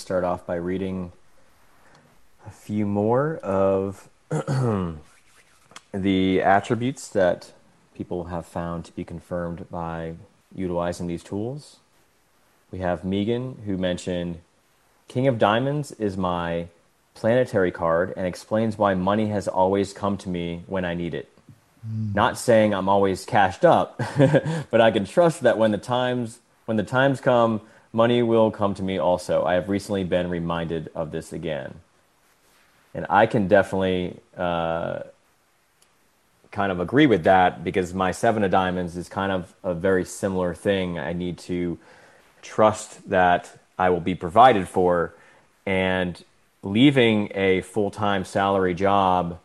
Start 0.04 0.26
off 0.26 0.45
by 0.45 0.56
reading 0.56 1.14
a 2.45 2.49
few 2.49 2.86
more 2.86 3.38
of 3.38 4.10
the 5.93 6.41
attributes 6.41 7.08
that 7.08 7.54
people 7.95 8.26
have 8.26 8.45
found 8.45 8.84
to 8.84 8.91
be 8.91 9.06
confirmed 9.06 9.66
by 9.72 10.16
utilizing 10.54 11.08
these 11.08 11.24
tools. 11.24 11.78
We 12.70 12.80
have 12.80 13.06
Megan, 13.06 13.62
who 13.66 13.78
mentioned 13.78 14.39
King 15.08 15.26
of 15.26 15.39
Diamonds 15.39 15.93
is 15.93 16.18
my 16.18 16.68
planetary 17.14 17.72
card 17.72 18.14
and 18.18 18.28
explains 18.28 18.78
why 18.78 18.95
money 18.95 19.28
has 19.30 19.47
always 19.47 19.93
come 19.93 20.18
to 20.18 20.28
me 20.28 20.64
when 20.68 20.84
I 20.84 20.95
need 20.95 21.14
it. 21.14 21.30
Mm. 21.88 22.14
Not 22.14 22.38
saying 22.38 22.74
I'm 22.74 22.89
always 22.89 23.24
cashed 23.24 23.64
up, 23.64 24.01
but 24.70 24.82
I 24.82 24.91
can 24.91 25.06
trust 25.06 25.43
that 25.43 25.58
when 25.58 25.72
the 25.72 25.78
times 25.78 26.39
when 26.66 26.76
the 26.76 26.84
times 26.84 27.22
come, 27.22 27.62
money 27.94 28.24
will 28.24 28.52
come 28.52 28.74
to 28.74 28.84
me 28.84 28.98
also. 28.98 29.44
I 29.44 29.54
have 29.54 29.70
recently 29.70 30.04
been 30.04 30.30
reminded 30.30 30.89
of 30.96 31.12
this 31.12 31.32
again. 31.32 31.76
And 32.96 33.06
I 33.10 33.28
can 33.28 33.48
definitely 33.48 34.20
uh, 34.36 35.04
kind 36.52 36.72
of 36.72 36.80
agree 36.80 37.06
with 37.06 37.24
that 37.24 37.64
because 37.64 37.94
my 37.94 38.12
seven 38.12 38.44
of 38.44 38.52
diamonds 38.52 38.98
is 38.98 39.10
kind 39.10 39.32
of 39.32 39.54
a 39.64 39.74
very 39.74 40.06
similar 40.06 40.54
thing. 40.54 41.00
I 41.00 41.14
need 41.14 41.38
to 41.39 41.78
trust 42.41 43.10
that 43.10 43.60
I 43.78 43.89
will 43.89 44.02
be 44.02 44.16
provided 44.16 44.68
for, 44.68 45.14
and 45.66 46.22
leaving 46.62 47.32
a 47.36 47.62
full 47.62 47.89
time 47.89 48.26
salary 48.26 48.74
job 48.74 49.39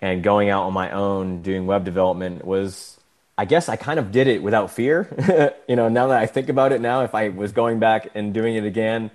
and 0.00 0.22
going 0.22 0.48
out 0.50 0.64
on 0.64 0.72
my 0.72 0.90
own 0.90 1.42
doing 1.42 1.66
web 1.66 1.84
development 1.84 2.44
was 2.44 2.95
I 3.38 3.44
guess 3.44 3.68
I 3.68 3.76
kind 3.76 3.98
of 3.98 4.10
did 4.10 4.28
it 4.28 4.42
without 4.42 4.70
fear. 4.70 5.54
you 5.68 5.76
know, 5.76 5.88
now 5.88 6.06
that 6.08 6.18
I 6.18 6.26
think 6.26 6.48
about 6.48 6.72
it 6.72 6.80
now, 6.80 7.02
if 7.02 7.14
I 7.14 7.28
was 7.28 7.52
going 7.52 7.78
back 7.78 8.08
and 8.14 8.32
doing 8.32 8.54
it 8.54 8.64
again, 8.64 9.10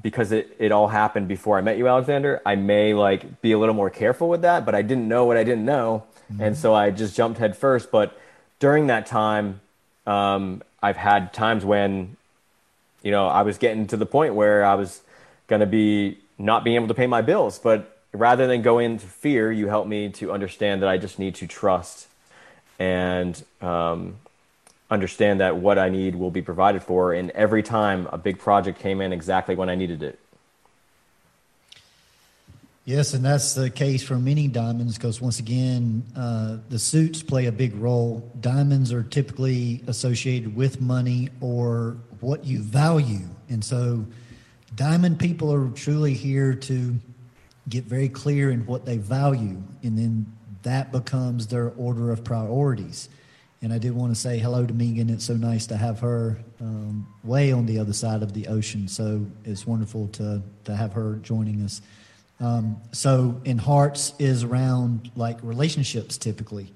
because 0.00 0.30
it, 0.30 0.54
it 0.58 0.70
all 0.70 0.88
happened 0.88 1.26
before 1.26 1.58
I 1.58 1.60
met 1.60 1.76
you, 1.76 1.88
Alexander, 1.88 2.40
I 2.46 2.54
may 2.54 2.94
like 2.94 3.40
be 3.42 3.52
a 3.52 3.58
little 3.58 3.74
more 3.74 3.90
careful 3.90 4.28
with 4.28 4.42
that, 4.42 4.64
but 4.64 4.74
I 4.74 4.82
didn't 4.82 5.08
know 5.08 5.24
what 5.24 5.36
I 5.36 5.42
didn't 5.42 5.64
know. 5.64 6.04
Mm-hmm. 6.32 6.42
And 6.42 6.56
so 6.56 6.74
I 6.74 6.90
just 6.90 7.16
jumped 7.16 7.38
head 7.38 7.56
first. 7.56 7.90
But 7.90 8.18
during 8.60 8.86
that 8.86 9.06
time, 9.06 9.60
um, 10.06 10.62
I've 10.80 10.96
had 10.96 11.32
times 11.32 11.64
when, 11.64 12.16
you 13.02 13.10
know, 13.10 13.26
I 13.26 13.42
was 13.42 13.58
getting 13.58 13.88
to 13.88 13.96
the 13.96 14.06
point 14.06 14.34
where 14.34 14.64
I 14.64 14.74
was 14.74 15.02
going 15.48 15.60
to 15.60 15.66
be 15.66 16.18
not 16.38 16.62
being 16.62 16.76
able 16.76 16.88
to 16.88 16.94
pay 16.94 17.08
my 17.08 17.22
bills. 17.22 17.58
But 17.58 17.98
rather 18.12 18.46
than 18.46 18.62
go 18.62 18.78
into 18.78 19.06
fear, 19.06 19.50
you 19.50 19.66
helped 19.66 19.88
me 19.88 20.08
to 20.10 20.30
understand 20.30 20.82
that 20.82 20.88
I 20.88 20.98
just 20.98 21.18
need 21.18 21.34
to 21.36 21.48
trust 21.48 22.06
and 22.78 23.42
um, 23.60 24.16
understand 24.90 25.40
that 25.40 25.56
what 25.56 25.78
I 25.78 25.88
need 25.88 26.14
will 26.14 26.30
be 26.30 26.42
provided 26.42 26.82
for. 26.82 27.12
And 27.12 27.30
every 27.30 27.62
time 27.62 28.08
a 28.12 28.18
big 28.18 28.38
project 28.38 28.78
came 28.78 29.00
in 29.00 29.12
exactly 29.12 29.54
when 29.54 29.68
I 29.68 29.74
needed 29.74 30.02
it. 30.02 30.18
Yes, 32.86 33.14
and 33.14 33.24
that's 33.24 33.54
the 33.54 33.70
case 33.70 34.02
for 34.02 34.16
many 34.16 34.46
diamonds 34.46 34.98
because 34.98 35.18
once 35.18 35.38
again, 35.38 36.04
uh, 36.14 36.58
the 36.68 36.78
suits 36.78 37.22
play 37.22 37.46
a 37.46 37.52
big 37.52 37.74
role. 37.76 38.30
Diamonds 38.40 38.92
are 38.92 39.02
typically 39.02 39.82
associated 39.86 40.54
with 40.54 40.82
money 40.82 41.30
or 41.40 41.96
what 42.20 42.44
you 42.44 42.60
value. 42.60 43.26
And 43.48 43.64
so, 43.64 44.04
diamond 44.74 45.18
people 45.18 45.50
are 45.50 45.70
truly 45.70 46.12
here 46.12 46.52
to 46.54 46.94
get 47.70 47.84
very 47.84 48.10
clear 48.10 48.50
in 48.50 48.66
what 48.66 48.84
they 48.84 48.98
value. 48.98 49.62
And 49.82 49.98
then 49.98 50.26
that 50.64 50.92
becomes 50.92 51.46
their 51.46 51.70
order 51.76 52.10
of 52.10 52.24
priorities. 52.24 53.08
And 53.62 53.72
I 53.72 53.78
did 53.78 53.92
want 53.92 54.14
to 54.14 54.20
say 54.20 54.38
hello 54.38 54.66
to 54.66 54.74
Megan. 54.74 55.08
It's 55.08 55.24
so 55.24 55.36
nice 55.36 55.66
to 55.68 55.76
have 55.76 56.00
her 56.00 56.36
um, 56.60 57.06
way 57.22 57.50
on 57.50 57.64
the 57.64 57.78
other 57.78 57.94
side 57.94 58.22
of 58.22 58.34
the 58.34 58.48
ocean. 58.48 58.88
So 58.88 59.24
it's 59.44 59.66
wonderful 59.66 60.08
to, 60.08 60.42
to 60.64 60.76
have 60.76 60.92
her 60.92 61.14
joining 61.22 61.62
us. 61.62 61.80
Um, 62.40 62.76
so 62.92 63.40
in 63.44 63.56
hearts 63.56 64.12
is 64.18 64.44
around 64.44 65.10
like 65.16 65.38
relationships 65.42 66.18
typically, 66.18 66.72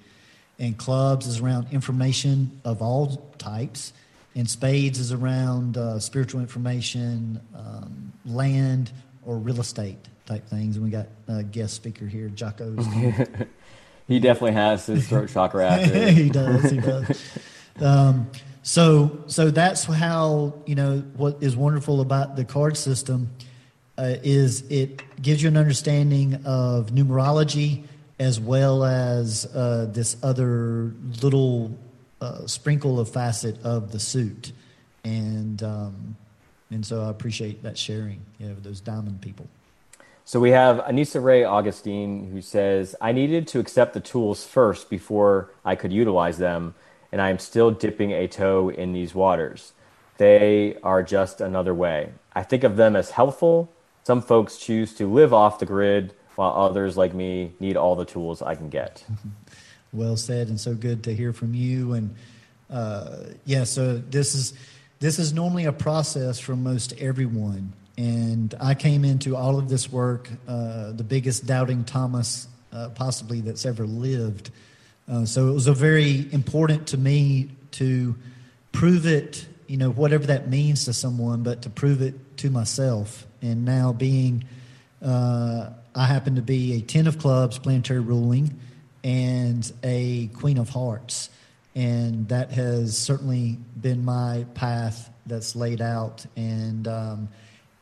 and 0.58 0.78
clubs 0.78 1.26
is 1.26 1.40
around 1.40 1.66
information 1.72 2.60
of 2.64 2.80
all 2.80 3.34
types, 3.36 3.92
and 4.34 4.48
spades 4.48 4.98
is 4.98 5.12
around 5.12 5.76
uh, 5.76 5.98
spiritual 5.98 6.40
information, 6.40 7.40
um, 7.54 8.12
land 8.24 8.92
or 9.26 9.36
real 9.36 9.60
estate 9.60 9.98
type 10.26 10.46
things. 10.48 10.76
And 10.76 10.84
we 10.84 10.90
got 10.90 11.08
a 11.26 11.42
guest 11.42 11.74
speaker 11.74 12.06
here, 12.06 12.28
Jocko. 12.28 12.74
he 14.08 14.18
definitely 14.18 14.54
has 14.54 14.86
his 14.86 15.06
throat 15.06 15.28
chakra 15.32 15.68
active. 15.68 16.16
he 16.16 16.30
does. 16.30 16.70
He 16.70 16.80
does. 16.80 17.22
Um, 17.80 18.28
so 18.62 19.22
so 19.26 19.50
that's 19.50 19.84
how 19.84 20.54
you 20.66 20.74
know 20.74 20.98
what 21.16 21.36
is 21.40 21.56
wonderful 21.56 22.00
about 22.00 22.36
the 22.36 22.44
card 22.44 22.76
system 22.76 23.30
uh, 23.96 24.16
is 24.22 24.62
it 24.70 25.02
gives 25.20 25.42
you 25.42 25.48
an 25.48 25.56
understanding 25.56 26.34
of 26.44 26.90
numerology 26.90 27.84
as 28.18 28.40
well 28.40 28.84
as 28.84 29.46
uh, 29.54 29.86
this 29.90 30.16
other 30.22 30.92
little 31.22 31.76
uh, 32.20 32.46
sprinkle 32.46 32.98
of 32.98 33.08
facet 33.08 33.60
of 33.62 33.92
the 33.92 34.00
suit, 34.00 34.52
and 35.04 35.62
um, 35.62 36.16
and 36.70 36.84
so 36.84 37.02
I 37.02 37.10
appreciate 37.10 37.62
that 37.62 37.78
sharing. 37.78 38.20
You 38.38 38.48
know, 38.48 38.56
those 38.60 38.80
diamond 38.80 39.20
people. 39.20 39.46
So 40.28 40.40
we 40.40 40.50
have 40.50 40.76
Anissa 40.80 41.24
Ray 41.24 41.42
Augustine 41.42 42.30
who 42.30 42.42
says, 42.42 42.94
I 43.00 43.12
needed 43.12 43.48
to 43.48 43.60
accept 43.60 43.94
the 43.94 44.00
tools 44.00 44.44
first 44.44 44.90
before 44.90 45.50
I 45.64 45.74
could 45.74 45.90
utilize 45.90 46.36
them, 46.36 46.74
and 47.10 47.22
I 47.22 47.30
am 47.30 47.38
still 47.38 47.70
dipping 47.70 48.12
a 48.12 48.28
toe 48.28 48.68
in 48.68 48.92
these 48.92 49.14
waters. 49.14 49.72
They 50.18 50.76
are 50.82 51.02
just 51.02 51.40
another 51.40 51.72
way. 51.72 52.12
I 52.34 52.42
think 52.42 52.62
of 52.62 52.76
them 52.76 52.94
as 52.94 53.12
helpful, 53.12 53.72
some 54.04 54.20
folks 54.20 54.58
choose 54.58 54.92
to 54.96 55.10
live 55.10 55.32
off 55.32 55.60
the 55.60 55.64
grid, 55.64 56.12
while 56.34 56.52
others, 56.52 56.98
like 56.98 57.14
me, 57.14 57.52
need 57.58 57.78
all 57.78 57.96
the 57.96 58.04
tools 58.04 58.42
I 58.42 58.54
can 58.54 58.68
get. 58.68 59.02
well 59.94 60.18
said, 60.18 60.48
and 60.48 60.60
so 60.60 60.74
good 60.74 61.04
to 61.04 61.14
hear 61.14 61.32
from 61.32 61.54
you. 61.54 61.94
And 61.94 62.14
uh, 62.68 63.16
yeah, 63.46 63.64
so 63.64 63.96
this 63.96 64.34
is 64.34 64.52
this 65.00 65.18
is 65.18 65.32
normally 65.32 65.64
a 65.64 65.72
process 65.72 66.38
for 66.38 66.54
most 66.54 66.92
everyone. 66.98 67.72
And 67.98 68.54
I 68.60 68.74
came 68.74 69.04
into 69.04 69.34
all 69.34 69.58
of 69.58 69.68
this 69.68 69.90
work, 69.90 70.30
uh, 70.46 70.92
the 70.92 71.02
biggest 71.02 71.46
doubting 71.46 71.82
Thomas 71.82 72.46
uh, 72.72 72.90
possibly 72.90 73.40
that's 73.40 73.66
ever 73.66 73.86
lived. 73.86 74.50
Uh, 75.10 75.24
so 75.24 75.48
it 75.48 75.52
was 75.52 75.66
a 75.66 75.72
very 75.72 76.32
important 76.32 76.86
to 76.88 76.96
me 76.96 77.50
to 77.72 78.14
prove 78.70 79.04
it, 79.04 79.44
you 79.66 79.76
know, 79.76 79.90
whatever 79.90 80.26
that 80.26 80.48
means 80.48 80.84
to 80.84 80.92
someone, 80.92 81.42
but 81.42 81.62
to 81.62 81.70
prove 81.70 82.00
it 82.00 82.14
to 82.38 82.50
myself 82.50 83.26
and 83.42 83.64
now 83.64 83.92
being 83.92 84.44
uh, 85.02 85.70
I 85.92 86.06
happen 86.06 86.36
to 86.36 86.42
be 86.42 86.74
a 86.74 86.80
10 86.80 87.08
of 87.08 87.18
clubs 87.18 87.58
planetary 87.58 87.98
ruling 87.98 88.60
and 89.02 89.70
a 89.82 90.28
queen 90.28 90.58
of 90.58 90.68
hearts. 90.68 91.30
And 91.74 92.28
that 92.28 92.52
has 92.52 92.96
certainly 92.96 93.58
been 93.80 94.04
my 94.04 94.46
path 94.54 95.10
that's 95.26 95.56
laid 95.56 95.80
out. 95.80 96.24
And, 96.36 96.86
um, 96.86 97.28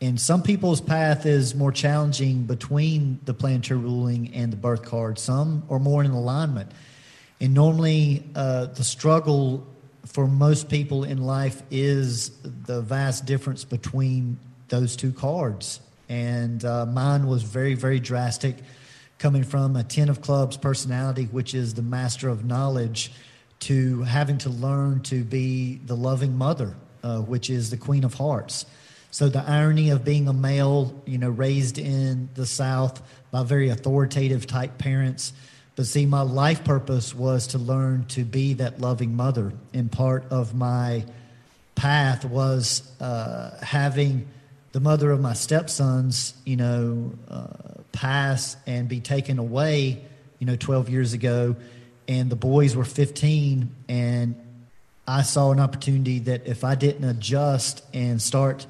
and 0.01 0.21
some 0.21 0.43
people's 0.43 0.81
path 0.81 1.25
is 1.25 1.55
more 1.55 1.73
challenging 1.73 2.43
between 2.43 3.19
the 3.25 3.33
planetary 3.33 3.81
ruling 3.81 4.35
and 4.35 4.53
the 4.53 4.57
birth 4.57 4.83
card. 4.83 5.19
Some 5.19 5.63
are 5.71 5.79
more 5.79 6.05
in 6.05 6.11
alignment. 6.11 6.71
And 7.41 7.55
normally, 7.55 8.25
uh, 8.35 8.67
the 8.67 8.85
struggle 8.85 9.67
for 10.05 10.27
most 10.27 10.69
people 10.69 11.05
in 11.05 11.23
life 11.23 11.63
is 11.71 12.31
the 12.43 12.83
vast 12.83 13.25
difference 13.25 13.65
between 13.65 14.39
those 14.69 14.97
two 14.97 15.13
cards. 15.13 15.81
And 16.09 16.63
uh, 16.65 16.87
mine 16.87 17.27
was 17.27 17.43
very, 17.43 17.75
very 17.75 17.99
drastic, 17.99 18.57
coming 19.19 19.45
from 19.45 19.77
a 19.77 19.83
10 19.83 20.11
of 20.11 20.21
clubs 20.21 20.59
personality, 20.59 21.25
which 21.25 21.55
is 21.55 21.73
the 21.73 21.83
master 21.83 22.29
of 22.29 22.45
knowledge, 22.45 23.13
to 23.61 24.03
having 24.03 24.37
to 24.39 24.51
learn 24.51 25.01
to 25.01 25.25
be 25.25 25.77
the 25.87 25.97
loving 25.97 26.37
mother, 26.37 26.75
uh, 27.03 27.21
which 27.21 27.49
is 27.49 27.71
the 27.71 27.79
queen 27.79 28.05
of 28.05 28.13
hearts. 28.15 28.67
So 29.11 29.29
the 29.29 29.43
irony 29.47 29.91
of 29.91 30.05
being 30.05 30.29
a 30.29 30.33
male, 30.33 31.01
you 31.07 31.19
know, 31.19 31.31
raised 31.31 31.79
in 31.79 32.29
the 32.35 32.47
South 32.47 33.03
by 33.31 33.43
very 33.43 33.71
authoritative 33.71 34.47
type 34.47 34.79
parents. 34.79 35.33
But 35.75 35.87
see, 35.87 36.07
my 36.07 36.23
life 36.23 36.65
purpose 36.65 37.15
was 37.15 37.49
to 37.49 37.59
learn 37.59 38.07
to 38.09 38.25
be 38.25 38.55
that 38.55 38.81
loving 38.81 39.15
mother. 39.15 39.53
And 39.73 39.91
part 39.91 40.25
of 40.31 40.55
my 40.55 41.05
path 41.75 42.25
was 42.25 42.83
uh, 43.01 43.59
having 43.63 44.29
the 44.73 44.81
mother 44.81 45.11
of 45.11 45.21
my 45.21 45.33
stepsons, 45.33 46.35
you 46.45 46.57
know, 46.57 47.13
uh, 47.31 47.47
pass 47.93 48.57
and 48.67 48.89
be 48.89 49.01
taken 49.01 49.39
away, 49.39 50.05
you 50.39 50.47
know, 50.47 50.57
12 50.57 50.91
years 50.91 51.13
ago, 51.15 51.57
and 52.09 52.31
the 52.31 52.37
boys 52.37 52.77
were 52.77 52.85
15, 52.85 53.75
and 53.89 54.35
I 55.09 55.23
saw 55.23 55.51
an 55.53 55.61
opportunity 55.61 56.21
that 56.21 56.47
if 56.47 56.63
I 56.63 56.75
didn't 56.75 57.05
adjust 57.05 57.85
and 57.95 58.21
start 58.21 58.67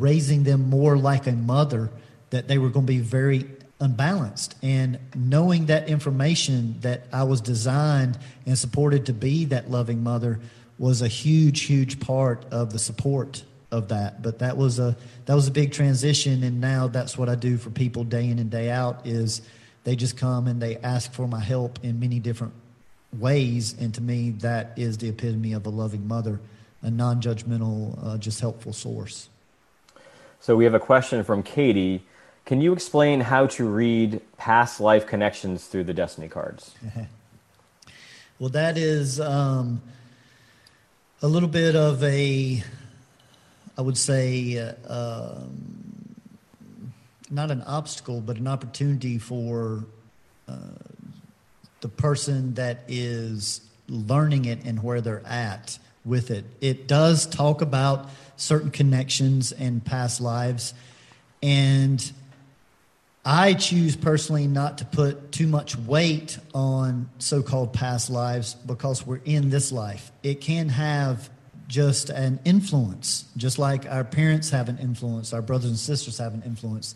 raising 0.00 0.44
them 0.44 0.68
more 0.70 0.96
like 0.96 1.26
a 1.26 1.32
mother, 1.32 1.90
that 2.30 2.48
they 2.48 2.58
were 2.58 2.68
going 2.68 2.86
to 2.86 2.92
be 2.92 2.98
very 2.98 3.46
unbalanced. 3.80 4.54
And 4.62 4.98
knowing 5.14 5.66
that 5.66 5.88
information 5.88 6.80
that 6.80 7.04
I 7.12 7.22
was 7.22 7.40
designed 7.40 8.18
and 8.46 8.58
supported 8.58 9.06
to 9.06 9.12
be 9.12 9.46
that 9.46 9.70
loving 9.70 10.02
mother 10.02 10.40
was 10.78 11.02
a 11.02 11.08
huge, 11.08 11.62
huge 11.62 12.00
part 12.00 12.44
of 12.50 12.72
the 12.72 12.78
support 12.78 13.44
of 13.70 13.88
that. 13.88 14.22
But 14.22 14.38
that 14.38 14.56
was 14.56 14.78
a 14.78 14.96
that 15.26 15.34
was 15.34 15.48
a 15.48 15.50
big 15.50 15.72
transition, 15.72 16.42
and 16.42 16.60
now 16.60 16.88
that's 16.88 17.18
what 17.18 17.28
I 17.28 17.34
do 17.34 17.58
for 17.58 17.70
people 17.70 18.04
day 18.04 18.28
in 18.28 18.38
and 18.38 18.50
day 18.50 18.70
out. 18.70 19.06
Is 19.06 19.42
they 19.84 19.96
just 19.96 20.16
come 20.16 20.46
and 20.46 20.60
they 20.60 20.76
ask 20.78 21.12
for 21.12 21.26
my 21.26 21.40
help 21.40 21.78
in 21.82 22.00
many 22.00 22.18
different 22.18 22.54
ways, 23.12 23.74
and 23.78 23.94
to 23.94 24.00
me, 24.00 24.30
that 24.30 24.72
is 24.76 24.98
the 24.98 25.08
epitome 25.08 25.52
of 25.52 25.66
a 25.66 25.70
loving 25.70 26.06
mother, 26.06 26.40
a 26.82 26.90
non-judgmental, 26.90 28.06
uh, 28.06 28.18
just 28.18 28.40
helpful 28.40 28.72
source. 28.72 29.28
So 30.40 30.56
we 30.56 30.64
have 30.64 30.74
a 30.74 30.80
question 30.80 31.24
from 31.24 31.42
Katie. 31.42 32.04
Can 32.46 32.60
you 32.60 32.72
explain 32.72 33.20
how 33.20 33.46
to 33.48 33.68
read 33.68 34.20
past 34.36 34.80
life 34.80 35.06
connections 35.06 35.66
through 35.66 35.84
the 35.84 35.94
Destiny 35.94 36.28
cards? 36.28 36.74
well, 38.38 38.50
that 38.50 38.78
is 38.78 39.20
um, 39.20 39.82
a 41.20 41.28
little 41.28 41.48
bit 41.48 41.76
of 41.76 42.02
a 42.02 42.62
I 43.78 43.80
would 43.80 43.96
say, 43.96 44.58
uh, 44.58 44.72
um, 44.92 46.16
not 47.30 47.52
an 47.52 47.62
obstacle, 47.62 48.20
but 48.20 48.36
an 48.36 48.48
opportunity 48.48 49.18
for 49.18 49.84
uh, 50.48 50.56
the 51.80 51.88
person 51.88 52.54
that 52.54 52.82
is 52.88 53.60
learning 53.88 54.46
it 54.46 54.64
and 54.64 54.82
where 54.82 55.00
they're 55.00 55.24
at 55.24 55.78
with 56.04 56.32
it. 56.32 56.44
It 56.60 56.88
does 56.88 57.24
talk 57.24 57.62
about 57.62 58.10
certain 58.38 58.70
connections 58.70 59.52
and 59.52 59.84
past 59.84 60.20
lives. 60.20 60.72
And 61.42 62.10
I 63.24 63.52
choose 63.52 63.94
personally 63.94 64.46
not 64.46 64.78
to 64.78 64.86
put 64.86 65.32
too 65.32 65.46
much 65.46 65.76
weight 65.76 66.38
on 66.54 67.10
so 67.18 67.42
called 67.42 67.74
past 67.74 68.08
lives 68.08 68.54
because 68.54 69.06
we're 69.06 69.20
in 69.24 69.50
this 69.50 69.70
life. 69.70 70.10
It 70.22 70.40
can 70.40 70.70
have 70.70 71.28
just 71.66 72.08
an 72.08 72.40
influence, 72.46 73.26
just 73.36 73.58
like 73.58 73.84
our 73.86 74.04
parents 74.04 74.50
have 74.50 74.70
an 74.70 74.78
influence, 74.78 75.34
our 75.34 75.42
brothers 75.42 75.68
and 75.68 75.78
sisters 75.78 76.16
have 76.16 76.32
an 76.32 76.42
influence. 76.46 76.94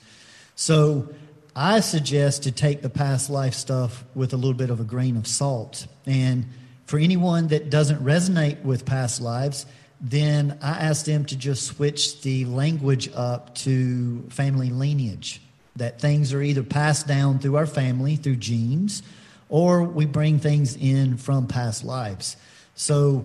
So 0.54 1.08
I 1.54 1.80
suggest 1.80 2.44
to 2.44 2.52
take 2.52 2.80
the 2.80 2.88
past 2.88 3.28
life 3.28 3.52
stuff 3.52 4.04
with 4.14 4.32
a 4.32 4.36
little 4.36 4.54
bit 4.54 4.70
of 4.70 4.80
a 4.80 4.84
grain 4.84 5.18
of 5.18 5.26
salt. 5.26 5.86
And 6.06 6.46
for 6.86 6.98
anyone 6.98 7.48
that 7.48 7.68
doesn't 7.68 8.02
resonate 8.02 8.62
with 8.62 8.86
past 8.86 9.20
lives, 9.20 9.66
then 10.02 10.58
I 10.60 10.70
ask 10.70 11.06
them 11.06 11.24
to 11.26 11.36
just 11.36 11.64
switch 11.64 12.22
the 12.22 12.44
language 12.46 13.08
up 13.14 13.54
to 13.56 14.22
family 14.30 14.70
lineage. 14.70 15.40
That 15.76 16.00
things 16.00 16.34
are 16.34 16.42
either 16.42 16.64
passed 16.64 17.06
down 17.06 17.38
through 17.38 17.56
our 17.56 17.66
family, 17.66 18.16
through 18.16 18.36
genes, 18.36 19.02
or 19.48 19.84
we 19.84 20.04
bring 20.04 20.38
things 20.38 20.76
in 20.76 21.16
from 21.16 21.46
past 21.46 21.84
lives. 21.84 22.36
So 22.74 23.24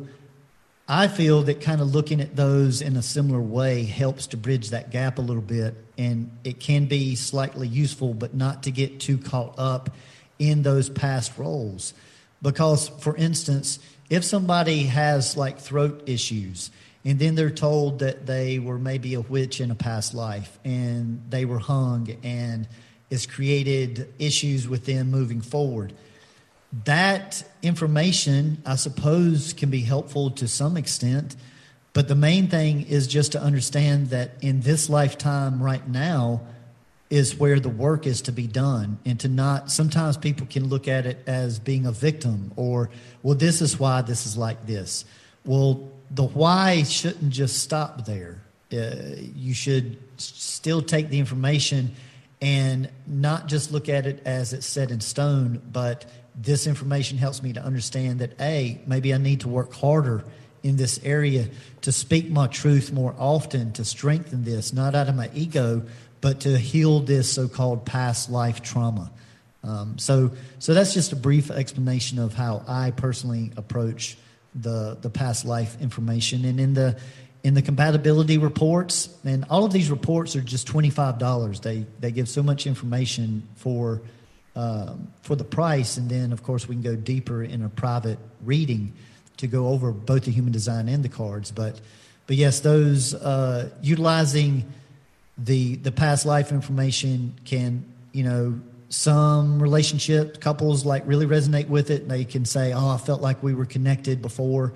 I 0.88 1.08
feel 1.08 1.42
that 1.44 1.62
kind 1.62 1.82
of 1.82 1.94
looking 1.94 2.22
at 2.22 2.36
those 2.36 2.82
in 2.82 2.96
a 2.96 3.02
similar 3.02 3.42
way 3.42 3.84
helps 3.84 4.28
to 4.28 4.38
bridge 4.38 4.70
that 4.70 4.92
gap 4.92 5.18
a 5.18 5.22
little 5.22 5.42
bit. 5.42 5.76
And 5.98 6.32
it 6.44 6.60
can 6.60 6.86
be 6.86 7.16
slightly 7.16 7.68
useful, 7.68 8.14
but 8.14 8.34
not 8.36 8.64
to 8.64 8.72
get 8.72 9.00
too 9.00 9.18
caught 9.18 9.56
up 9.58 9.90
in 10.40 10.62
those 10.62 10.90
past 10.90 11.38
roles. 11.38 11.94
Because, 12.42 12.90
for 12.90 13.16
instance, 13.16 13.80
if 14.10 14.24
somebody 14.24 14.84
has 14.84 15.36
like 15.36 15.60
throat 15.60 16.04
issues 16.06 16.72
and 17.04 17.20
then 17.20 17.36
they're 17.36 17.50
told 17.50 18.00
that 18.00 18.26
they 18.26 18.60
were 18.60 18.78
maybe 18.78 19.14
a 19.14 19.22
witch 19.22 19.60
in 19.60 19.72
a 19.72 19.76
past 19.76 20.14
life 20.14 20.60
and 20.64 21.22
they 21.30 21.46
were 21.46 21.60
hung 21.60 22.16
and 22.24 22.68
it's 23.10 23.26
created 23.26 24.14
issues 24.20 24.68
with 24.68 24.86
them 24.86 25.10
moving 25.10 25.42
forward 25.42 25.94
that 26.86 27.44
information, 27.62 28.62
I 28.66 28.76
suppose, 28.76 29.54
can 29.54 29.70
be 29.70 29.82
helpful 29.82 30.32
to 30.32 30.48
some 30.48 30.78
extent. 30.78 31.36
But 31.94 32.08
the 32.08 32.16
main 32.16 32.48
thing 32.48 32.86
is 32.86 33.08
just 33.08 33.32
to 33.32 33.42
understand 33.42 34.08
that 34.08 34.32
in 34.42 34.62
this 34.62 34.90
lifetime 34.90 35.62
right 35.62 35.88
now 35.88 36.42
is 37.10 37.36
where 37.36 37.60
the 37.60 37.70
work 37.70 38.05
is 38.05 38.22
to 38.24 38.32
be 38.32 38.47
done. 38.47 38.99
And 39.05 39.20
to 39.22 39.28
not, 39.28 39.72
sometimes 39.72 40.18
people 40.18 40.45
can 40.47 40.68
look 40.68 40.88
at 40.88 41.05
it 41.05 41.24
as 41.26 41.60
being 41.60 41.86
a 41.86 41.91
victim 41.91 42.51
or, 42.55 42.89
well, 43.24 43.36
this 43.36 43.62
is 43.62 43.80
why 43.80 44.01
this 44.01 44.26
is 44.26 44.38
like 44.38 44.66
this. 44.66 45.05
Well, 45.45 45.89
the 46.12 46.24
why 46.24 46.84
shouldn't 46.84 47.32
just 47.32 47.60
stop 47.60 48.05
there. 48.05 48.41
Uh, 48.72 49.16
you 49.36 49.53
should 49.53 49.97
still 50.18 50.82
take 50.82 51.10
the 51.10 51.20
information 51.20 51.95
and 52.41 52.89
not 53.08 53.47
just 53.47 53.72
look 53.72 53.88
at 53.89 54.05
it 54.05 54.22
as 54.26 54.53
it's 54.53 54.66
set 54.66 54.91
in 54.91 54.99
stone, 54.99 55.62
but 55.72 56.05
this 56.36 56.68
information 56.68 57.18
helps 57.18 57.41
me 57.41 57.53
to 57.53 57.62
understand 57.62 58.20
that 58.20 58.39
a 58.39 58.80
maybe 58.86 59.14
I 59.14 59.18
need 59.18 59.41
to 59.41 59.47
work 59.47 59.74
harder 59.74 60.24
in 60.64 60.76
this 60.76 60.99
area 61.03 61.47
to 61.82 61.91
speak 61.91 62.30
my 62.30 62.47
truth 62.47 62.91
more 62.91 63.16
often 63.18 63.72
to 63.74 63.86
strengthen 63.86 64.43
this, 64.43 64.74
not 64.74 64.95
out 64.95 65.08
of 65.08 65.16
my 65.16 65.30
ego, 65.34 65.84
but 66.22 66.41
to 66.41 66.57
heal 66.57 66.99
this 66.99 67.32
so-called 67.32 67.86
past 67.86 68.30
life 68.30 68.61
trauma. 68.61 69.11
Um, 69.63 69.97
so, 69.97 70.32
so 70.59 70.74
that's 70.74 70.93
just 70.93 71.11
a 71.13 71.15
brief 71.15 71.51
explanation 71.51 72.20
of 72.20 72.34
how 72.34 72.63
I 72.68 72.91
personally 72.91 73.51
approach 73.57 74.18
the 74.55 74.97
the 75.01 75.09
past 75.09 75.45
life 75.45 75.78
information. 75.82 76.45
And 76.45 76.59
in 76.59 76.74
the 76.74 76.97
in 77.43 77.53
the 77.53 77.61
compatibility 77.61 78.38
reports, 78.38 79.09
and 79.24 79.45
all 79.49 79.63
of 79.65 79.72
these 79.72 79.91
reports 79.91 80.36
are 80.36 80.41
just 80.41 80.68
twenty 80.68 80.89
five 80.89 81.18
dollars. 81.20 81.59
They 81.59 81.86
they 81.99 82.11
give 82.11 82.28
so 82.28 82.43
much 82.43 82.65
information 82.65 83.43
for 83.55 84.01
um, 84.55 85.07
for 85.22 85.36
the 85.36 85.43
price. 85.43 85.97
And 85.97 86.09
then, 86.09 86.34
of 86.34 86.41
course, 86.43 86.68
we 86.68 86.76
can 86.76 86.82
go 86.82 86.95
deeper 86.95 87.43
in 87.43 87.63
a 87.63 87.70
private 87.70 88.18
reading 88.43 88.93
to 89.38 89.47
go 89.47 89.68
over 89.68 89.91
both 89.91 90.24
the 90.24 90.32
human 90.32 90.51
design 90.51 90.89
and 90.89 91.03
the 91.03 91.09
cards. 91.09 91.51
But, 91.51 91.80
but 92.26 92.36
yes, 92.38 92.61
those 92.61 93.13
uh, 93.13 93.70
utilizing 93.84 94.65
the 95.38 95.76
the 95.78 95.92
past 95.92 96.26
life 96.26 96.52
information 96.52 97.34
can, 97.46 97.86
you 98.12 98.24
know, 98.24 98.60
some 98.90 99.62
relationship 99.62 100.40
couples 100.40 100.86
like 100.86 101.04
really 101.06 101.26
resonate 101.26 101.68
with 101.68 101.92
it. 101.92 102.04
and 102.04 102.12
They 102.12 102.26
can 102.26 102.46
say, 102.46 102.74
"Oh, 102.74 102.90
I 102.90 102.98
felt 102.98 103.22
like 103.22 103.44
we 103.44 103.54
were 103.54 103.66
connected 103.66 104.22
before," 104.22 104.74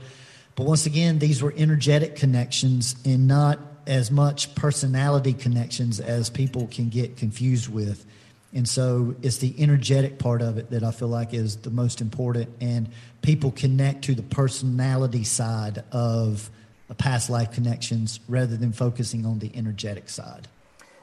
but 0.55 0.65
once 0.65 0.85
again, 0.85 1.19
these 1.19 1.41
were 1.41 1.53
energetic 1.55 2.15
connections 2.15 2.95
and 3.05 3.27
not 3.27 3.59
as 3.87 4.11
much 4.11 4.53
personality 4.53 5.33
connections 5.33 5.99
as 5.99 6.29
people 6.29 6.67
can 6.67 6.89
get 6.89 7.17
confused 7.17 7.67
with. 7.67 8.05
And 8.53 8.67
so 8.67 9.15
it's 9.21 9.37
the 9.37 9.55
energetic 9.57 10.19
part 10.19 10.41
of 10.41 10.57
it 10.57 10.71
that 10.71 10.83
I 10.83 10.91
feel 10.91 11.07
like 11.07 11.33
is 11.33 11.57
the 11.57 11.69
most 11.69 12.01
important. 12.01 12.49
And 12.59 12.89
people 13.21 13.51
connect 13.51 14.03
to 14.05 14.15
the 14.15 14.23
personality 14.23 15.23
side 15.23 15.83
of 15.91 16.49
past 16.95 17.29
life 17.29 17.51
connections 17.51 18.19
rather 18.27 18.57
than 18.57 18.71
focusing 18.71 19.25
on 19.25 19.39
the 19.39 19.51
energetic 19.55 20.09
side. 20.09 20.47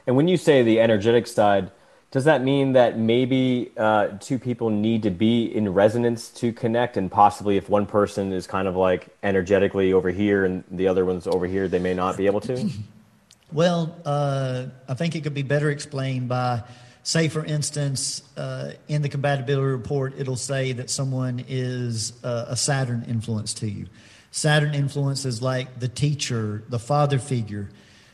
And 0.07 0.17
when 0.17 0.29
you 0.29 0.37
say 0.37 0.63
the 0.63 0.81
energetic 0.81 1.27
side, 1.27 1.71
does 2.11 2.25
that 2.25 2.43
mean 2.43 2.73
that 2.73 2.99
maybe 2.99 3.71
uh, 3.77 4.09
two 4.21 4.39
people 4.39 4.71
need 4.71 5.03
to 5.03 5.11
be 5.11 5.45
in 5.45 5.73
resonance 5.75 6.31
to 6.31 6.53
connect? 6.53 6.97
And 6.97 7.11
possibly 7.11 7.59
if 7.59 7.69
one 7.69 7.85
person 7.85 8.33
is 8.33 8.47
kind 8.47 8.67
of 8.67 8.77
like 8.77 9.09
energetically 9.23 9.93
over 9.93 10.11
here 10.11 10.47
and 10.47 10.65
the 10.71 10.89
other 10.89 11.05
one's 11.05 11.27
over 11.27 11.47
here, 11.47 11.69
they 11.69 11.79
may 11.79 11.93
not 11.93 12.17
be 12.17 12.25
able 12.25 12.41
to? 12.41 12.71
well, 13.53 13.95
uh, 14.07 14.67
I 14.89 14.95
think 14.95 15.17
it 15.17 15.23
could 15.23 15.35
be 15.35 15.43
better 15.43 15.71
explained 15.71 16.29
by 16.29 16.63
say, 17.03 17.29
for 17.29 17.45
instance, 17.45 18.23
uh, 18.37 18.73
in 18.89 19.03
the 19.03 19.09
compatibility 19.09 19.67
report, 19.67 20.15
it'll 20.19 20.37
say 20.37 20.73
that 20.73 20.91
someone 20.91 21.45
is 21.49 22.13
uh, 22.23 22.47
a 22.49 22.57
Saturn 22.57 23.05
influence 23.09 23.55
to 23.55 23.69
you. 23.69 23.87
Saturn 24.31 24.75
influences 24.75 25.41
like 25.43 25.81
the 25.81 25.89
teacher, 25.89 26.63
the 26.69 26.79
father 26.79 27.19
figure. 27.19 27.69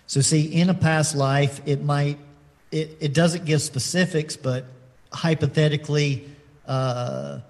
So, 0.07 0.21
see, 0.21 0.43
in 0.43 0.71
a 0.71 0.75
past 0.75 1.15
life, 1.15 1.61
it 1.67 1.83
might, 1.83 2.19
it, 2.71 2.97
it 3.01 3.15
doesn't 3.15 3.45
give 3.45 3.63
specifics, 3.63 4.37
but 4.37 4.67
hypothetically, 5.13 6.29
uh, 6.67 7.41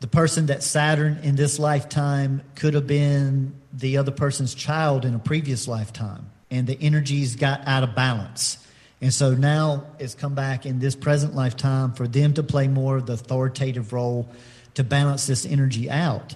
the 0.00 0.06
person 0.06 0.46
that 0.46 0.62
Saturn 0.62 1.18
in 1.22 1.36
this 1.36 1.58
lifetime 1.58 2.42
could 2.54 2.74
have 2.74 2.86
been 2.86 3.54
the 3.72 3.98
other 3.98 4.10
person's 4.10 4.54
child 4.54 5.04
in 5.04 5.14
a 5.14 5.18
previous 5.18 5.68
lifetime, 5.68 6.30
and 6.50 6.66
the 6.66 6.78
energies 6.80 7.36
got 7.36 7.66
out 7.66 7.82
of 7.82 7.94
balance. 7.94 8.66
And 9.02 9.12
so 9.12 9.34
now 9.34 9.84
it's 9.98 10.14
come 10.14 10.34
back 10.34 10.66
in 10.66 10.78
this 10.78 10.94
present 10.94 11.34
lifetime 11.34 11.92
for 11.92 12.06
them 12.06 12.34
to 12.34 12.42
play 12.42 12.68
more 12.68 12.96
of 12.96 13.06
the 13.06 13.14
authoritative 13.14 13.92
role 13.92 14.28
to 14.74 14.84
balance 14.84 15.26
this 15.26 15.46
energy 15.46 15.90
out. 15.90 16.34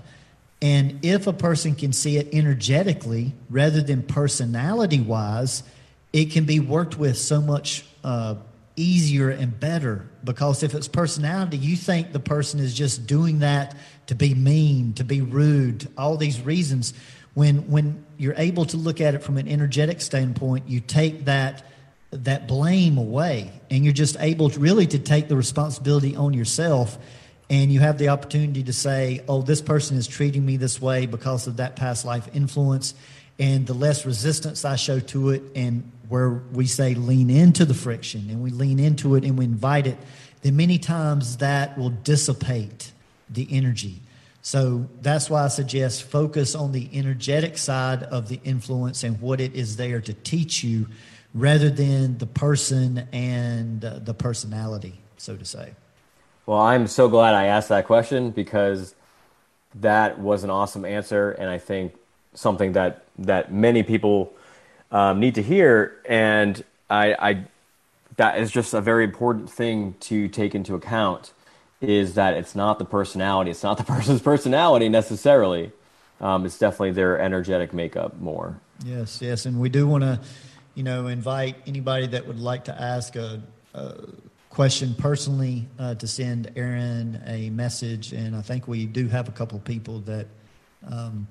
And 0.65 1.01
if 1.05 1.27
a 1.27 1.35
person 1.35 1.75
can 1.75 1.93
see 1.93 2.17
it 2.17 2.31
energetically 2.33 3.35
rather 3.51 3.83
than 3.83 4.03
personality 4.03 4.99
wise, 4.99 5.62
it 6.11 6.31
can 6.31 6.47
be 6.47 6.59
worked 6.59 6.97
with 6.97 7.19
so 7.19 7.43
much 7.43 7.85
uh, 8.03 8.37
easier 8.75 9.29
and 9.29 9.61
better. 9.61 10.09
Because 10.25 10.62
if 10.62 10.75
it's 10.75 10.89
personality, 10.89 11.59
you 11.59 11.77
think 11.77 12.12
the 12.12 12.19
person 12.19 12.61
is 12.61 12.73
just 12.73 13.07
doing 13.07 13.41
that 13.41 13.77
to 14.07 14.15
be 14.15 14.35
mean, 14.35 14.95
to 14.95 15.05
be 15.05 15.21
rude, 15.21 15.87
all 15.99 16.17
these 16.17 16.41
reasons. 16.41 16.95
When, 17.35 17.69
when 17.69 18.03
you're 18.17 18.39
able 18.39 18.65
to 18.65 18.79
look 18.79 19.03
at 19.03 19.15
it 19.15 19.23
from 19.23 19.37
an 19.37 19.47
energetic 19.47 20.01
standpoint, 20.01 20.67
you 20.67 20.81
take 20.81 21.27
that 21.27 21.62
that 22.11 22.47
blame 22.47 22.97
away 22.97 23.51
and 23.71 23.83
you're 23.83 23.93
just 23.93 24.17
able 24.21 24.49
to 24.49 24.61
really 24.61 24.87
to 24.87 25.01
take 25.01 25.27
the 25.27 25.35
responsibility 25.35 26.15
on 26.15 26.33
yourself 26.33 26.97
and 27.51 27.72
you 27.72 27.80
have 27.80 27.99
the 27.99 28.09
opportunity 28.09 28.62
to 28.62 28.72
say 28.72 29.20
oh 29.28 29.42
this 29.42 29.61
person 29.61 29.97
is 29.97 30.07
treating 30.07 30.45
me 30.45 30.57
this 30.57 30.80
way 30.80 31.07
because 31.07 31.47
of 31.47 31.59
that 31.59 31.76
past 31.76 32.05
life 32.05 32.28
influence 32.34 32.95
And 33.38 33.66
the 33.66 33.74
less 33.74 34.07
resistance 34.07 34.64
I 34.64 34.76
show 34.76 35.01
to 35.01 35.30
it, 35.30 35.42
and 35.57 35.90
where 36.09 36.30
we 36.30 36.66
say 36.66 36.95
lean 36.95 37.30
into 37.30 37.64
the 37.64 37.74
friction 37.74 38.28
and 38.30 38.42
we 38.42 38.51
lean 38.51 38.78
into 38.78 39.16
it 39.16 39.24
and 39.24 39.36
we 39.38 39.45
invite 39.45 39.86
it, 39.86 39.97
then 40.42 40.57
many 40.57 40.78
times 40.78 41.38
that 41.38 41.76
will 41.76 41.90
dissipate 41.90 42.92
the 43.28 43.49
energy. 43.51 44.01
So 44.42 44.86
that's 45.01 45.30
why 45.30 45.45
I 45.45 45.49
suggest 45.49 46.03
focus 46.03 46.55
on 46.55 46.72
the 46.72 46.88
energetic 46.92 47.57
side 47.57 48.03
of 48.05 48.28
the 48.28 48.38
influence 48.45 49.03
and 49.03 49.18
what 49.20 49.40
it 49.40 49.55
is 49.55 49.76
there 49.76 50.03
to 50.03 50.12
teach 50.12 50.62
you 50.62 50.86
rather 51.32 51.70
than 51.70 52.18
the 52.18 52.26
person 52.26 53.09
and 53.11 53.84
uh, 53.84 53.99
the 54.01 54.14
personality, 54.14 55.01
so 55.16 55.36
to 55.36 55.45
say. 55.45 55.72
Well, 56.47 56.61
I'm 56.61 56.86
so 56.86 57.09
glad 57.09 57.34
I 57.34 57.47
asked 57.47 57.70
that 57.70 57.86
question 57.86 58.30
because 58.30 58.95
that 59.76 60.18
was 60.18 60.45
an 60.45 60.51
awesome 60.51 60.84
answer, 60.84 61.32
and 61.32 61.49
I 61.49 61.59
think 61.59 61.95
something 62.34 62.72
that 62.72 63.05
that 63.18 63.53
many 63.53 63.82
people 63.82 64.32
um, 64.90 65.20
need 65.20 65.34
to 65.34 65.42
hear. 65.42 66.01
And 66.09 66.62
I, 66.88 67.14
I, 67.18 67.45
that 68.16 68.38
is 68.38 68.51
just 68.51 68.72
a 68.74 68.80
very 68.80 69.05
important 69.05 69.51
thing 69.51 69.95
to 70.01 70.28
take 70.28 70.55
into 70.55 70.74
account 70.74 71.32
is 71.80 72.14
that 72.14 72.34
it's 72.34 72.55
not 72.55 72.78
the 72.78 72.84
personality, 72.84 73.51
it's 73.51 73.62
not 73.62 73.76
the 73.76 73.84
person's 73.95 74.22
personality 74.22 74.88
necessarily. 74.88 75.72
Um, 76.20 76.47
it's 76.47 76.59
definitely 76.59 76.92
their 76.92 77.18
energetic 77.18 77.74
makeup 77.74 78.18
more. 78.20 78.61
Yes, 78.84 79.20
yes, 79.20 79.47
and 79.47 79.61
we 79.61 79.68
do 79.68 79.86
want 79.86 80.05
to, 80.05 80.20
you 80.74 80.82
know, 80.82 81.09
invite 81.09 81.57
anybody 81.66 82.07
that 82.07 82.26
would 82.26 82.38
like 82.38 82.64
to 82.64 82.80
ask 82.80 83.16
a, 83.16 83.42
a 83.74 83.95
question 84.55 84.95
personally 84.95 85.67
uh, 85.81 85.97
to 85.97 86.07
send 86.07 86.53
Aaron 86.55 87.21
a 87.27 87.51
message, 87.51 88.13
and 88.13 88.37
I 88.37 88.41
think 88.41 88.69
we 88.69 88.87
do 88.87 89.09
have 89.09 89.29
a 89.29 89.33
couple 89.33 89.59
of 89.59 89.65
people 89.65 89.99
that 90.01 90.29
um, 90.89 91.27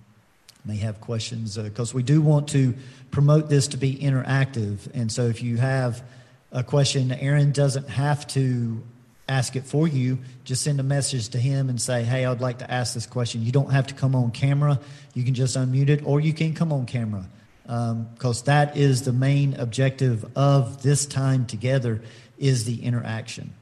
may 0.66 0.76
have 0.78 1.00
questions 1.00 1.58
because 1.58 1.94
uh, 1.94 1.96
we 1.96 2.04
do 2.04 2.22
want 2.22 2.50
to 2.50 2.74
promote 3.12 3.48
this 3.48 3.70
to 3.70 3.78
be 3.78 3.96
interactive, 3.96 4.94
and 4.94 5.10
so 5.10 5.28
if 5.28 5.42
you 5.42 5.56
have 5.56 6.04
a 6.52 6.66
question, 6.66 7.14
Aaron 7.14 7.54
doesn't 7.54 7.88
have 7.88 8.28
to 8.28 8.84
ask 9.30 9.56
it 9.56 9.64
for 9.64 9.88
you. 9.88 10.20
Just 10.44 10.62
send 10.62 10.82
a 10.82 10.84
message 10.84 11.30
to 11.30 11.40
him 11.40 11.70
and 11.70 11.82
say, 11.82 12.04
Hey, 12.04 12.26
I'd 12.26 12.42
like 12.42 12.60
to 12.60 12.70
ask 12.70 12.94
this 12.94 13.06
question. 13.06 13.42
You 13.42 13.54
don't 13.54 13.72
have 13.72 13.88
to 13.88 13.94
come 13.94 14.16
on 14.16 14.32
camera. 14.32 14.82
You 15.14 15.24
can 15.24 15.34
just 15.34 15.56
unmute 15.56 15.88
it, 15.88 16.06
or 16.06 16.20
you 16.20 16.34
can 16.34 16.54
come 16.54 16.74
on 16.74 16.86
camera. 16.86 17.26
Because 17.64 18.42
um, 18.42 18.46
that 18.48 18.76
is 18.76 19.04
the 19.04 19.14
main 19.14 19.54
objective 19.54 20.26
of 20.36 20.84
this 20.84 21.06
time 21.06 21.46
together 21.46 22.02
is 22.44 22.66
the 22.66 22.84
interaction. 22.84 23.54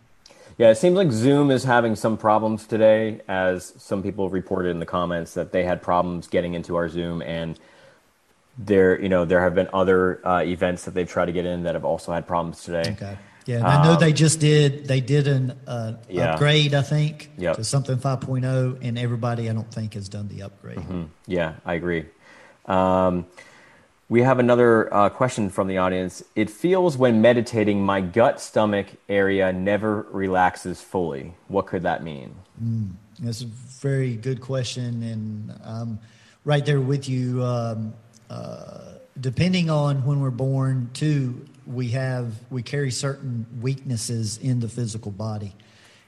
Yeah, 0.58 0.70
it 0.70 0.76
seems 0.76 0.96
like 0.96 1.12
Zoom 1.12 1.50
is 1.50 1.64
having 1.64 1.96
some 1.96 2.18
problems 2.18 2.68
today, 2.68 3.22
as 3.28 3.74
some 3.78 4.04
people 4.04 4.30
reported 4.30 4.70
in 4.70 4.80
the 4.80 4.86
comments 4.86 5.34
that 5.36 5.52
they 5.52 5.64
had 5.64 5.82
problems 5.82 6.28
getting 6.28 6.54
into 6.54 6.76
our 6.76 6.90
Zoom, 6.90 7.22
and 7.22 7.60
there, 8.58 9.00
you 9.02 9.10
know, 9.10 9.26
there 9.26 9.42
have 9.42 9.56
been 9.56 9.70
other 9.74 10.26
uh, 10.28 10.44
events 10.44 10.86
that 10.86 10.94
they've 10.94 11.10
tried 11.10 11.26
to 11.26 11.32
get 11.32 11.46
in 11.46 11.64
that 11.64 11.76
have 11.76 11.86
also 11.86 12.12
had 12.12 12.28
problems 12.28 12.64
today. 12.64 12.92
Okay. 12.92 13.18
Yeah, 13.46 13.68
I 13.68 13.84
know 13.84 13.94
um, 13.94 14.00
they 14.00 14.14
just 14.14 14.40
did. 14.40 14.86
They 14.86 15.02
did 15.02 15.28
an 15.28 15.58
uh, 15.66 15.94
yeah. 16.08 16.34
upgrade, 16.34 16.76
I 16.76 16.84
think, 16.84 17.32
yep. 17.38 17.56
to 17.56 17.64
something 17.64 17.98
5.0, 17.98 18.78
and 18.84 19.00
everybody 19.00 19.50
I 19.50 19.54
don't 19.54 19.74
think 19.74 19.96
has 19.96 20.10
done 20.10 20.28
the 20.28 20.44
upgrade. 20.44 20.78
Mm-hmm. 20.78 21.04
Yeah, 21.26 21.56
I 21.66 21.74
agree. 21.74 22.06
Um, 22.68 23.26
we 24.12 24.24
have 24.24 24.40
another 24.40 24.94
uh, 24.94 25.08
question 25.08 25.50
from 25.50 25.70
the 25.70 25.78
audience. 25.78 26.22
It 26.36 26.50
feels 26.50 26.98
when 26.98 27.22
meditating, 27.22 27.82
my 27.82 28.02
gut 28.02 28.42
stomach 28.42 28.88
area 29.08 29.54
never 29.54 30.06
relaxes 30.12 30.82
fully. 30.82 31.34
What 31.48 31.68
could 31.68 31.84
that 31.84 32.04
mean? 32.04 32.36
Mm, 32.62 32.90
that's 33.20 33.42
a 33.44 33.46
very 33.46 34.18
good 34.18 34.42
question, 34.42 35.02
and 35.02 35.58
I'm 35.64 35.98
right 36.44 36.66
there 36.66 36.82
with 36.82 37.08
you. 37.08 37.42
Um, 37.42 37.94
uh, 38.30 38.96
depending 39.22 39.70
on 39.70 40.06
when 40.06 40.20
we're 40.20 40.30
born, 40.30 40.90
too, 40.94 41.46
we 41.66 41.88
have 41.92 42.34
we 42.50 42.62
carry 42.62 42.92
certain 42.92 43.46
weaknesses 43.62 44.40
in 44.40 44.60
the 44.60 44.68
physical 44.68 45.12
body 45.12 45.56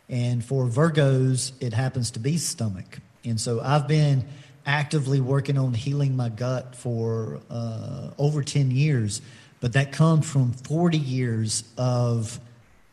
and 0.09 0.43
for 0.43 0.65
virgos 0.65 1.53
it 1.61 1.71
happens 1.71 2.09
to 2.11 2.19
be 2.19 2.37
stomach 2.37 2.97
and 3.23 3.39
so 3.39 3.61
i've 3.61 3.87
been 3.87 4.25
actively 4.65 5.19
working 5.19 5.57
on 5.57 5.73
healing 5.73 6.15
my 6.15 6.29
gut 6.29 6.75
for 6.75 7.39
uh, 7.49 8.09
over 8.17 8.43
10 8.43 8.71
years 8.71 9.21
but 9.59 9.73
that 9.73 9.91
comes 9.91 10.29
from 10.29 10.51
40 10.51 10.97
years 10.97 11.63
of 11.77 12.39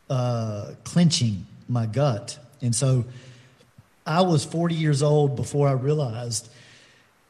uh, 0.09 0.71
clenching 0.83 1.45
my 1.69 1.85
gut 1.85 2.37
and 2.61 2.75
so 2.75 3.05
i 4.05 4.21
was 4.21 4.43
40 4.43 4.75
years 4.75 5.01
old 5.01 5.35
before 5.35 5.67
i 5.67 5.71
realized 5.71 6.49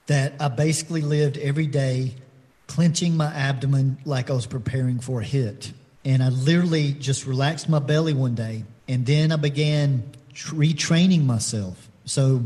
that 0.07 0.33
i 0.39 0.47
basically 0.47 1.01
lived 1.01 1.37
every 1.37 1.67
day 1.67 2.15
clenching 2.71 3.17
my 3.17 3.25
abdomen 3.33 3.97
like 4.05 4.29
I 4.29 4.33
was 4.33 4.45
preparing 4.45 5.01
for 5.01 5.19
a 5.19 5.25
hit. 5.25 5.73
And 6.05 6.23
I 6.23 6.29
literally 6.29 6.93
just 6.93 7.27
relaxed 7.27 7.67
my 7.67 7.79
belly 7.79 8.13
one 8.13 8.33
day. 8.33 8.63
And 8.87 9.05
then 9.05 9.33
I 9.33 9.35
began 9.35 10.09
retraining 10.33 11.25
myself. 11.25 11.89
So 12.05 12.45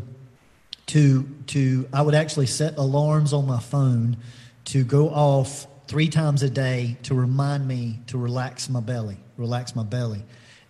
to 0.87 1.23
to 1.47 1.87
I 1.91 2.01
would 2.01 2.15
actually 2.15 2.47
set 2.47 2.77
alarms 2.77 3.33
on 3.33 3.47
my 3.47 3.59
phone 3.59 4.17
to 4.65 4.83
go 4.83 5.09
off 5.09 5.67
three 5.87 6.09
times 6.09 6.43
a 6.43 6.49
day 6.49 6.97
to 7.03 7.13
remind 7.13 7.67
me 7.67 7.99
to 8.07 8.17
relax 8.17 8.69
my 8.69 8.79
belly, 8.79 9.17
relax 9.37 9.75
my 9.75 9.83
belly. 9.83 10.23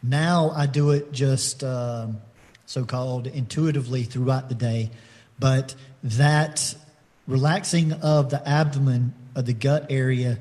Now 0.03 0.51
I 0.51 0.65
do 0.65 0.91
it 0.91 1.11
just 1.11 1.63
uh, 1.63 2.07
so 2.65 2.85
called 2.85 3.27
intuitively 3.27 4.03
throughout 4.03 4.49
the 4.49 4.55
day, 4.55 4.91
but 5.39 5.75
that 6.03 6.75
relaxing 7.27 7.93
of 7.93 8.29
the 8.29 8.47
abdomen 8.47 9.13
of 9.35 9.45
the 9.45 9.53
gut 9.53 9.87
area 9.89 10.37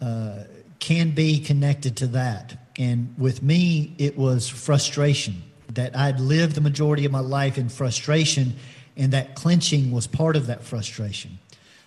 uh, 0.00 0.44
can 0.78 1.10
be 1.10 1.40
connected 1.40 1.96
to 1.98 2.06
that. 2.08 2.56
And 2.76 3.14
with 3.16 3.42
me, 3.42 3.94
it 3.98 4.18
was 4.18 4.48
frustration 4.48 5.42
that 5.74 5.96
I'd 5.96 6.20
lived 6.20 6.56
the 6.56 6.60
majority 6.60 7.04
of 7.04 7.12
my 7.12 7.20
life 7.20 7.56
in 7.58 7.68
frustration, 7.68 8.54
and 8.96 9.12
that 9.12 9.34
clenching 9.34 9.90
was 9.90 10.06
part 10.06 10.36
of 10.36 10.46
that 10.46 10.62
frustration. 10.62 11.38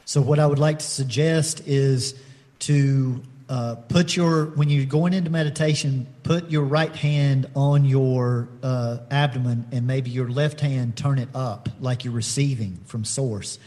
So, 0.06 0.22
what 0.22 0.40
I 0.40 0.46
would 0.46 0.60
like 0.60 0.80
to 0.80 0.86
suggest 0.86 1.68
is 1.68 2.16
to 2.60 3.22
uh, 3.50 3.76
put 3.88 4.16
your, 4.16 4.46
when 4.46 4.70
you're 4.70 4.86
going 4.86 5.14
into 5.14 5.30
meditation, 5.30 6.08
put 6.24 6.50
your 6.50 6.64
right 6.64 6.94
hand 6.96 7.50
on 7.56 7.86
your 7.86 8.50
uh, 8.62 8.98
abdomen 9.10 9.66
and 9.72 9.88
maybe 9.88 10.10
your 10.10 10.30
left 10.30 10.60
hand 10.60 10.98
turn 10.98 11.18
it 11.18 11.30
up 11.34 11.70
like 11.80 12.04
you're 12.04 12.14
receiving 12.14 12.78
from 12.86 13.06
source 13.06 13.58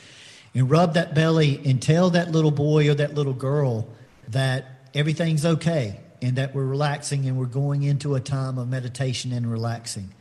and 0.55 0.71
rub 0.71 0.95
that 0.95 1.15
belly 1.15 1.61
and 1.65 1.81
tell 1.81 2.11
that 2.11 2.31
little 2.31 2.51
boy 2.51 2.91
or 2.91 2.95
that 2.95 3.15
little 3.15 3.33
girl 3.33 3.89
that 4.29 4.91
everything's 4.95 5.47
okay 5.47 6.01
and 6.21 6.37
that 6.37 6.55
we're 6.55 6.65
relaxing 6.65 7.27
and 7.27 7.39
we're 7.39 7.47
going 7.47 7.83
into 7.83 8.15
a 8.15 8.21
time 8.21 8.59
of 8.59 8.69
meditation 8.69 9.33
and 9.33 9.51
relaxing 9.51 10.13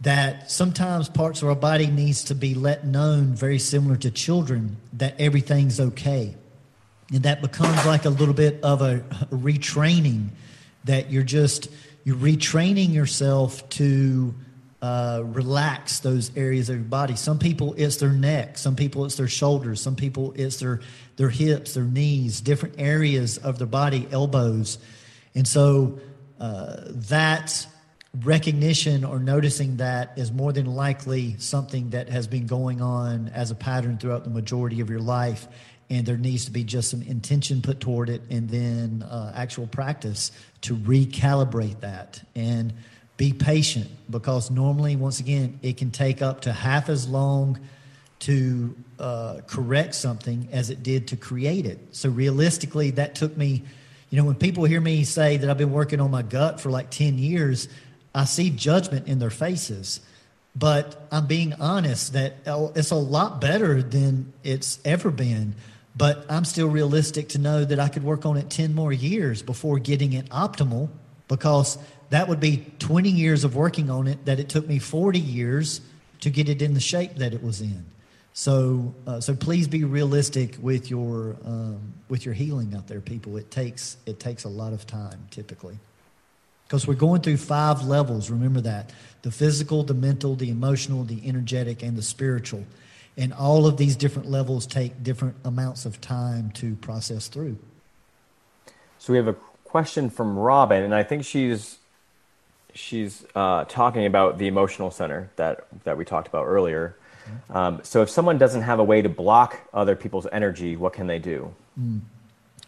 that 0.00 0.50
sometimes 0.50 1.08
parts 1.08 1.42
of 1.42 1.48
our 1.48 1.54
body 1.54 1.86
needs 1.86 2.24
to 2.24 2.34
be 2.34 2.54
let 2.54 2.86
known 2.86 3.34
very 3.34 3.58
similar 3.58 3.96
to 3.96 4.10
children 4.10 4.76
that 4.94 5.20
everything's 5.20 5.78
okay. 5.78 6.34
And 7.12 7.24
that 7.24 7.42
becomes 7.42 7.84
like 7.84 8.04
a 8.04 8.10
little 8.10 8.34
bit 8.34 8.62
of 8.62 8.82
a, 8.82 9.00
retraining 9.30 10.28
that 10.84 11.10
you're 11.10 11.22
just 11.22 11.68
you're 12.04 12.16
retraining 12.16 12.94
yourself 12.94 13.68
to 13.70 14.34
uh, 14.80 15.22
relax 15.24 15.98
those 16.00 16.34
areas 16.34 16.70
of 16.70 16.76
your 16.76 16.84
body. 16.84 17.14
Some 17.16 17.38
people 17.38 17.74
it's 17.76 17.96
their 17.96 18.12
neck, 18.12 18.56
some 18.56 18.76
people 18.76 19.04
it's 19.04 19.16
their 19.16 19.28
shoulders, 19.28 19.82
some 19.82 19.96
people 19.96 20.32
it's 20.36 20.56
their 20.56 20.80
their 21.16 21.28
hips, 21.28 21.74
their 21.74 21.84
knees, 21.84 22.40
different 22.40 22.76
areas 22.78 23.36
of 23.36 23.58
their 23.58 23.66
body, 23.66 24.08
elbows, 24.10 24.78
and 25.34 25.46
so 25.46 25.98
uh, 26.38 26.76
that 26.86 27.66
recognition 28.22 29.04
or 29.04 29.18
noticing 29.18 29.76
that 29.76 30.18
is 30.18 30.32
more 30.32 30.52
than 30.52 30.66
likely 30.66 31.36
something 31.38 31.90
that 31.90 32.08
has 32.08 32.26
been 32.26 32.46
going 32.46 32.82
on 32.82 33.28
as 33.28 33.50
a 33.50 33.54
pattern 33.54 33.98
throughout 33.98 34.24
the 34.24 34.30
majority 34.30 34.80
of 34.80 34.90
your 34.90 34.98
life 34.98 35.46
and 35.90 36.06
there 36.06 36.16
needs 36.16 36.44
to 36.44 36.50
be 36.50 36.62
just 36.64 36.90
some 36.90 37.02
intention 37.02 37.60
put 37.60 37.80
toward 37.80 38.08
it 38.08 38.22
and 38.30 38.48
then 38.48 39.02
uh, 39.02 39.32
actual 39.34 39.66
practice 39.66 40.30
to 40.60 40.76
recalibrate 40.76 41.80
that 41.80 42.22
and 42.34 42.72
be 43.16 43.32
patient 43.34 43.90
because 44.08 44.50
normally, 44.50 44.96
once 44.96 45.20
again, 45.20 45.58
it 45.62 45.76
can 45.76 45.90
take 45.90 46.22
up 46.22 46.40
to 46.42 46.52
half 46.52 46.88
as 46.88 47.06
long 47.06 47.58
to 48.20 48.74
uh, 48.98 49.40
correct 49.46 49.94
something 49.94 50.48
as 50.52 50.70
it 50.70 50.82
did 50.82 51.08
to 51.08 51.16
create 51.16 51.66
it. 51.66 51.78
So, 51.90 52.08
realistically, 52.08 52.92
that 52.92 53.14
took 53.14 53.36
me, 53.36 53.62
you 54.08 54.16
know, 54.16 54.24
when 54.24 54.36
people 54.36 54.64
hear 54.64 54.80
me 54.80 55.04
say 55.04 55.36
that 55.36 55.50
I've 55.50 55.58
been 55.58 55.72
working 55.72 56.00
on 56.00 56.10
my 56.10 56.22
gut 56.22 56.62
for 56.62 56.70
like 56.70 56.90
10 56.90 57.18
years, 57.18 57.68
I 58.14 58.24
see 58.24 58.50
judgment 58.50 59.06
in 59.06 59.18
their 59.18 59.30
faces. 59.30 60.00
But 60.56 61.06
I'm 61.12 61.26
being 61.26 61.54
honest 61.54 62.12
that 62.14 62.34
oh, 62.46 62.72
it's 62.74 62.90
a 62.90 62.96
lot 62.96 63.40
better 63.40 63.82
than 63.82 64.32
it's 64.42 64.80
ever 64.84 65.10
been. 65.10 65.54
But 65.96 66.24
I'm 66.28 66.44
still 66.44 66.68
realistic 66.68 67.28
to 67.30 67.38
know 67.38 67.64
that 67.64 67.78
I 67.78 67.88
could 67.88 68.04
work 68.04 68.24
on 68.24 68.36
it 68.36 68.50
10 68.50 68.74
more 68.74 68.92
years 68.92 69.42
before 69.42 69.78
getting 69.78 70.12
it 70.12 70.28
optimal 70.30 70.88
because 71.28 71.78
that 72.10 72.28
would 72.28 72.40
be 72.40 72.66
20 72.78 73.08
years 73.08 73.44
of 73.44 73.54
working 73.54 73.90
on 73.90 74.06
it 74.06 74.24
that 74.24 74.40
it 74.40 74.48
took 74.48 74.66
me 74.66 74.78
40 74.78 75.18
years 75.18 75.80
to 76.20 76.30
get 76.30 76.48
it 76.48 76.62
in 76.62 76.74
the 76.74 76.80
shape 76.80 77.16
that 77.16 77.32
it 77.32 77.42
was 77.42 77.60
in. 77.60 77.84
So, 78.32 78.94
uh, 79.06 79.20
so 79.20 79.34
please 79.34 79.68
be 79.68 79.84
realistic 79.84 80.56
with 80.60 80.90
your 80.90 81.36
um, 81.44 81.92
with 82.08 82.24
your 82.24 82.34
healing 82.34 82.74
out 82.74 82.86
there, 82.86 83.00
people. 83.00 83.36
It 83.36 83.50
takes 83.50 83.96
it 84.06 84.20
takes 84.20 84.44
a 84.44 84.48
lot 84.48 84.72
of 84.72 84.86
time 84.86 85.26
typically, 85.30 85.78
because 86.70 86.86
we're 86.86 86.94
going 86.94 87.20
through 87.20 87.36
five 87.36 87.82
levels. 87.82 88.30
Remember 88.30 88.60
that 88.60 88.92
the 89.22 89.32
physical, 89.32 89.82
the 89.82 89.92
mental, 89.92 90.36
the 90.36 90.50
emotional, 90.50 91.02
the 91.02 91.20
energetic, 91.28 91.82
and 91.82 91.96
the 91.96 92.02
spiritual, 92.02 92.64
and 93.16 93.32
all 93.32 93.66
of 93.66 93.76
these 93.76 93.96
different 93.96 94.30
levels 94.30 94.66
take 94.66 95.02
different 95.02 95.34
amounts 95.44 95.84
of 95.84 96.00
time 96.00 96.52
to 96.52 96.76
process 96.76 97.26
through. 97.26 97.58
So 99.00 99.12
we 99.12 99.16
have 99.16 99.26
a 99.26 99.34
question 99.64 100.10
from 100.10 100.38
Robin, 100.38 100.84
and 100.84 100.94
I 100.94 101.02
think 101.02 101.24
she's 101.24 101.78
she's 102.72 103.26
uh, 103.34 103.64
talking 103.64 104.06
about 104.06 104.38
the 104.38 104.46
emotional 104.46 104.92
center 104.92 105.28
that 105.34 105.66
that 105.82 105.96
we 105.96 106.04
talked 106.04 106.28
about 106.28 106.46
earlier. 106.46 106.94
Um, 107.50 107.80
so 107.82 108.02
if 108.02 108.10
someone 108.10 108.38
doesn't 108.38 108.62
have 108.62 108.78
a 108.78 108.84
way 108.84 109.02
to 109.02 109.08
block 109.08 109.58
other 109.74 109.96
people's 109.96 110.28
energy, 110.30 110.76
what 110.76 110.92
can 110.92 111.08
they 111.08 111.18
do? 111.18 111.52
Mm. 111.78 112.02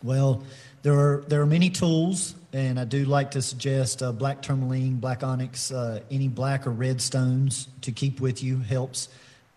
Well, 0.03 0.43
there 0.83 0.99
are 0.99 1.25
there 1.29 1.41
are 1.41 1.47
many 1.47 1.71
tools, 1.71 2.35
and 2.53 2.79
I 2.79 2.85
do 2.85 3.05
like 3.05 3.31
to 3.33 3.43
suggest 3.43 4.03
uh, 4.03 4.13
black 4.13 4.43
tourmaline, 4.43 4.97
black 4.97 5.23
onyx, 5.23 5.71
uh, 5.71 6.01
any 6.11 6.29
black 6.29 6.67
or 6.67 6.71
red 6.71 7.01
stones 7.01 7.69
to 7.83 7.93
keep 7.93 8.21
with 8.21 8.43
you 8.43 8.59
helps. 8.59 9.09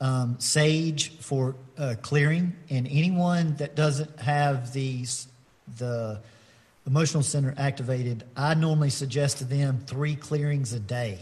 Um, 0.02 0.36
sage 0.40 1.18
for 1.20 1.56
uh, 1.78 1.96
clearing, 2.02 2.54
and 2.70 2.86
anyone 2.88 3.56
that 3.56 3.76
doesn't 3.76 4.20
have 4.20 4.74
these 4.74 5.28
the 5.78 6.22
emotional 6.86 7.24
center 7.24 7.54
activated, 7.58 8.24
I 8.36 8.54
normally 8.54 8.90
suggest 8.90 9.38
to 9.40 9.46
them 9.46 9.84
three 9.88 10.16
clearings 10.16 10.74
a 10.74 10.80
day, 10.80 11.20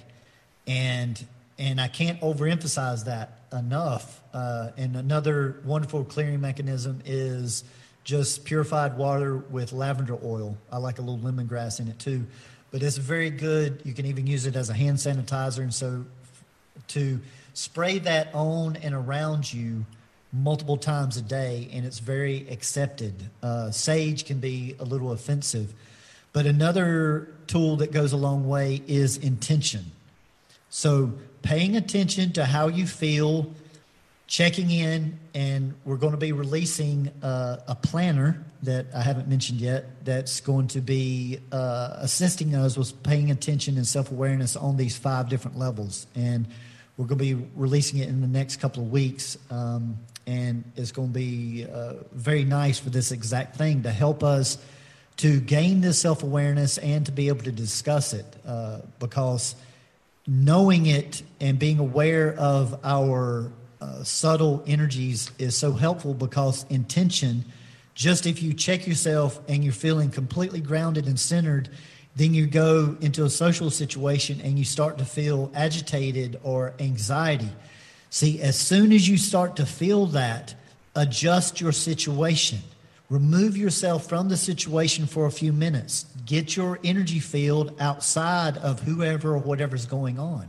and 0.65 1.23
and 1.59 1.79
I 1.79 1.87
can't 1.87 2.19
overemphasize 2.21 3.05
that 3.05 3.43
enough. 3.51 4.21
Uh, 4.33 4.71
and 4.75 4.95
another 4.95 5.61
wonderful 5.63 6.03
clearing 6.03 6.41
mechanism 6.41 7.01
is 7.05 7.63
just 8.03 8.43
purified 8.45 8.97
water 8.97 9.37
with 9.37 9.71
lavender 9.71 10.17
oil. 10.23 10.57
I 10.71 10.77
like 10.77 10.99
a 10.99 11.01
little 11.01 11.19
lemongrass 11.19 11.79
in 11.79 11.87
it 11.87 11.99
too, 11.99 12.25
but 12.71 12.83
it's 12.83 12.97
very 12.97 13.29
good. 13.29 13.81
You 13.85 13.93
can 13.93 14.05
even 14.05 14.27
use 14.27 14.45
it 14.45 14.55
as 14.55 14.69
a 14.69 14.73
hand 14.73 14.97
sanitizer, 14.97 15.59
and 15.59 15.73
so 15.73 16.05
to 16.89 17.19
spray 17.53 17.99
that 17.99 18.33
on 18.33 18.75
and 18.77 18.93
around 18.93 19.51
you 19.53 19.85
multiple 20.33 20.77
times 20.77 21.15
a 21.15 21.21
day, 21.21 21.69
and 21.71 21.85
it's 21.85 21.99
very 21.99 22.47
accepted. 22.49 23.13
Uh, 23.41 23.69
sage 23.69 24.25
can 24.25 24.39
be 24.39 24.75
a 24.79 24.83
little 24.83 25.11
offensive, 25.11 25.73
but 26.33 26.45
another 26.45 27.29
tool 27.45 27.77
that 27.77 27.91
goes 27.91 28.11
a 28.11 28.17
long 28.17 28.47
way 28.47 28.81
is 28.87 29.17
intention. 29.17 29.91
So 30.69 31.13
paying 31.43 31.75
attention 31.75 32.33
to 32.33 32.45
how 32.45 32.67
you 32.67 32.87
feel, 32.87 33.53
checking 34.27 34.71
in, 34.71 35.19
and 35.33 35.73
we're 35.85 35.97
going 35.97 36.13
to 36.13 36.17
be 36.17 36.31
releasing 36.31 37.09
uh, 37.21 37.57
a 37.67 37.75
planner 37.75 38.43
that 38.63 38.87
I 38.95 39.01
haven't 39.01 39.27
mentioned 39.27 39.59
yet 39.59 40.05
that's 40.05 40.39
going 40.39 40.67
to 40.69 40.81
be 40.81 41.39
uh, 41.51 41.97
assisting 41.97 42.55
us 42.55 42.77
with 42.77 43.03
paying 43.03 43.31
attention 43.31 43.77
and 43.77 43.85
self 43.85 44.11
awareness 44.11 44.55
on 44.55 44.77
these 44.77 44.97
five 44.97 45.29
different 45.29 45.57
levels. 45.57 46.07
And 46.15 46.47
we're 46.97 47.05
going 47.05 47.19
to 47.19 47.35
be 47.35 47.47
releasing 47.55 47.99
it 47.99 48.07
in 48.07 48.21
the 48.21 48.27
next 48.27 48.57
couple 48.57 48.83
of 48.83 48.91
weeks. 48.91 49.37
Um, 49.49 49.97
and 50.25 50.63
it's 50.75 50.91
going 50.91 51.09
to 51.09 51.13
be 51.13 51.65
uh, 51.71 51.95
very 52.13 52.45
nice 52.45 52.79
for 52.79 52.89
this 52.89 53.11
exact 53.11 53.57
thing 53.57 53.83
to 53.83 53.91
help 53.91 54.23
us 54.23 54.57
to 55.17 55.39
gain 55.39 55.81
this 55.81 55.99
self 55.99 56.23
awareness 56.23 56.77
and 56.77 57.05
to 57.05 57.11
be 57.11 57.27
able 57.27 57.43
to 57.43 57.51
discuss 57.51 58.13
it 58.13 58.25
uh, 58.45 58.79
because 58.99 59.55
knowing 60.25 60.85
it 60.85 61.21
and 61.41 61.59
being 61.59 61.79
aware 61.79 62.33
of 62.35 62.79
our 62.83 63.51
uh, 63.83 64.03
subtle 64.03 64.63
energies 64.65 65.29
is 65.37 65.57
so 65.57 65.73
helpful 65.73 66.13
because 66.13 66.65
intention, 66.69 67.43
just 67.95 68.25
if 68.25 68.41
you 68.41 68.53
check 68.53 68.87
yourself 68.87 69.41
and 69.49 69.61
you're 69.61 69.73
feeling 69.73 70.09
completely 70.09 70.61
grounded 70.61 71.05
and 71.05 71.19
centered, 71.19 71.69
then 72.15 72.33
you 72.33 72.45
go 72.45 72.95
into 73.01 73.25
a 73.25 73.29
social 73.29 73.69
situation 73.69 74.39
and 74.41 74.57
you 74.57 74.63
start 74.63 74.97
to 74.97 75.05
feel 75.05 75.51
agitated 75.53 76.39
or 76.43 76.73
anxiety. 76.79 77.49
See, 78.09 78.41
as 78.41 78.57
soon 78.57 78.93
as 78.93 79.09
you 79.09 79.17
start 79.17 79.57
to 79.57 79.65
feel 79.65 80.05
that, 80.07 80.55
adjust 80.95 81.59
your 81.59 81.73
situation. 81.73 82.59
Remove 83.09 83.57
yourself 83.57 84.07
from 84.07 84.29
the 84.29 84.37
situation 84.37 85.07
for 85.07 85.25
a 85.25 85.31
few 85.31 85.51
minutes. 85.51 86.05
Get 86.25 86.55
your 86.55 86.79
energy 86.85 87.19
field 87.19 87.75
outside 87.81 88.57
of 88.57 88.79
whoever 88.79 89.33
or 89.33 89.39
whatever's 89.39 89.85
going 89.85 90.19
on. 90.19 90.47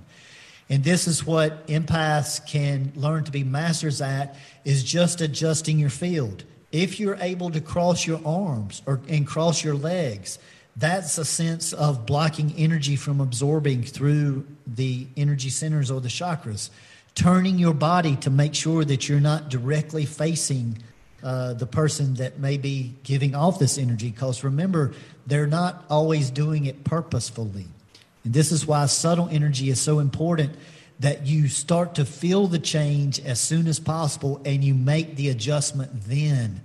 And 0.70 0.82
this 0.82 1.06
is 1.06 1.26
what 1.26 1.66
empaths 1.66 2.44
can 2.46 2.92
learn 2.96 3.24
to 3.24 3.30
be 3.30 3.44
masters 3.44 4.00
at 4.00 4.36
is 4.64 4.82
just 4.82 5.20
adjusting 5.20 5.78
your 5.78 5.90
field. 5.90 6.44
If 6.72 6.98
you're 6.98 7.18
able 7.20 7.50
to 7.50 7.60
cross 7.60 8.06
your 8.06 8.20
arms 8.24 8.82
or 8.86 9.00
and 9.08 9.26
cross 9.26 9.62
your 9.62 9.74
legs, 9.74 10.38
that's 10.76 11.18
a 11.18 11.24
sense 11.24 11.72
of 11.72 12.06
blocking 12.06 12.52
energy 12.56 12.96
from 12.96 13.20
absorbing 13.20 13.84
through 13.84 14.46
the 14.66 15.06
energy 15.16 15.50
centers 15.50 15.90
or 15.90 16.00
the 16.00 16.08
chakras. 16.08 16.70
Turning 17.14 17.58
your 17.58 17.74
body 17.74 18.16
to 18.16 18.30
make 18.30 18.54
sure 18.54 18.84
that 18.84 19.08
you're 19.08 19.20
not 19.20 19.48
directly 19.48 20.04
facing 20.04 20.78
uh, 21.22 21.54
the 21.54 21.66
person 21.66 22.14
that 22.14 22.38
may 22.38 22.58
be 22.58 22.92
giving 23.04 23.34
off 23.36 23.58
this 23.58 23.78
energy. 23.78 24.10
Because 24.10 24.42
remember, 24.42 24.92
they're 25.26 25.46
not 25.46 25.84
always 25.88 26.30
doing 26.30 26.66
it 26.66 26.82
purposefully. 26.82 27.66
And 28.24 28.32
this 28.32 28.50
is 28.50 28.66
why 28.66 28.86
subtle 28.86 29.28
energy 29.30 29.70
is 29.70 29.80
so 29.80 29.98
important 29.98 30.56
that 31.00 31.26
you 31.26 31.48
start 31.48 31.96
to 31.96 32.04
feel 32.04 32.46
the 32.46 32.58
change 32.58 33.20
as 33.20 33.40
soon 33.40 33.66
as 33.66 33.78
possible 33.78 34.40
and 34.44 34.64
you 34.64 34.74
make 34.74 35.16
the 35.16 35.28
adjustment 35.28 35.90
then. 36.06 36.60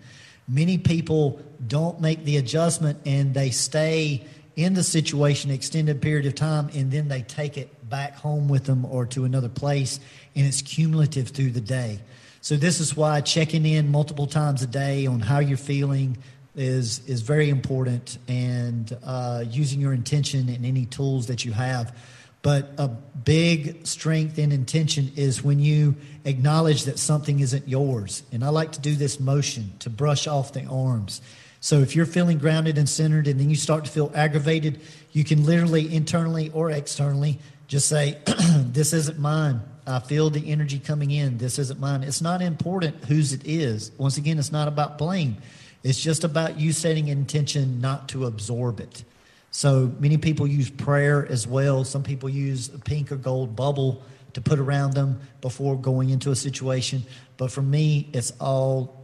Many 0.48 0.78
people 0.78 1.42
don't 1.68 2.00
make 2.00 2.24
the 2.24 2.38
adjustment 2.38 3.00
and 3.06 3.34
they 3.34 3.50
stay 3.50 4.26
in 4.56 4.74
the 4.74 4.84
situation 4.84 5.52
extended 5.52 6.02
period 6.02 6.26
of 6.26 6.36
time 6.36 6.70
and 6.74 6.92
then 6.92 7.08
they 7.08 7.22
take 7.22 7.58
it 7.58 7.90
back 7.90 8.16
home 8.16 8.48
with 8.48 8.66
them 8.66 8.86
or 8.86 9.06
to 9.08 9.26
another 9.26 9.50
place 9.50 10.00
and 10.36 10.46
it's 10.46 10.62
cumulative 10.62 11.30
through 11.30 11.52
the 11.52 11.62
day. 11.62 12.00
So 12.42 12.56
this 12.56 12.80
is 12.80 12.96
why 12.96 13.22
checking 13.22 13.66
in 13.66 13.92
multiple 13.92 14.28
times 14.28 14.62
a 14.62 14.68
day 14.68 15.06
on 15.06 15.20
how 15.20 15.40
you're 15.40 15.58
feeling 15.58 16.18
is 16.56 17.08
is 17.08 17.22
very 17.22 17.50
important, 17.50 18.18
and 18.28 18.96
uh, 19.04 19.44
using 19.50 19.80
your 19.80 19.94
intention 19.94 20.50
and 20.50 20.66
any 20.66 20.86
tools 20.86 21.28
that 21.28 21.46
you 21.46 21.52
have. 21.52 21.96
But 22.42 22.72
a 22.78 22.88
big 22.88 23.86
strength 23.86 24.40
in 24.40 24.52
intention 24.52 25.12
is 25.18 25.44
when 25.44 25.60
you 25.60 25.96
acknowledge 26.24 26.86
that 26.86 26.98
something 26.98 27.42
isn't 27.42 27.68
yours. 27.68 28.24
And 28.32 28.46
I 28.46 28.50
like 28.50 28.72
to 28.74 28.80
do 28.80 28.96
this 28.96 29.20
motion 29.20 29.74
to 29.80 29.90
brush 29.90 30.26
off 30.26 30.54
the 30.54 30.66
arms. 30.66 31.22
So 31.60 31.80
if 31.80 31.96
you're 31.96 32.06
feeling 32.06 32.38
grounded 32.38 32.78
and 32.78 32.88
centered 32.88 33.28
and 33.28 33.38
then 33.40 33.50
you 33.50 33.58
start 33.58 33.84
to 33.86 33.92
feel 33.92 34.12
aggravated, 34.16 34.80
you 35.12 35.26
can 35.26 35.46
literally 35.46 35.94
internally 35.94 36.50
or 36.52 36.72
externally 36.72 37.40
just 37.68 37.90
say, 37.90 38.18
This 38.72 38.94
isn't 38.94 39.20
mine. 39.20 39.62
I 39.86 40.00
feel 40.00 40.30
the 40.30 40.52
energy 40.52 40.80
coming 40.80 41.12
in. 41.12 41.40
This 41.40 41.60
isn't 41.60 41.80
mine. 41.80 42.04
It's 42.04 42.22
not 42.22 42.42
important 42.42 43.04
whose 43.06 43.34
it 43.34 43.42
is. 43.46 43.92
Once 43.98 44.18
again, 44.18 44.40
it's 44.40 44.52
not 44.52 44.68
about 44.68 44.98
blame. 44.98 45.38
It's 45.84 46.00
just 46.00 46.24
about 46.24 46.60
you 46.60 46.72
setting 46.72 47.08
intention 47.08 47.80
not 47.80 48.10
to 48.10 48.26
absorb 48.26 48.80
it. 48.80 49.04
So 49.52 49.92
many 50.00 50.18
people 50.18 50.46
use 50.46 50.70
prayer 50.70 51.26
as 51.26 51.48
well. 51.48 51.84
Some 51.84 52.04
people 52.04 52.30
use 52.30 52.74
a 52.74 52.80
pink 52.80 53.12
or 53.12 53.16
gold 53.16 53.56
bubble 53.56 54.04
to 54.34 54.42
put 54.42 54.60
around 54.60 54.94
them 54.94 55.20
before 55.42 55.78
going 55.78 56.10
into 56.10 56.32
a 56.32 56.36
situation. 56.36 57.04
But 57.38 57.52
for 57.52 57.62
me, 57.62 58.10
it's 58.14 58.32
all 58.40 58.96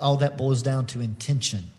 all 0.00 0.16
that 0.18 0.36
boils 0.36 0.62
down 0.62 0.86
to 0.86 1.00
intention. 1.00 1.70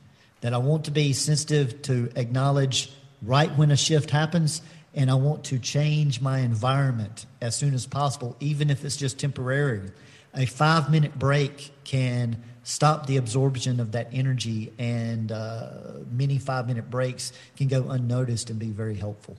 That 0.42 0.54
I 0.54 0.58
want 0.58 0.86
to 0.86 0.92
be 0.92 1.14
sensitive 1.14 1.82
to 1.84 2.10
acknowledge 2.16 2.92
right 3.22 3.56
when 3.58 3.72
a 3.72 3.78
shift 3.78 4.10
happens 4.10 4.62
and 4.94 5.12
I 5.12 5.16
want 5.16 5.46
to 5.46 5.60
change 5.60 6.22
my 6.22 6.40
environment 6.40 7.26
as 7.42 7.56
soon 7.56 7.74
as 7.74 7.86
possible, 7.86 8.36
even 8.40 8.70
if 8.70 8.86
it's 8.86 8.96
just 8.96 9.20
temporary. 9.20 9.82
A 10.34 10.46
five 10.46 10.90
minute 10.90 11.18
break 11.20 11.72
can 11.84 12.42
stop 12.66 13.06
the 13.06 13.16
absorption 13.16 13.80
of 13.80 13.94
that 13.94 14.10
energy, 14.12 14.74
and 14.78 15.32
uh, 15.32 15.70
many 16.12 16.38
five 16.38 16.68
minute 16.68 16.90
breaks 16.90 17.32
can 17.56 17.70
go 17.70 17.90
unnoticed 17.90 18.50
and 18.50 18.60
be 18.60 18.72
very 18.72 18.96
helpful. 18.96 19.38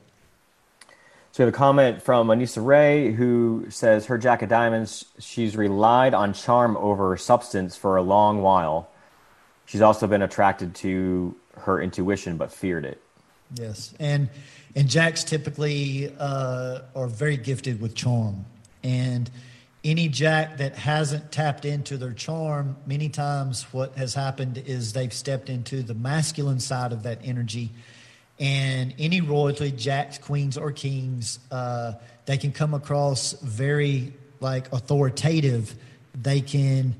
So 1.33 1.45
we 1.45 1.49
have 1.49 1.55
a 1.55 1.57
comment 1.59 2.03
from 2.03 2.29
Anissa 2.29 2.64
Ray 2.64 3.12
who 3.12 3.66
says 3.68 4.07
her 4.07 4.16
Jack 4.16 4.41
of 4.41 4.49
Diamonds, 4.49 5.05
she's 5.18 5.55
relied 5.55 6.14
on 6.14 6.33
charm 6.33 6.79
over 6.79 7.14
substance 7.18 7.77
for 7.77 7.97
a 7.97 8.03
long 8.03 8.41
while. 8.41 8.89
She's 9.66 9.83
also 9.83 10.07
been 10.07 10.22
attracted 10.22 10.74
to 10.77 11.37
her 11.59 11.83
intuition 11.83 12.39
but 12.39 12.51
feared 12.53 12.87
it. 12.87 13.03
Yes. 13.55 13.93
And 14.01 14.31
and 14.74 14.89
jacks 14.89 15.24
typically 15.24 16.14
uh, 16.18 16.81
are 16.95 17.07
very 17.07 17.37
gifted 17.37 17.81
with 17.81 17.95
charm. 17.95 18.47
And 18.83 19.31
any 19.87 20.09
jack 20.09 20.59
that 20.59 20.74
hasn't 20.74 21.32
tapped 21.32 21.64
into 21.64 21.97
their 21.97 22.12
charm, 22.12 22.76
many 22.87 23.09
times 23.09 23.62
what 23.72 23.97
has 23.97 24.12
happened 24.12 24.59
is 24.59 24.93
they've 24.93 25.12
stepped 25.12 25.49
into 25.49 25.82
the 25.82 25.95
masculine 25.95 26.61
side 26.61 26.93
of 26.93 27.05
that 27.05 27.20
energy. 27.24 27.70
And 28.39 28.93
any 28.99 29.22
royalty, 29.22 29.72
jacks, 29.72 30.18
queens, 30.18 30.59
or 30.59 30.72
kings, 30.72 31.39
uh, 31.51 31.93
they 32.26 32.37
can 32.37 32.53
come 32.53 32.74
across 32.74 33.32
very 33.32 34.12
like 34.41 34.70
authoritative 34.72 35.74
they 36.22 36.41
can 36.41 36.95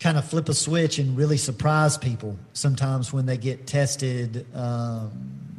kind 0.00 0.16
of 0.16 0.24
flip 0.24 0.48
a 0.48 0.54
switch 0.54 0.98
and 0.98 1.16
really 1.16 1.36
surprise 1.36 1.98
people 1.98 2.36
sometimes 2.52 3.12
when 3.12 3.26
they 3.26 3.36
get 3.36 3.66
tested 3.66 4.46
um, 4.54 5.10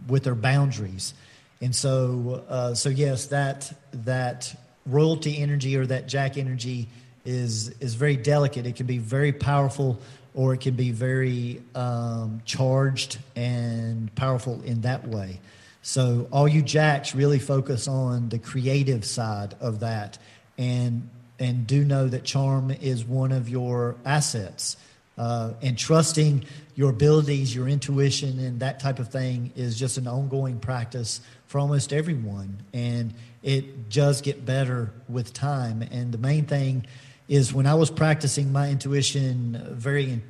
with 0.07 0.23
their 0.23 0.35
boundaries. 0.35 1.13
And 1.61 1.75
so, 1.75 2.43
uh, 2.47 2.73
so 2.73 2.89
yes, 2.89 3.27
that 3.27 3.71
that 3.91 4.55
royalty 4.85 5.37
energy 5.37 5.75
or 5.75 5.85
that 5.85 6.07
jack 6.07 6.37
energy 6.37 6.87
is 7.25 7.69
is 7.79 7.95
very 7.95 8.15
delicate. 8.15 8.65
It 8.65 8.75
can 8.75 8.85
be 8.85 8.97
very 8.97 9.31
powerful, 9.31 9.99
or 10.33 10.53
it 10.53 10.61
can 10.61 10.75
be 10.75 10.91
very 10.91 11.61
um, 11.75 12.41
charged 12.45 13.19
and 13.35 14.13
powerful 14.15 14.61
in 14.63 14.81
that 14.81 15.07
way. 15.07 15.39
So, 15.81 16.27
all 16.31 16.47
you 16.47 16.61
jacks 16.61 17.15
really 17.15 17.39
focus 17.39 17.87
on 17.87 18.29
the 18.29 18.39
creative 18.39 19.05
side 19.05 19.55
of 19.59 19.81
that, 19.81 20.17
and 20.57 21.09
and 21.39 21.65
do 21.65 21.83
know 21.85 22.07
that 22.07 22.23
charm 22.23 22.71
is 22.71 23.05
one 23.05 23.31
of 23.31 23.49
your 23.49 23.95
assets. 24.05 24.77
Uh, 25.17 25.51
and 25.61 25.77
trusting 25.77 26.45
your 26.75 26.91
abilities, 26.91 27.53
your 27.53 27.67
intuition, 27.67 28.39
and 28.39 28.61
that 28.61 28.79
type 28.79 28.99
of 28.99 29.09
thing 29.09 29.51
is 29.57 29.77
just 29.77 29.97
an 29.97 30.07
ongoing 30.07 30.57
practice 30.57 31.19
for 31.49 31.57
almost 31.57 31.91
everyone. 31.91 32.61
And 32.73 33.11
it 33.41 33.89
does 33.89 34.21
get 34.21 34.45
better 34.45 34.93
with 35.09 35.33
time. 35.33 35.81
And 35.81 36.11
the 36.11 36.19
main 36.19 36.45
thing 36.45 36.85
is 37.27 37.51
when 37.51 37.65
I 37.65 37.73
was 37.73 37.89
practicing 37.89 38.51
my 38.51 38.69
intuition 38.69 39.59
very 39.71 40.21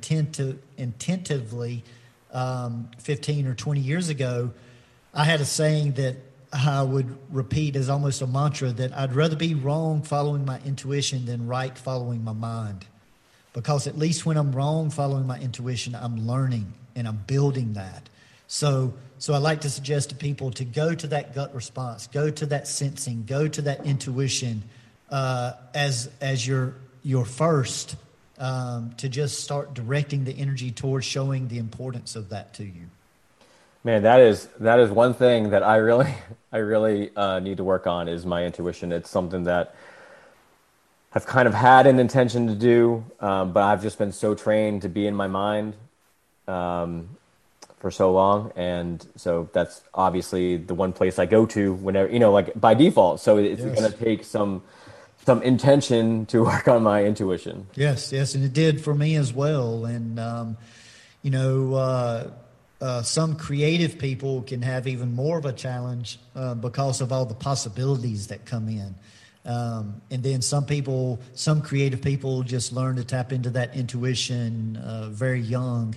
intentively 0.78 1.84
um, 2.32 2.88
15 2.98 3.46
or 3.46 3.54
20 3.54 3.80
years 3.80 4.08
ago, 4.08 4.50
I 5.12 5.24
had 5.24 5.42
a 5.42 5.44
saying 5.44 5.92
that 5.92 6.16
I 6.54 6.82
would 6.82 7.18
repeat 7.30 7.76
as 7.76 7.90
almost 7.90 8.22
a 8.22 8.26
mantra 8.26 8.70
that 8.72 8.96
I'd 8.96 9.14
rather 9.14 9.36
be 9.36 9.54
wrong 9.54 10.00
following 10.00 10.46
my 10.46 10.58
intuition 10.64 11.26
than 11.26 11.46
right 11.46 11.76
following 11.76 12.24
my 12.24 12.32
mind. 12.32 12.86
Because 13.52 13.86
at 13.86 13.98
least 13.98 14.24
when 14.24 14.38
I'm 14.38 14.52
wrong 14.52 14.88
following 14.88 15.26
my 15.26 15.38
intuition, 15.38 15.94
I'm 15.94 16.26
learning 16.26 16.72
and 16.96 17.06
I'm 17.06 17.18
building 17.26 17.74
that. 17.74 18.08
So, 18.46 18.94
so 19.20 19.34
I 19.34 19.38
like 19.38 19.60
to 19.60 19.70
suggest 19.70 20.08
to 20.08 20.14
people 20.14 20.50
to 20.52 20.64
go 20.64 20.94
to 20.94 21.06
that 21.08 21.34
gut 21.34 21.54
response, 21.54 22.06
go 22.06 22.30
to 22.30 22.46
that 22.46 22.66
sensing, 22.66 23.24
go 23.26 23.46
to 23.48 23.62
that 23.62 23.84
intuition 23.84 24.62
uh, 25.10 25.52
as 25.74 26.10
as 26.22 26.46
your 26.46 26.76
your 27.02 27.26
first 27.26 27.96
um, 28.38 28.94
to 28.96 29.10
just 29.10 29.44
start 29.44 29.74
directing 29.74 30.24
the 30.24 30.32
energy 30.32 30.70
towards 30.70 31.04
showing 31.04 31.48
the 31.48 31.58
importance 31.58 32.16
of 32.16 32.30
that 32.30 32.54
to 32.54 32.64
you. 32.64 32.88
Man, 33.84 34.04
that 34.04 34.20
is 34.20 34.46
that 34.58 34.80
is 34.80 34.90
one 34.90 35.12
thing 35.12 35.50
that 35.50 35.62
I 35.62 35.76
really 35.76 36.14
I 36.52 36.56
really 36.56 37.14
uh, 37.14 37.40
need 37.40 37.58
to 37.58 37.64
work 37.64 37.86
on 37.86 38.08
is 38.08 38.24
my 38.24 38.46
intuition. 38.46 38.90
It's 38.90 39.10
something 39.10 39.44
that 39.44 39.74
I've 41.12 41.26
kind 41.26 41.46
of 41.46 41.52
had 41.52 41.86
an 41.86 41.98
intention 41.98 42.46
to 42.46 42.54
do, 42.54 43.04
um, 43.20 43.52
but 43.52 43.64
I've 43.64 43.82
just 43.82 43.98
been 43.98 44.12
so 44.12 44.34
trained 44.34 44.80
to 44.80 44.88
be 44.88 45.06
in 45.06 45.14
my 45.14 45.26
mind 45.26 45.74
um, 46.48 47.10
for 47.80 47.90
so 47.90 48.12
long, 48.12 48.52
and 48.56 49.04
so 49.16 49.48
that's 49.52 49.82
obviously 49.94 50.56
the 50.56 50.74
one 50.74 50.92
place 50.92 51.18
I 51.18 51.26
go 51.26 51.46
to 51.46 51.72
whenever 51.74 52.12
you 52.12 52.18
know, 52.18 52.30
like 52.30 52.58
by 52.58 52.74
default. 52.74 53.20
So 53.20 53.38
it's 53.38 53.62
yes. 53.62 53.78
going 53.78 53.90
to 53.90 53.98
take 53.98 54.24
some 54.24 54.62
some 55.24 55.42
intention 55.42 56.26
to 56.26 56.44
work 56.44 56.68
on 56.68 56.82
my 56.82 57.04
intuition. 57.04 57.66
Yes, 57.74 58.12
yes, 58.12 58.34
and 58.34 58.44
it 58.44 58.52
did 58.52 58.80
for 58.80 58.94
me 58.94 59.16
as 59.16 59.32
well, 59.32 59.84
and 59.84 60.20
um, 60.20 60.56
you 61.22 61.30
know. 61.30 61.74
Uh, 61.74 62.30
uh, 62.80 63.02
some 63.02 63.36
creative 63.36 63.98
people 63.98 64.40
can 64.40 64.62
have 64.62 64.86
even 64.86 65.12
more 65.14 65.36
of 65.36 65.44
a 65.44 65.52
challenge 65.52 66.18
uh, 66.34 66.54
because 66.54 67.02
of 67.02 67.12
all 67.12 67.26
the 67.26 67.34
possibilities 67.34 68.28
that 68.28 68.46
come 68.46 68.70
in. 68.70 68.94
Um, 69.44 70.00
and 70.10 70.22
then 70.22 70.42
some 70.42 70.66
people, 70.66 71.20
some 71.34 71.62
creative 71.62 72.02
people 72.02 72.42
just 72.42 72.72
learn 72.72 72.96
to 72.96 73.04
tap 73.04 73.32
into 73.32 73.50
that 73.50 73.74
intuition 73.74 74.76
uh, 74.76 75.08
very 75.10 75.40
young. 75.40 75.94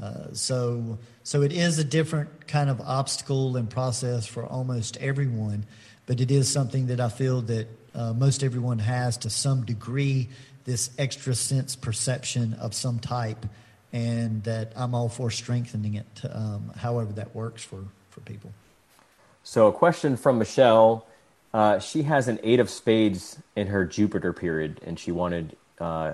Uh, 0.00 0.32
so, 0.32 0.98
so 1.26 1.42
it 1.42 1.52
is 1.52 1.80
a 1.80 1.84
different 1.84 2.46
kind 2.46 2.70
of 2.70 2.80
obstacle 2.80 3.56
and 3.56 3.68
process 3.68 4.28
for 4.28 4.46
almost 4.46 4.96
everyone, 4.98 5.66
but 6.06 6.20
it 6.20 6.30
is 6.30 6.48
something 6.48 6.86
that 6.86 7.00
I 7.00 7.08
feel 7.08 7.40
that 7.40 7.66
uh, 7.96 8.12
most 8.12 8.44
everyone 8.44 8.78
has 8.78 9.16
to 9.18 9.28
some 9.28 9.64
degree 9.64 10.28
this 10.66 10.90
extra 10.98 11.34
sense 11.34 11.74
perception 11.74 12.54
of 12.54 12.74
some 12.74 13.00
type 13.00 13.44
and 13.92 14.44
that 14.44 14.72
I'm 14.76 14.94
all 14.94 15.08
for 15.08 15.32
strengthening 15.32 15.94
it, 15.94 16.06
um, 16.30 16.70
however 16.76 17.12
that 17.14 17.34
works 17.34 17.64
for, 17.64 17.82
for 18.10 18.20
people. 18.20 18.52
So, 19.42 19.66
a 19.66 19.72
question 19.72 20.16
from 20.16 20.38
Michelle. 20.38 21.08
Uh, 21.52 21.80
she 21.80 22.04
has 22.04 22.28
an 22.28 22.38
eight 22.44 22.60
of 22.60 22.70
spades 22.70 23.40
in 23.56 23.66
her 23.66 23.84
Jupiter 23.84 24.32
period, 24.32 24.80
and 24.86 24.96
she 24.96 25.10
wanted 25.10 25.56
uh, 25.80 26.12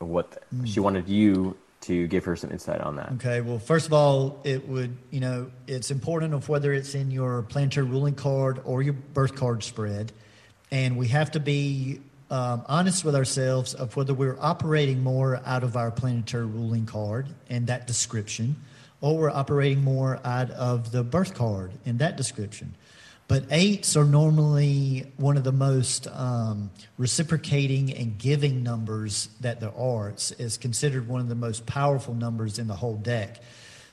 what 0.00 0.42
mm. 0.52 0.66
she 0.66 0.80
wanted 0.80 1.08
you 1.08 1.56
to 1.84 2.06
give 2.08 2.24
her 2.24 2.34
some 2.34 2.50
insight 2.50 2.80
on 2.80 2.96
that. 2.96 3.12
Okay. 3.12 3.40
Well, 3.40 3.58
first 3.58 3.86
of 3.86 3.92
all, 3.92 4.40
it 4.44 4.66
would 4.68 4.96
you 5.10 5.20
know 5.20 5.50
it's 5.66 5.90
important 5.90 6.34
of 6.34 6.48
whether 6.48 6.72
it's 6.72 6.94
in 6.94 7.10
your 7.10 7.42
planetary 7.42 7.86
ruling 7.86 8.14
card 8.14 8.60
or 8.64 8.82
your 8.82 8.94
birth 8.94 9.36
card 9.36 9.62
spread, 9.62 10.12
and 10.70 10.96
we 10.96 11.08
have 11.08 11.30
to 11.32 11.40
be 11.40 12.00
um, 12.30 12.64
honest 12.66 13.04
with 13.04 13.14
ourselves 13.14 13.74
of 13.74 13.96
whether 13.96 14.14
we're 14.14 14.38
operating 14.40 15.02
more 15.02 15.40
out 15.44 15.62
of 15.62 15.76
our 15.76 15.90
planetary 15.90 16.46
ruling 16.46 16.86
card 16.86 17.28
and 17.50 17.66
that 17.66 17.86
description, 17.86 18.56
or 19.00 19.18
we're 19.18 19.30
operating 19.30 19.84
more 19.84 20.18
out 20.24 20.50
of 20.52 20.90
the 20.90 21.02
birth 21.02 21.34
card 21.34 21.72
in 21.84 21.98
that 21.98 22.16
description. 22.16 22.74
But 23.34 23.46
eights 23.50 23.96
are 23.96 24.04
normally 24.04 25.10
one 25.16 25.36
of 25.36 25.42
the 25.42 25.50
most 25.50 26.06
um, 26.06 26.70
reciprocating 26.98 27.92
and 27.92 28.16
giving 28.16 28.62
numbers 28.62 29.28
that 29.40 29.58
there 29.58 29.76
are. 29.76 30.10
It's, 30.10 30.30
it's 30.30 30.56
considered 30.56 31.08
one 31.08 31.20
of 31.20 31.28
the 31.28 31.34
most 31.34 31.66
powerful 31.66 32.14
numbers 32.14 32.60
in 32.60 32.68
the 32.68 32.76
whole 32.76 32.94
deck. 32.94 33.42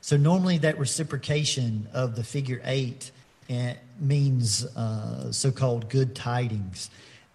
So 0.00 0.16
normally 0.16 0.58
that 0.58 0.78
reciprocation 0.78 1.88
of 1.92 2.14
the 2.14 2.22
figure 2.22 2.60
eight 2.64 3.10
eh, 3.50 3.74
means 3.98 4.64
uh, 4.76 5.32
so-called 5.32 5.90
good 5.90 6.14
tidings. 6.14 6.88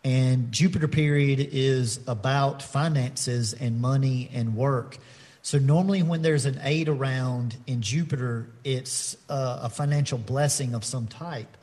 And 0.05 0.49
Jupiter 0.49 0.87
period 0.87 1.49
is 1.51 1.99
about 2.07 2.63
finances 2.63 3.51
and 3.51 3.81
money 3.81 4.29
and 4.33 4.55
work. 4.55 4.97
So 5.41 5.59
normally, 5.59 6.03
when 6.03 6.21
there's 6.21 6.45
an 6.45 6.57
eight 6.63 6.87
around 6.87 7.57
in 7.67 7.81
Jupiter, 7.81 8.47
it's 8.63 9.17
uh, 9.27 9.59
a 9.63 9.69
financial 9.69 10.17
blessing 10.17 10.73
of 10.73 10.85
some 10.85 11.07
type. 11.07 11.56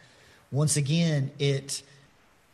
Once 0.54 0.76
again, 0.76 1.32
it 1.38 1.82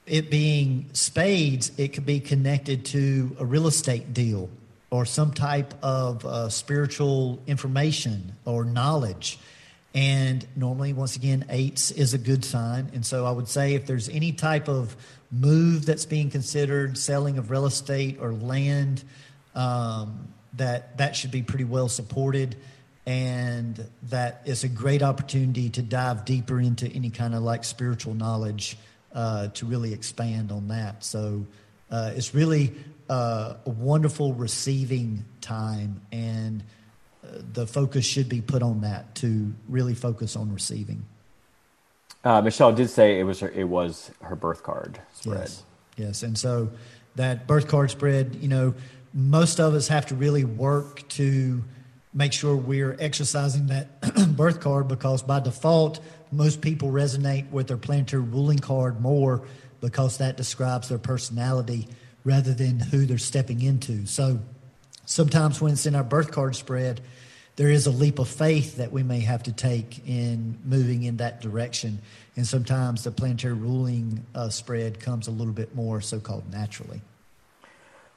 it 0.07 0.31
being 0.31 0.89
spades, 0.95 1.71
it 1.77 1.89
could 1.93 2.07
be 2.07 2.19
connected 2.19 2.85
to 2.87 3.37
a 3.39 3.45
real 3.45 3.67
estate 3.67 4.13
deal 4.15 4.49
or 4.91 5.05
some 5.05 5.33
type 5.33 5.75
of 5.83 6.25
uh, 6.25 6.49
spiritual 6.49 7.39
information 7.47 8.33
or 8.45 8.65
knowledge. 8.65 9.39
And 9.95 10.45
normally, 10.57 10.95
once 10.95 11.15
again, 11.15 11.45
eights 11.51 11.91
is 11.91 12.15
a 12.15 12.19
good 12.19 12.45
sign. 12.45 12.91
And 12.95 13.05
so 13.05 13.27
I 13.27 13.31
would 13.31 13.49
say 13.49 13.75
if 13.75 13.87
there's 13.87 14.09
any 14.09 14.33
type 14.33 14.69
of 14.69 14.97
move 15.31 15.85
that's 15.85 16.07
being 16.07 16.31
considered, 16.31 16.97
selling 16.97 17.39
of 17.39 17.51
real 17.51 17.67
estate 17.67 18.19
or 18.21 18.33
land, 18.33 19.05
um, 19.55 20.29
that 20.55 20.97
that 20.97 21.15
should 21.15 21.31
be 21.31 21.43
pretty 21.43 21.65
well 21.65 21.89
supported. 21.89 22.57
And 23.07 23.85
that 24.05 24.43
is 24.45 24.63
a 24.63 24.69
great 24.69 25.03
opportunity 25.03 25.71
to 25.71 25.83
dive 25.83 26.25
deeper 26.25 26.61
into 26.61 26.87
any 26.89 27.11
kind 27.11 27.35
of 27.35 27.43
like 27.43 27.65
spiritual 27.65 28.15
knowledge 28.15 28.77
uh, 29.13 29.49
to 29.49 29.67
really 29.67 29.93
expand 29.93 30.53
on 30.53 30.69
that. 30.69 31.03
So 31.03 31.47
uh, 31.91 32.13
it's 32.15 32.35
really 32.35 32.75
uh, 33.09 33.55
a 33.65 33.71
wonderful 33.71 34.35
receiving 34.35 35.25
time 35.41 36.03
and 36.13 36.63
the 37.53 37.67
focus 37.67 38.05
should 38.05 38.29
be 38.29 38.41
put 38.41 38.63
on 38.63 38.81
that 38.83 39.15
to 39.17 39.53
really 39.69 39.95
focus 39.95 40.37
on 40.37 40.53
receiving. 40.53 41.05
Uh, 42.25 42.41
Michelle 42.43 42.73
did 42.73 42.91
say 42.91 43.19
it 43.19 43.25
was 43.25 43.41
her, 43.41 43.49
it 43.51 43.65
was 43.65 44.11
her 44.23 44.37
birth 44.37 44.63
card 44.63 45.01
spread. 45.15 45.41
Yes. 45.41 45.63
yes, 45.97 46.23
and 46.23 46.37
so 46.37 46.71
that 47.17 47.47
birth 47.47 47.69
card 47.69 47.91
spread, 47.91 48.37
you 48.37 48.49
know, 48.49 48.75
most 49.15 49.59
of 49.59 49.75
us 49.75 49.89
have 49.89 50.07
to 50.07 50.15
really 50.15 50.45
work 50.45 51.07
to 51.09 51.65
make 52.13 52.33
sure 52.33 52.57
we're 52.57 52.97
exercising 52.99 53.67
that 53.69 54.01
birth 54.37 54.61
card 54.61 54.89
because 54.89 55.23
by 55.23 55.41
default, 55.41 56.01
most 56.33 56.61
people 56.61 56.91
resonate 56.91 57.49
with 57.51 57.69
their 57.69 57.77
planetary 57.77 58.23
ruling 58.23 58.59
card 58.59 59.01
more 59.01 59.47
because 59.81 60.19
that 60.19 60.37
describes 60.37 60.89
their 60.89 60.99
personality 60.99 61.89
rather 62.25 62.53
than 62.53 62.79
who 62.79 63.07
they're 63.07 63.19
stepping 63.19 63.63
into. 63.63 64.07
So 64.07 64.41
sometimes 65.07 65.61
when 65.61 65.73
it's 65.73 65.87
in 65.87 65.95
our 65.95 66.05
birth 66.05 66.33
card 66.33 66.57
spread, 66.57 67.01
there 67.57 67.71
is 67.71 67.87
a 67.87 67.91
leap 67.91 68.19
of 68.19 68.29
faith 68.29 68.77
that 68.77 68.93
we 68.93 69.03
may 69.03 69.21
have 69.21 69.43
to 69.45 69.53
take 69.53 70.07
in 70.07 70.59
moving 70.65 71.03
in 71.03 71.19
that 71.19 71.41
direction. 71.41 71.99
And 72.37 72.47
sometimes 72.47 73.05
the 73.05 73.11
planetary 73.11 73.55
ruling 73.55 74.25
uh, 74.35 74.49
spread 74.49 75.01
comes 75.01 75.29
a 75.29 75.31
little 75.31 75.53
bit 75.53 75.75
more 75.75 76.01
so 76.01 76.21
called 76.21 76.51
naturally. 76.53 77.03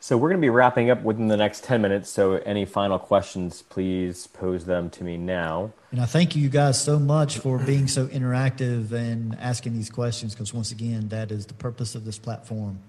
So 0.03 0.17
we're 0.17 0.27
going 0.27 0.41
to 0.41 0.45
be 0.45 0.49
wrapping 0.49 0.89
up 0.89 1.01
within 1.01 1.29
the 1.29 1.37
next 1.37 1.63
10 1.63 1.81
minutes. 1.81 2.09
So 2.09 2.33
any 2.33 2.65
final 2.65 2.99
questions, 2.99 3.61
please 3.61 4.27
pose 4.27 4.65
them 4.65 4.89
to 4.89 5.03
me 5.05 5.15
now. 5.15 5.71
And 5.91 6.01
I 6.01 6.05
thank 6.05 6.35
you 6.35 6.49
guys 6.49 6.83
so 6.83 6.99
much 6.99 7.37
for 7.37 7.57
being 7.57 7.87
so 7.87 8.07
interactive 8.07 8.91
and 8.91 9.39
asking 9.39 9.75
these 9.75 9.89
questions 9.89 10.33
because 10.33 10.53
once 10.53 10.73
again, 10.73 11.07
that 11.07 11.31
is 11.31 11.45
the 11.45 11.53
purpose 11.53 11.95
of 11.95 12.03
this 12.03 12.19
platform. 12.19 12.79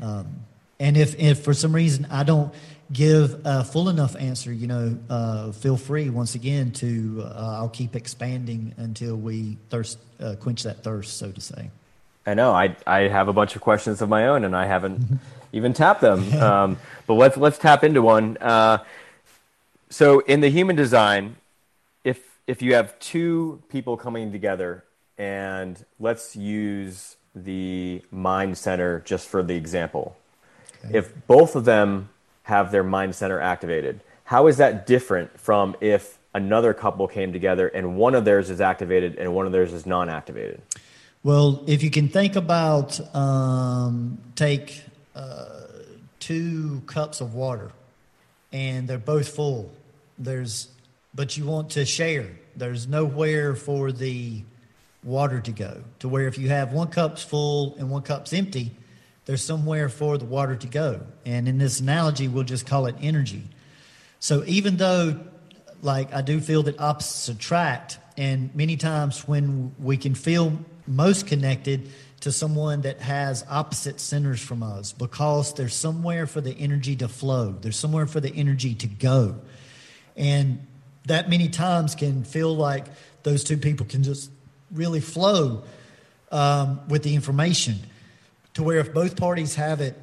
Um, 0.00 0.46
And 0.80 0.96
if, 0.96 1.14
if 1.18 1.44
for 1.44 1.52
some 1.52 1.74
reason 1.74 2.06
I 2.10 2.22
don't 2.22 2.54
give 2.90 3.38
a 3.44 3.62
full 3.62 3.90
enough 3.90 4.16
answer, 4.16 4.50
you 4.50 4.66
know, 4.66 4.96
uh, 5.10 5.52
feel 5.52 5.76
free 5.76 6.08
once 6.08 6.36
again 6.36 6.70
to, 6.80 7.22
uh, 7.22 7.58
I'll 7.58 7.68
keep 7.68 7.94
expanding 7.94 8.72
until 8.78 9.16
we 9.16 9.58
thirst, 9.68 9.98
uh, 10.20 10.36
quench 10.40 10.62
that 10.62 10.82
thirst, 10.82 11.18
so 11.18 11.30
to 11.30 11.40
say. 11.42 11.68
I 12.26 12.32
know 12.32 12.52
I, 12.52 12.74
I 12.86 13.08
have 13.08 13.28
a 13.28 13.34
bunch 13.34 13.56
of 13.56 13.60
questions 13.60 14.00
of 14.00 14.08
my 14.08 14.26
own 14.28 14.42
and 14.42 14.56
I 14.56 14.64
haven't 14.64 15.20
even 15.52 15.72
tap 15.72 16.00
them. 16.00 16.32
Um, 16.36 16.78
but 17.06 17.14
let's, 17.14 17.36
let's 17.36 17.58
tap 17.58 17.84
into 17.84 18.02
one. 18.02 18.36
Uh, 18.38 18.78
so 19.88 20.20
in 20.20 20.40
the 20.40 20.48
human 20.48 20.76
design, 20.76 21.36
if, 22.04 22.38
if 22.46 22.62
you 22.62 22.74
have 22.74 22.98
two 22.98 23.62
people 23.68 23.96
coming 23.96 24.32
together 24.32 24.84
and 25.18 25.84
let's 25.98 26.36
use 26.36 27.16
the 27.34 28.02
mind 28.10 28.58
center 28.58 29.00
just 29.00 29.28
for 29.28 29.42
the 29.42 29.54
example. 29.54 30.16
Okay. 30.84 30.98
If 30.98 31.26
both 31.26 31.54
of 31.54 31.64
them 31.64 32.08
have 32.44 32.72
their 32.72 32.84
mind 32.84 33.14
center 33.14 33.40
activated, 33.40 34.00
how 34.24 34.46
is 34.46 34.56
that 34.56 34.86
different 34.86 35.38
from 35.38 35.76
if 35.80 36.18
another 36.34 36.74
couple 36.74 37.06
came 37.08 37.32
together 37.32 37.68
and 37.68 37.96
one 37.96 38.14
of 38.14 38.24
theirs 38.24 38.50
is 38.50 38.60
activated 38.60 39.16
and 39.16 39.34
one 39.34 39.46
of 39.46 39.52
theirs 39.52 39.72
is 39.72 39.86
non-activated? 39.86 40.60
Well, 41.22 41.64
if 41.66 41.82
you 41.82 41.90
can 41.90 42.08
think 42.08 42.36
about, 42.36 43.00
um, 43.14 44.18
take 44.36 44.82
uh, 45.16 45.66
two 46.20 46.82
cups 46.86 47.20
of 47.20 47.34
water, 47.34 47.72
and 48.52 48.86
they're 48.86 48.98
both 48.98 49.28
full. 49.28 49.72
There's, 50.18 50.68
but 51.14 51.36
you 51.36 51.46
want 51.46 51.70
to 51.70 51.84
share. 51.84 52.28
There's 52.54 52.86
nowhere 52.86 53.54
for 53.54 53.92
the 53.92 54.42
water 55.02 55.40
to 55.40 55.52
go. 55.52 55.82
To 56.00 56.08
where 56.08 56.28
if 56.28 56.36
you 56.36 56.50
have 56.50 56.72
one 56.72 56.88
cup's 56.88 57.22
full 57.22 57.76
and 57.78 57.90
one 57.90 58.02
cup's 58.02 58.32
empty, 58.32 58.72
there's 59.24 59.42
somewhere 59.42 59.88
for 59.88 60.18
the 60.18 60.24
water 60.24 60.54
to 60.54 60.66
go. 60.66 61.00
And 61.24 61.48
in 61.48 61.58
this 61.58 61.80
analogy, 61.80 62.28
we'll 62.28 62.44
just 62.44 62.66
call 62.66 62.86
it 62.86 62.94
energy. 63.00 63.42
So 64.20 64.44
even 64.46 64.76
though, 64.76 65.18
like, 65.82 66.12
I 66.12 66.20
do 66.20 66.40
feel 66.40 66.62
that 66.64 66.78
opposites 66.78 67.28
attract, 67.28 67.98
and 68.16 68.54
many 68.54 68.76
times 68.76 69.26
when 69.26 69.74
we 69.78 69.96
can 69.96 70.14
feel 70.14 70.58
most 70.86 71.26
connected 71.26 71.90
to 72.20 72.32
someone 72.32 72.82
that 72.82 73.00
has 73.00 73.44
opposite 73.48 74.00
centers 74.00 74.40
from 74.40 74.62
us 74.62 74.92
because 74.92 75.54
there's 75.54 75.74
somewhere 75.74 76.26
for 76.26 76.40
the 76.40 76.52
energy 76.52 76.96
to 76.96 77.08
flow, 77.08 77.54
there's 77.60 77.78
somewhere 77.78 78.06
for 78.06 78.20
the 78.20 78.34
energy 78.34 78.74
to 78.74 78.86
go. 78.86 79.36
And 80.16 80.66
that 81.06 81.28
many 81.28 81.48
times 81.48 81.94
can 81.94 82.24
feel 82.24 82.54
like 82.54 82.86
those 83.22 83.44
two 83.44 83.56
people 83.56 83.86
can 83.86 84.02
just 84.02 84.30
really 84.70 85.00
flow 85.00 85.62
um, 86.32 86.80
with 86.88 87.02
the 87.02 87.14
information 87.14 87.76
to 88.54 88.62
where 88.62 88.78
if 88.78 88.92
both 88.92 89.16
parties 89.16 89.54
have 89.54 89.80
it 89.80 89.94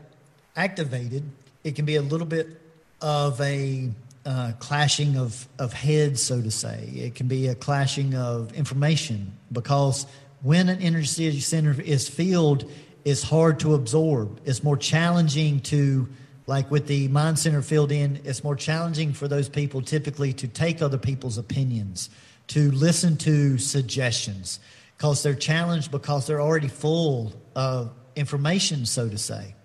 activated, 0.55 1.23
it 1.63 1.75
can 1.75 1.85
be 1.85 1.95
a 1.95 2.01
little 2.01 2.27
bit 2.27 2.61
of 3.01 3.39
a 3.41 3.89
uh, 4.25 4.53
clashing 4.59 5.17
of, 5.17 5.47
of 5.59 5.73
heads, 5.73 6.21
so 6.21 6.41
to 6.41 6.51
say. 6.51 6.89
It 6.95 7.15
can 7.15 7.27
be 7.27 7.47
a 7.47 7.55
clashing 7.55 8.15
of 8.15 8.53
information 8.53 9.33
because 9.51 10.05
when 10.43 10.69
an 10.69 10.81
energy 10.81 11.39
center 11.39 11.81
is 11.81 12.07
filled, 12.07 12.69
it's 13.05 13.23
hard 13.23 13.59
to 13.61 13.73
absorb. 13.73 14.41
It's 14.45 14.63
more 14.63 14.77
challenging 14.77 15.61
to, 15.61 16.07
like 16.45 16.69
with 16.69 16.85
the 16.87 17.07
mind 17.07 17.39
center 17.39 17.61
filled 17.61 17.91
in, 17.91 18.19
it's 18.25 18.43
more 18.43 18.55
challenging 18.55 19.13
for 19.13 19.27
those 19.27 19.49
people 19.49 19.81
typically 19.81 20.33
to 20.33 20.47
take 20.47 20.81
other 20.81 20.97
people's 20.97 21.37
opinions 21.37 22.09
to 22.47 22.71
listen 22.71 23.15
to 23.15 23.57
suggestions 23.57 24.59
because 24.97 25.23
they're 25.23 25.33
challenged 25.33 25.91
because 25.91 26.27
they're 26.27 26.41
already 26.41 26.67
full 26.67 27.33
of 27.55 27.91
information, 28.15 28.85
so 28.85 29.09
to 29.09 29.17
say. 29.17 29.55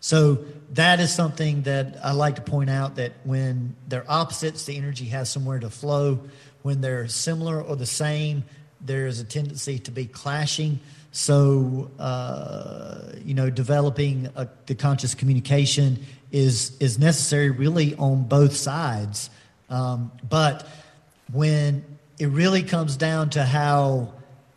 So 0.00 0.44
that 0.70 0.98
is 0.98 1.14
something 1.14 1.62
that 1.62 1.98
I 2.02 2.12
like 2.12 2.36
to 2.36 2.42
point 2.42 2.70
out 2.70 2.96
that 2.96 3.12
when 3.24 3.76
they're 3.86 4.10
opposites, 4.10 4.64
the 4.64 4.76
energy 4.76 5.04
has 5.06 5.30
somewhere 5.30 5.60
to 5.60 5.70
flow. 5.70 6.20
When 6.62 6.80
they're 6.80 7.08
similar 7.08 7.60
or 7.60 7.76
the 7.76 7.86
same, 7.86 8.44
there 8.84 9.06
is 9.06 9.20
a 9.20 9.24
tendency 9.24 9.78
to 9.80 9.90
be 9.90 10.06
clashing. 10.06 10.80
So, 11.12 11.90
uh, 11.98 13.12
you 13.24 13.34
know, 13.34 13.50
developing 13.50 14.28
a, 14.34 14.48
the 14.66 14.74
conscious 14.74 15.14
communication 15.14 16.04
is 16.30 16.76
is 16.80 16.98
necessary 16.98 17.50
really 17.50 17.94
on 17.96 18.24
both 18.24 18.56
sides. 18.56 19.30
Um, 19.68 20.10
but 20.28 20.66
when 21.32 21.84
it 22.18 22.26
really 22.26 22.62
comes 22.62 22.96
down 22.96 23.30
to 23.30 23.44
how 23.44 24.12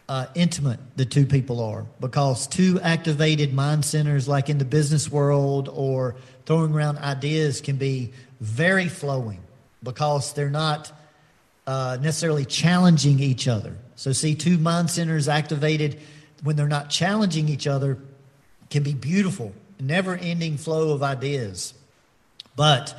uh, 0.07 0.27
intimate 0.35 0.79
the 0.95 1.05
two 1.05 1.25
people 1.25 1.61
are 1.61 1.85
because 1.99 2.47
two 2.47 2.79
activated 2.81 3.53
mind 3.53 3.83
centers, 3.83 4.27
like 4.27 4.49
in 4.49 4.57
the 4.57 4.65
business 4.65 5.11
world 5.11 5.69
or 5.73 6.15
throwing 6.45 6.73
around 6.73 6.97
ideas, 6.99 7.61
can 7.61 7.77
be 7.77 8.13
very 8.39 8.87
flowing 8.87 9.39
because 9.83 10.33
they're 10.33 10.49
not 10.49 10.91
uh, 11.67 11.97
necessarily 12.01 12.45
challenging 12.45 13.19
each 13.19 13.47
other. 13.47 13.75
So, 13.95 14.11
see, 14.11 14.35
two 14.35 14.57
mind 14.57 14.89
centers 14.89 15.27
activated 15.27 15.99
when 16.43 16.55
they're 16.55 16.67
not 16.67 16.89
challenging 16.89 17.49
each 17.49 17.65
other 17.65 17.97
can 18.69 18.83
be 18.83 18.93
beautiful, 18.93 19.53
never 19.79 20.15
ending 20.15 20.57
flow 20.57 20.91
of 20.93 21.01
ideas. 21.01 21.73
But 22.55 22.97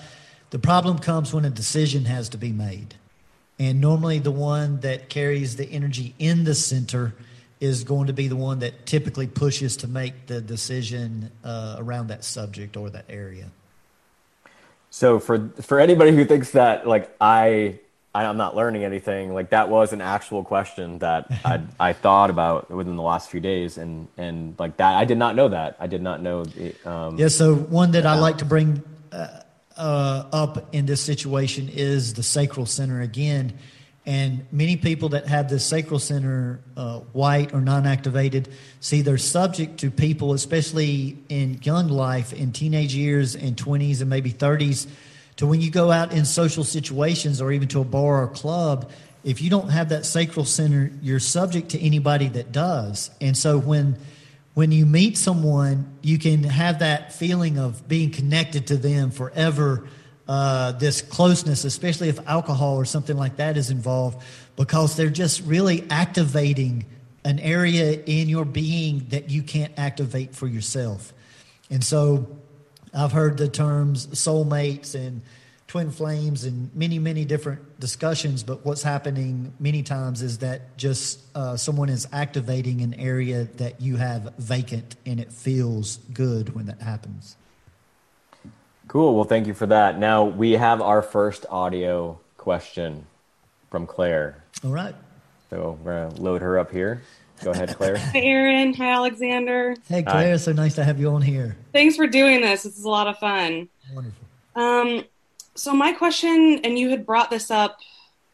the 0.51 0.59
problem 0.59 0.99
comes 0.99 1.33
when 1.33 1.45
a 1.45 1.51
decision 1.51 2.07
has 2.07 2.29
to 2.31 2.39
be 2.39 2.53
made. 2.53 2.95
And 3.59 3.81
normally, 3.81 4.19
the 4.19 4.31
one 4.31 4.81
that 4.81 5.09
carries 5.09 5.57
the 5.57 5.67
energy 5.71 6.15
in 6.19 6.45
the 6.45 6.55
center 6.55 7.15
is 7.59 7.85
going 7.85 8.09
to 8.09 8.13
be 8.13 8.29
the 8.29 8.37
one 8.37 8.59
that 8.59 8.85
typically 8.85 9.27
pushes 9.27 9.79
to 9.79 9.89
make 9.89 10.27
the 10.27 10.43
decision 10.43 11.31
uh, 11.43 11.77
around 11.79 12.09
that 12.09 12.23
subject 12.23 12.77
or 12.77 12.91
that 12.91 13.07
area. 13.09 13.51
So, 14.91 15.19
for 15.19 15.51
for 15.63 15.81
anybody 15.81 16.13
who 16.13 16.25
thinks 16.25 16.51
that 16.51 16.87
like 16.87 17.15
I 17.21 17.79
I'm 18.25 18.37
not 18.37 18.57
learning 18.57 18.85
anything, 18.85 19.35
like 19.35 19.51
that 19.51 19.69
was 19.69 19.93
an 19.93 20.01
actual 20.01 20.45
question 20.45 20.99
that 21.01 21.27
I 21.45 21.61
I 21.81 21.93
thought 21.93 22.31
about 22.31 22.71
within 22.71 22.97
the 22.97 23.03
last 23.03 23.31
few 23.31 23.41
days, 23.41 23.77
and 23.79 24.09
and 24.17 24.55
like 24.59 24.77
that 24.79 24.95
I 24.95 25.05
did 25.05 25.19
not 25.19 25.37
know 25.37 25.49
that 25.49 25.77
I 25.79 25.87
did 25.87 26.03
not 26.03 26.23
know. 26.23 26.45
um, 26.85 27.19
yeah, 27.19 27.29
so 27.29 27.55
one 27.55 27.93
that 27.93 28.07
I 28.07 28.19
like 28.19 28.39
to 28.39 28.45
bring. 28.45 28.83
Uh, 29.13 29.43
uh, 29.77 30.25
up 30.33 30.75
in 30.75 30.87
this 30.87 31.03
situation 31.03 31.69
is 31.69 32.15
the 32.15 32.23
sacral 32.23 32.67
center 32.67 33.01
again. 33.03 33.53
And 34.07 34.47
many 34.53 34.77
people 34.77 35.11
that 35.11 35.27
have 35.27 35.51
the 35.51 35.59
sacral 35.59 35.99
center 35.99 36.61
uh, 36.77 37.01
white 37.13 37.53
or 37.53 37.61
non 37.61 37.87
activated 37.87 38.49
see 38.79 39.03
they're 39.03 39.19
subject 39.19 39.81
to 39.81 39.91
people, 39.91 40.33
especially 40.33 41.19
in 41.29 41.61
young 41.63 41.89
life, 41.89 42.33
in 42.33 42.53
teenage 42.53 42.95
years 42.95 43.35
and 43.35 43.57
20s 43.57 44.01
and 44.01 44.09
maybe 44.09 44.33
30s, 44.33 44.87
to 45.37 45.47
when 45.47 45.61
you 45.61 45.71
go 45.71 45.91
out 45.91 46.13
in 46.13 46.25
social 46.25 46.65
situations 46.65 47.41
or 47.41 47.53
even 47.53 47.69
to 47.69 47.81
a 47.81 47.85
bar 47.85 48.23
or 48.23 48.29
club, 48.29 48.91
if 49.23 49.43
you 49.43 49.51
don't 49.51 49.69
have 49.69 49.91
that 49.91 50.07
sacral 50.07 50.45
center, 50.47 50.91
you're 51.03 51.21
subject 51.21 51.71
to 51.71 51.81
anybody 51.81 52.29
that 52.29 52.53
does. 52.53 53.11
And 53.21 53.37
so 53.37 53.59
when 53.59 53.97
when 54.55 54.73
you 54.73 54.87
meet 54.87 55.19
someone, 55.19 55.99
you 56.01 56.19
can 56.19 56.43
have 56.43 56.79
that 56.79 57.13
feeling 57.13 57.59
of 57.59 57.87
being 57.87 58.11
connected 58.11 58.69
to 58.69 58.79
them 58.79 59.11
forever. 59.11 59.87
Uh, 60.27 60.73
this 60.73 61.03
closeness, 61.03 61.65
especially 61.65 62.09
if 62.09 62.19
alcohol 62.27 62.77
or 62.77 62.85
something 62.87 63.17
like 63.17 63.37
that 63.37 63.57
is 63.57 63.71
involved, 63.71 64.21
because 64.57 64.97
they're 64.97 65.11
just 65.11 65.43
really 65.43 65.85
activating 65.91 66.87
an 67.25 67.39
area 67.39 68.01
in 68.07 68.29
your 68.29 68.45
being 68.45 69.07
that 69.11 69.31
you 69.31 69.43
can't 69.43 69.73
activate 69.77 70.35
for 70.35 70.47
yourself. 70.47 71.13
And 71.71 71.85
so 71.85 72.27
I've 72.97 73.13
heard 73.13 73.37
the 73.37 73.49
terms 73.49 74.07
soulmates 74.09 74.95
and 74.95 75.21
twin 75.69 75.91
flames 75.91 76.45
and 76.45 76.75
many, 76.75 76.99
many 76.99 77.25
different 77.25 77.79
discussions. 77.79 78.43
But 78.43 78.65
what's 78.65 78.83
happening 78.83 79.53
many 79.61 79.83
times 79.83 80.23
is 80.23 80.39
that 80.39 80.77
just 80.79 81.21
uh, 81.35 81.57
someone 81.57 81.91
is 81.91 82.09
activating 82.13 82.81
an 82.81 82.95
area 82.95 83.45
that 83.57 83.81
you 83.81 83.97
have 83.97 84.33
vacant, 84.39 84.97
and 85.05 85.21
it 85.21 85.33
feels 85.33 85.99
good 86.15 86.55
when 86.55 86.67
that 86.67 86.81
happens. 86.81 87.37
Cool. 88.89 89.15
Well, 89.15 89.25
thank 89.25 89.47
you 89.47 89.55
for 89.55 89.67
that. 89.67 89.99
Now 89.99 90.25
we 90.25 90.53
have 90.53 90.81
our 90.81 91.03
first 91.03 91.45
audio 91.51 92.19
question 92.39 93.05
from 93.71 93.87
Claire. 93.87 94.43
All 94.65 94.71
right. 94.71 94.95
So 95.51 95.79
we're 95.83 96.07
going 96.07 96.15
to 96.15 96.23
load 96.23 96.41
her 96.41 96.59
up 96.59 96.71
here. 96.71 97.03
Go 97.43 97.51
ahead, 97.51 97.75
Claire. 97.77 97.99
Hi, 97.99 98.11
Aaron. 98.19 98.75
Hi, 98.75 98.93
Alexander. 98.93 99.77
Hey, 99.89 100.03
Claire. 100.03 100.33
Hi. 100.33 100.37
So 100.37 100.53
nice 100.53 100.75
to 100.77 100.85
have 100.85 100.99
you 100.99 101.11
on 101.11 101.23
here. 101.23 101.57
Thanks 101.73 101.97
for 101.97 102.07
doing 102.07 102.41
this. 102.41 102.63
This 102.63 102.79
is 102.79 102.85
a 102.85 102.89
lot 102.89 103.07
of 103.07 103.19
fun. 103.19 103.69
Wonderful. 103.95 104.27
Um, 104.55 105.05
so, 105.55 105.73
my 105.75 105.93
question, 105.93 106.61
and 106.65 106.79
you 106.79 106.91
had 106.91 107.07
brought 107.07 107.31
this 107.31 107.51
up 107.51 107.79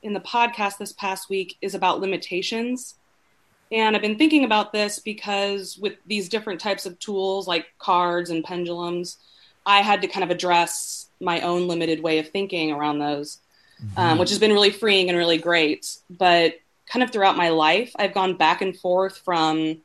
in 0.03 0.13
the 0.13 0.21
podcast 0.21 0.79
this 0.79 0.93
past 0.93 1.29
week, 1.29 1.57
is 1.61 1.75
about 1.75 2.01
limitations. 2.01 2.95
And 3.71 3.97
I've 3.97 4.03
been 4.03 4.19
thinking 4.19 4.45
about 4.45 4.73
this 4.73 4.99
because 4.99 5.79
with 5.79 5.95
these 6.07 6.29
different 6.29 6.61
types 6.61 6.85
of 6.85 6.99
tools 6.99 7.49
like 7.49 7.67
cards 7.79 8.29
and 8.29 8.45
pendulums, 8.45 9.17
I 9.65 9.81
had 9.81 10.03
to 10.03 10.09
kind 10.09 10.25
of 10.25 10.31
address 10.31 11.09
my 11.21 11.41
own 11.41 11.69
limited 11.69 12.03
way 12.03 12.19
of 12.19 12.29
thinking 12.29 12.73
around 12.73 12.99
those, 12.99 13.39
mm-hmm. 13.83 13.99
um, 13.99 14.19
which 14.19 14.29
has 14.29 14.39
been 14.39 14.53
really 14.53 14.71
freeing 14.71 15.09
and 15.09 15.17
really 15.17 15.39
great. 15.39 15.97
But 16.11 16.57
kind 16.93 17.03
of 17.03 17.11
throughout 17.11 17.39
my 17.39 17.49
life, 17.49 17.91
I've 17.99 18.13
gone 18.13 18.37
back 18.37 18.61
and 18.61 18.77
forth 18.77 19.17
from 19.25 19.79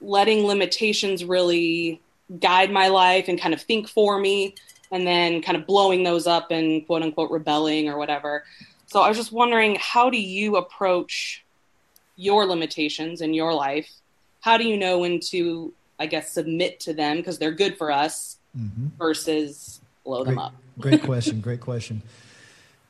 letting 0.00 0.46
limitations 0.46 1.24
really 1.24 2.00
guide 2.38 2.70
my 2.70 2.86
life 2.86 3.26
and 3.26 3.40
kind 3.40 3.52
of 3.52 3.60
think 3.60 3.88
for 3.88 4.18
me 4.18 4.54
and 4.92 5.04
then 5.04 5.42
kind 5.42 5.58
of 5.58 5.66
blowing 5.66 6.04
those 6.04 6.28
up 6.28 6.52
and 6.52 6.86
quote 6.86 7.02
unquote 7.02 7.32
rebelling 7.32 7.88
or 7.88 7.98
whatever. 7.98 8.44
So 8.86 9.02
I 9.02 9.08
was 9.08 9.16
just 9.16 9.32
wondering, 9.32 9.76
how 9.80 10.08
do 10.08 10.20
you 10.20 10.56
approach 10.56 11.44
your 12.14 12.46
limitations 12.46 13.20
in 13.20 13.34
your 13.34 13.52
life? 13.52 13.90
How 14.40 14.56
do 14.56 14.64
you 14.64 14.76
know 14.76 15.00
when 15.00 15.18
to, 15.30 15.72
I 15.98 16.06
guess, 16.06 16.30
submit 16.30 16.78
to 16.80 16.94
them 16.94 17.16
because 17.16 17.38
they're 17.38 17.50
good 17.50 17.76
for 17.76 17.90
us 17.90 18.36
mm-hmm. 18.56 18.86
versus 18.98 19.80
blow 20.04 20.22
great, 20.22 20.30
them 20.30 20.38
up? 20.38 20.54
great 20.78 21.02
question. 21.02 21.40
Great 21.40 21.60
question. 21.60 22.02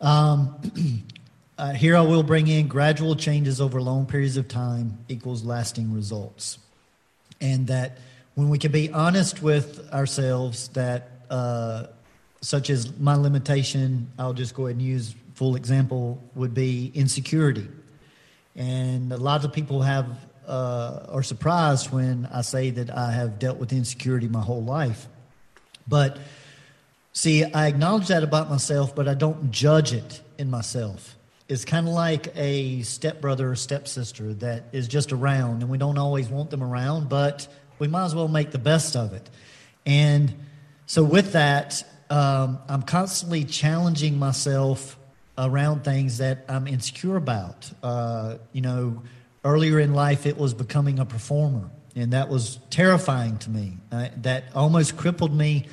Um, 0.01 0.57
uh, 1.61 1.73
here 1.75 1.95
I 1.95 2.01
will 2.01 2.23
bring 2.23 2.49
in 2.49 2.69
gradual 2.69 3.15
changes 3.15 3.61
over 3.61 3.83
long 3.83 4.07
periods 4.07 4.39
of 4.39 4.49
time 4.49 4.97
equals 5.09 5.45
lasting 5.45 5.93
results. 5.93 6.59
And 7.39 7.67
that 7.67 7.99
when 8.35 8.49
we 8.49 8.57
can 8.57 8.73
be 8.73 8.91
honest 8.91 9.43
with 9.43 9.93
ourselves, 9.93 10.69
that 10.69 11.11
uh, 11.29 11.89
such 12.41 12.71
as 12.71 12.99
my 12.99 13.15
limitation, 13.15 14.11
I'll 14.19 14.33
just 14.33 14.55
go 14.55 14.67
ahead 14.67 14.77
and 14.77 14.83
use 14.83 15.15
full 15.35 15.55
example 15.55 16.23
would 16.35 16.55
be 16.55 16.93
insecurity. 16.95 17.69
And 18.57 19.13
a 19.13 19.19
lot 19.19 19.45
of 19.45 19.53
people 19.53 19.83
have 19.83 20.07
uh, 20.49 21.09
are 21.11 21.23
surprised 21.23 21.93
when 21.93 22.27
I 22.33 22.41
say 22.41 22.71
that 22.71 22.89
I 22.89 23.13
have 23.13 23.39
dealt 23.39 23.59
with 23.59 23.75
insecurity 23.75 24.29
my 24.29 24.41
whole 24.41 24.65
life. 24.65 25.09
But 25.87 26.17
see, 27.13 27.45
I 27.45 27.67
acknowledge 27.67 28.09
that 28.09 28.23
about 28.23 28.49
myself, 28.49 28.95
but 28.95 29.07
I 29.09 29.15
don't 29.15 29.51
judge 29.51 29.93
it 29.93 30.23
in 30.39 30.49
myself. 30.49 31.19
It's 31.51 31.65
kind 31.65 31.89
of 31.89 31.95
like 31.95 32.33
a 32.37 32.83
stepbrother 32.83 33.51
or 33.51 33.57
stepsister 33.57 34.35
that 34.35 34.67
is 34.71 34.87
just 34.87 35.11
around, 35.11 35.63
and 35.63 35.69
we 35.69 35.79
don't 35.79 35.99
always 35.99 36.29
want 36.29 36.51
them 36.51 36.63
around, 36.63 37.09
but 37.09 37.49
we 37.81 37.89
might 37.89 38.05
as 38.05 38.15
well 38.15 38.29
make 38.29 38.53
the 38.53 38.59
best 38.59 38.95
of 38.95 39.13
it. 39.15 39.29
And 39.85 40.33
so, 40.87 41.03
with 41.03 41.33
that, 41.33 41.83
um, 42.09 42.61
I'm 42.69 42.83
constantly 42.83 43.45
challenging 43.45 44.17
myself 44.17 44.97
around 45.37 45.83
things 45.83 46.19
that 46.19 46.45
I'm 46.49 46.69
insecure 46.69 47.17
about. 47.17 47.69
Uh, 47.83 48.37
you 48.53 48.61
know, 48.61 49.03
earlier 49.45 49.81
in 49.81 49.93
life, 49.93 50.27
it 50.27 50.39
was 50.39 50.55
becoming 50.55 51.01
a 51.01 51.05
performer, 51.05 51.69
and 51.97 52.13
that 52.13 52.29
was 52.29 52.61
terrifying 52.71 53.39
to 53.39 53.51
me. 53.51 53.79
Uh, 53.91 54.11
that 54.19 54.45
almost 54.55 54.97
crippled 54.97 55.37
me 55.37 55.67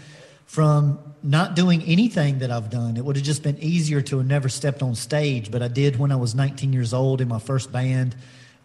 from 0.48 1.07
not 1.23 1.56
doing 1.56 1.81
anything 1.84 2.39
that 2.39 2.52
I've 2.52 2.69
done. 2.69 2.98
It 2.98 3.03
would 3.03 3.15
have 3.15 3.26
just 3.26 3.44
been 3.44 3.57
easier 3.60 4.02
to 4.02 4.18
have 4.18 4.27
never 4.27 4.49
stepped 4.49 4.81
on 4.81 4.95
stage, 4.95 5.52
but 5.52 5.61
I 5.61 5.68
did 5.68 5.98
when 5.98 6.11
I 6.11 6.15
was 6.15 6.35
19 6.35 6.73
years 6.73 6.94
old 6.94 7.22
in 7.22 7.27
my 7.27 7.39
first 7.39 7.72
band, 7.72 8.15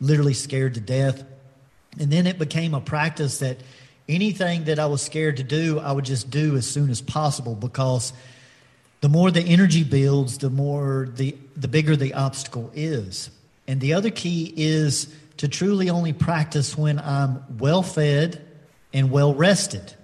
literally 0.01 0.35
scared 0.35 0.75
to 0.75 0.81
death. 0.81 1.25
And 1.99 2.11
then 2.11 2.27
it 2.27 2.39
became 2.39 2.75
a 2.75 2.81
practice 2.81 3.39
that 3.39 3.59
anything 4.09 4.65
that 4.65 4.79
I 4.79 4.87
was 4.87 5.03
scared 5.03 5.39
to 5.39 5.43
do, 5.43 5.79
I 5.79 5.93
would 5.93 6.05
just 6.05 6.31
do 6.31 6.57
as 6.57 6.67
soon 6.67 6.91
as 6.91 7.01
possible 7.01 7.55
because 7.55 8.13
the 9.01 9.09
more 9.09 9.31
the 9.31 9.43
energy 9.43 9.85
builds, 9.85 10.39
the 10.39 10.51
more 10.51 11.09
the 11.15 11.37
the 11.57 11.69
bigger 11.69 11.97
the 11.97 12.15
obstacle 12.15 12.71
is. 12.75 13.31
And 13.67 13.81
the 13.81 13.95
other 13.95 14.11
key 14.11 14.53
is 14.57 15.15
to 15.39 15.49
truly 15.49 15.91
only 15.91 16.13
practice 16.13 16.77
when 16.77 16.99
I'm 16.99 17.43
well 17.59 17.83
fed 17.83 18.45
and 18.93 19.11
well 19.11 19.35
rested 19.35 19.95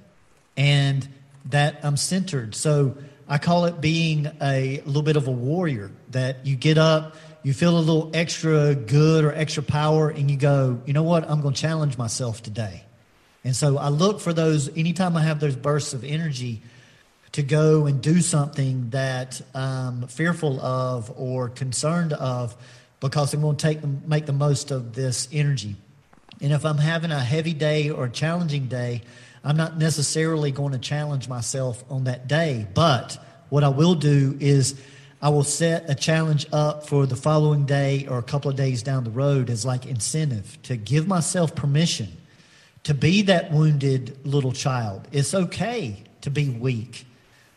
and 0.57 1.09
that 1.49 1.81
I'm 1.83 1.97
centered. 1.97 2.55
So 2.55 2.97
I 3.29 3.39
call 3.39 3.67
it 3.67 3.81
being 3.81 4.31
a 4.41 4.83
little 4.85 5.03
bit 5.03 5.17
of 5.17 5.29
a 5.29 5.33
warrior 5.33 5.91
that 6.11 6.47
you 6.47 6.57
get 6.57 6.79
up, 6.79 7.17
you 7.43 7.53
feel 7.53 7.77
a 7.77 7.81
little 7.81 8.11
extra 8.15 8.75
good 8.75 9.25
or 9.25 9.33
extra 9.35 9.63
power, 9.63 10.09
and 10.09 10.31
you 10.31 10.37
go, 10.37 10.81
you 10.87 10.93
know 10.93 11.03
what, 11.03 11.29
I'm 11.29 11.41
going 11.41 11.55
to 11.55 11.61
challenge 11.61 11.99
myself 11.99 12.43
today. 12.43 12.85
And 13.45 13.55
so 13.55 13.79
I 13.79 13.89
look 13.89 14.21
for 14.21 14.33
those 14.33 14.69
anytime 14.77 15.17
I 15.17 15.23
have 15.23 15.41
those 15.41 15.57
bursts 15.57 15.95
of 15.95 16.05
energy 16.05 16.63
to 17.33 17.43
go 17.43 17.87
and 17.87 18.01
do 18.01 18.21
something 18.21 18.91
that 18.91 19.41
I'm 19.55 20.07
fearful 20.09 20.61
of 20.61 21.13
or 21.17 21.49
concerned 21.49 22.13
of 22.15 22.57
because 23.01 23.33
I'm 23.33 23.41
going 23.41 23.57
to 23.57 23.63
take 23.63 23.81
them, 23.81 24.03
make 24.07 24.27
the 24.27 24.33
most 24.33 24.71
of 24.71 24.95
this 24.95 25.29
energy. 25.33 25.77
And 26.41 26.53
if 26.53 26.65
I'm 26.65 26.79
having 26.79 27.11
a 27.11 27.21
heavy 27.21 27.53
day 27.53 27.91
or 27.91 28.09
challenging 28.09 28.67
day, 28.67 29.03
I'm 29.45 29.57
not 29.57 29.79
necessarily 29.79 30.51
going 30.51 30.73
to 30.73 30.79
challenge 30.79 31.29
myself 31.29 31.85
on 31.91 32.05
that 32.05 32.29
day. 32.29 32.67
But 32.75 33.19
what 33.49 33.65
I 33.65 33.69
will 33.69 33.95
do 33.95 34.37
is 34.41 34.81
I 35.21 35.31
will 35.31 35.45
set 35.45 35.91
a 35.91 35.95
challenge 35.95 36.47
up 36.53 36.87
for 36.87 37.07
the 37.07 37.17
following 37.17 37.67
day 37.67 38.07
or 38.09 38.19
a 38.19 38.23
couple 38.23 38.51
of 38.51 38.57
days 38.57 38.83
down 38.83 39.05
the 39.05 39.11
road 39.11 39.51
as 39.51 39.65
like 39.65 39.87
incentive 39.87 40.61
to 40.65 40.77
give 40.77 41.09
myself 41.09 41.55
permission 41.55 42.09
to 42.85 42.95
be 42.95 43.23
that 43.23 43.51
wounded 43.51 44.25
little 44.25 44.53
child. 44.53 45.09
It's 45.11 45.35
okay 45.35 46.05
to 46.21 46.31
be 46.31 46.49
weak, 46.49 47.05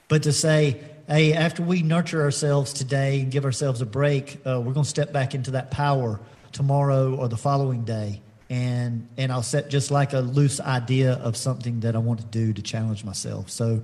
but 0.07 0.23
to 0.23 0.31
say, 0.31 0.81
hey, 1.07 1.33
after 1.33 1.61
we 1.61 1.83
nurture 1.83 2.21
ourselves 2.21 2.73
today 2.73 3.21
and 3.21 3.31
give 3.31 3.45
ourselves 3.45 3.81
a 3.81 3.85
break, 3.85 4.39
uh, 4.45 4.59
we're 4.59 4.73
going 4.73 4.83
to 4.83 4.89
step 4.89 5.13
back 5.13 5.35
into 5.35 5.51
that 5.51 5.71
power 5.71 6.19
tomorrow 6.51 7.15
or 7.15 7.27
the 7.27 7.37
following 7.37 7.83
day. 7.83 8.21
And, 8.51 9.07
and 9.15 9.31
I'll 9.31 9.43
set 9.43 9.69
just 9.69 9.91
like 9.91 10.11
a 10.11 10.19
loose 10.19 10.59
idea 10.59 11.13
of 11.13 11.37
something 11.37 11.79
that 11.79 11.95
I 11.95 11.99
want 11.99 12.19
to 12.19 12.25
do 12.25 12.51
to 12.51 12.61
challenge 12.61 13.05
myself. 13.05 13.49
So, 13.49 13.81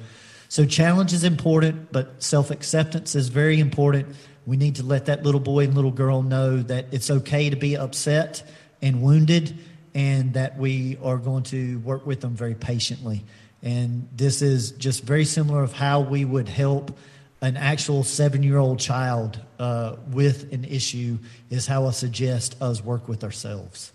so 0.50 0.66
challenge 0.66 1.14
is 1.14 1.24
important, 1.24 1.94
but 1.94 2.22
self 2.22 2.52
acceptance 2.52 3.16
is 3.16 3.30
very 3.30 3.62
important. 3.62 4.14
We 4.46 4.58
need 4.58 4.76
to 4.76 4.84
let 4.84 5.06
that 5.06 5.24
little 5.24 5.40
boy 5.40 5.64
and 5.64 5.74
little 5.74 5.92
girl 5.92 6.22
know 6.22 6.58
that 6.64 6.88
it's 6.92 7.10
okay 7.10 7.50
to 7.50 7.56
be 7.56 7.78
upset 7.78 8.44
and 8.82 9.02
wounded 9.02 9.58
and 9.96 10.34
that 10.34 10.58
we 10.58 10.98
are 11.02 11.18
going 11.18 11.44
to 11.44 11.80
work 11.80 12.06
with 12.06 12.20
them 12.20 12.36
very 12.36 12.56
patiently. 12.56 13.24
And 13.64 14.10
this 14.14 14.42
is 14.42 14.72
just 14.72 15.04
very 15.06 15.24
similar 15.24 15.64
of 15.64 15.72
how 15.72 16.02
we 16.02 16.26
would 16.26 16.50
help 16.50 16.98
an 17.42 17.56
actual 17.56 18.04
seven-year-old 18.04 18.80
child 18.80 19.40
uh, 19.60 19.96
with 20.10 20.52
an 20.52 20.66
issue 20.66 21.20
is 21.50 21.68
how 21.68 21.88
I 21.88 21.92
suggest 21.92 22.62
us 22.62 22.84
work 22.84 23.08
with 23.08 23.24
ourselves. 23.24 23.94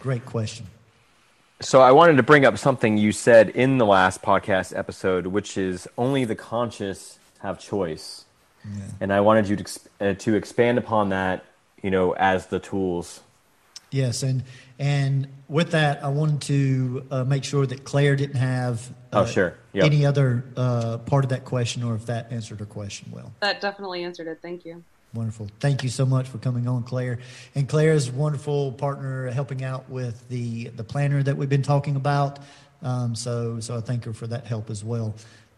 Great 0.00 0.24
question. 0.26 0.66
So 1.60 1.80
I 1.80 1.92
wanted 1.92 2.16
to 2.16 2.22
bring 2.22 2.44
up 2.44 2.58
something 2.58 2.98
you 2.98 3.12
said 3.12 3.50
in 3.50 3.78
the 3.78 3.86
last 3.86 4.22
podcast 4.22 4.76
episode, 4.76 5.26
which 5.26 5.56
is 5.56 5.88
only 5.96 6.24
the 6.24 6.34
conscious 6.34 7.18
have 7.40 7.58
choice. 7.58 8.24
Yeah. 8.64 8.82
And 9.00 9.12
I 9.12 9.20
wanted 9.20 9.48
you 9.48 9.56
to, 9.56 9.80
uh, 10.00 10.14
to 10.14 10.34
expand 10.34 10.78
upon 10.78 11.10
that, 11.10 11.44
you 11.82 11.90
know, 11.90 12.12
as 12.12 12.46
the 12.46 12.58
tools. 12.58 13.20
Yes, 13.90 14.24
and 14.24 14.42
and 14.78 15.28
with 15.48 15.70
that, 15.70 16.02
I 16.02 16.08
wanted 16.08 16.40
to 16.42 17.06
uh, 17.10 17.24
make 17.24 17.44
sure 17.44 17.64
that 17.64 17.84
Claire 17.84 18.16
didn't 18.16 18.36
have 18.36 18.92
oh, 19.12 19.20
uh, 19.20 19.22
oh, 19.22 19.26
sure. 19.26 19.56
Yep. 19.72 19.84
any 19.84 20.04
other 20.04 20.44
uh, 20.56 20.98
part 20.98 21.24
of 21.24 21.30
that 21.30 21.44
question 21.44 21.84
or 21.84 21.94
if 21.94 22.06
that 22.06 22.32
answered 22.32 22.58
her 22.58 22.66
question 22.66 23.12
well. 23.12 23.32
That 23.40 23.60
definitely 23.60 24.02
answered 24.02 24.26
it. 24.26 24.40
Thank 24.42 24.64
you. 24.64 24.82
Wonderful. 25.14 25.48
Thank 25.60 25.82
you 25.82 25.88
so 25.88 26.04
much 26.04 26.28
for 26.28 26.38
coming 26.38 26.66
on, 26.66 26.82
Claire. 26.82 27.20
And 27.54 27.68
Claire 27.68 27.92
is 27.92 28.08
a 28.08 28.12
wonderful 28.12 28.72
partner 28.72 29.30
helping 29.30 29.62
out 29.62 29.88
with 29.88 30.28
the, 30.28 30.68
the 30.68 30.84
planner 30.84 31.22
that 31.22 31.36
we've 31.36 31.48
been 31.48 31.62
talking 31.62 31.96
about. 31.96 32.40
Um, 32.82 33.14
so, 33.14 33.60
so 33.60 33.76
I 33.76 33.80
thank 33.80 34.04
her 34.04 34.12
for 34.12 34.26
that 34.26 34.46
help 34.46 34.70
as 34.70 34.82
well. 34.84 35.14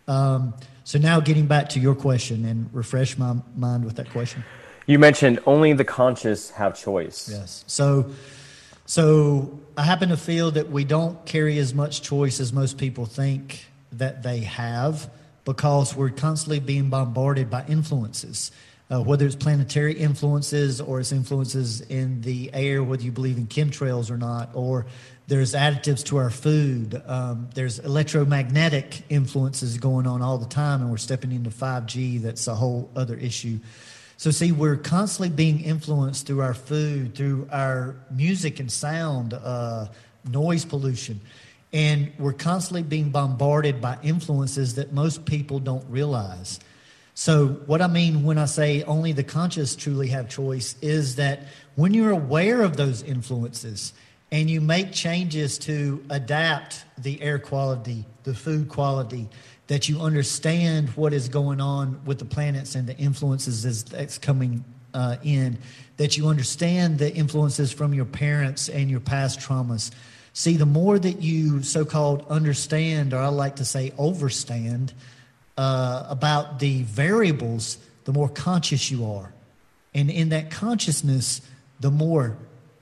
Um, 0.07 0.55
so 0.85 0.99
now 0.99 1.21
getting 1.21 1.47
back 1.47 1.71
to 1.71 1.81
your 1.81 1.95
question 1.95 2.45
and 2.45 2.69
refresh 2.73 3.19
my 3.19 3.37
mind 3.57 3.85
with 3.85 3.97
that 3.97 4.11
question. 4.11 4.45
You 4.87 4.99
mentioned 4.99 5.41
only 5.47 5.73
the 5.73 5.85
conscious 5.85 6.51
have 6.51 6.79
choice. 6.79 7.29
Yes. 7.29 7.65
So 7.67 8.11
so 8.89 9.59
I 9.77 9.83
happen 9.83 10.11
to 10.11 10.17
feel 10.17 10.53
that 10.53 10.71
we 10.71 10.85
don't 10.85 11.27
carry 11.27 11.59
as 11.59 11.75
much 11.75 12.03
choice 12.03 12.39
as 12.39 12.53
most 12.53 12.79
people 12.79 13.05
think 13.05 13.67
that 13.91 14.23
they 14.23 14.41
have 14.41 15.11
because 15.45 15.95
we're 15.97 16.11
constantly 16.11 16.61
being 16.61 16.89
bombarded 16.89 17.51
by 17.51 17.65
influences. 17.67 18.53
Uh, 18.89 19.03
whether 19.03 19.27
it's 19.27 19.35
planetary 19.35 19.95
influences 19.95 20.81
or 20.81 21.01
it's 21.01 21.11
influences 21.11 21.81
in 21.81 22.21
the 22.21 22.49
air, 22.53 22.85
whether 22.85 23.03
you 23.03 23.11
believe 23.11 23.37
in 23.37 23.47
chemtrails 23.49 24.13
or 24.13 24.17
not, 24.17 24.51
or 24.55 24.87
there's 25.27 25.55
additives 25.55 26.05
to 26.05 26.19
our 26.19 26.31
food. 26.31 27.03
Um, 27.07 27.49
there's 27.55 27.81
electromagnetic 27.81 29.03
influences 29.09 29.77
going 29.79 30.07
on 30.07 30.23
all 30.23 30.39
the 30.39 30.47
time, 30.47 30.83
and 30.83 30.91
we're 30.91 30.99
stepping 30.99 31.33
into 31.33 31.51
5G. 31.51 32.23
That's 32.23 32.47
a 32.47 32.55
whole 32.55 32.89
other 32.95 33.17
issue. 33.17 33.59
So, 34.19 34.31
see, 34.31 34.53
we're 34.53 34.77
constantly 34.77 35.35
being 35.35 35.61
influenced 35.61 36.27
through 36.27 36.41
our 36.43 36.55
food, 36.55 37.15
through 37.15 37.49
our 37.51 37.97
music 38.11 38.61
and 38.61 38.71
sound, 38.71 39.35
uh, 39.35 39.89
noise 40.31 40.65
pollution. 40.65 41.21
And 41.73 42.13
we're 42.19 42.33
constantly 42.33 42.83
being 42.83 43.11
bombarded 43.11 43.81
by 43.81 43.99
influences 44.03 44.77
that 44.77 44.93
most 44.93 45.27
people 45.27 45.59
don't 45.59 45.85
realize. 45.91 46.61
So, 47.19 47.47
what 47.65 47.81
I 47.81 47.87
mean 47.87 48.25
when 48.25 48.37
I 48.37 48.45
say 48.45 48.83
only 48.83 49.13
the 49.13 49.25
conscious 49.25 49.75
truly 49.75 50.09
have 50.09 50.29
choice 50.29 50.77
is 50.83 51.17
that 51.17 51.45
when 51.75 51.95
you're 51.95 52.11
aware 52.11 52.61
of 52.61 52.77
those 52.77 53.03
influences 53.03 53.95
and 54.31 54.51
you 54.51 54.61
make 54.61 54.93
changes 54.93 55.57
to 55.61 56.05
adapt 56.11 56.85
the 56.99 57.23
air 57.23 57.39
quality, 57.39 58.05
the 58.25 58.35
food 58.35 58.69
quality, 58.69 59.31
that 59.69 59.89
you 59.89 59.99
understand 60.03 60.91
what 60.91 61.15
is 61.15 61.31
going 61.31 61.59
on 61.59 62.05
with 62.05 62.19
the 62.19 62.27
planets 62.27 62.75
and 62.75 62.87
the 62.87 62.97
influences 62.99 63.85
that's 63.85 64.19
coming 64.19 64.63
uh, 64.93 65.17
in, 65.23 65.57
that 65.97 66.19
you 66.19 66.29
understand 66.29 66.99
the 66.99 67.11
influences 67.15 67.73
from 67.73 67.95
your 67.95 68.05
parents 68.05 68.69
and 68.69 68.91
your 68.91 69.01
past 69.01 69.41
traumas. 69.41 69.91
See, 70.35 70.59
the 70.59 70.67
more 70.67 70.99
that 70.99 71.23
you 71.23 71.63
so 71.63 71.87
called 71.87 72.27
understand, 72.29 73.15
or 73.15 73.21
I 73.21 73.29
like 73.29 73.57
to 73.57 73.65
say 73.65 73.93
overstand, 73.93 74.93
uh, 75.57 76.07
about 76.09 76.59
the 76.59 76.83
variables, 76.83 77.79
the 78.05 78.13
more 78.13 78.29
conscious 78.29 78.91
you 78.91 79.11
are. 79.11 79.33
And 79.95 80.11
in 80.11 80.29
that 80.31 80.51
consciousness, 80.51 81.41
the 81.81 81.91
more 81.91 82.37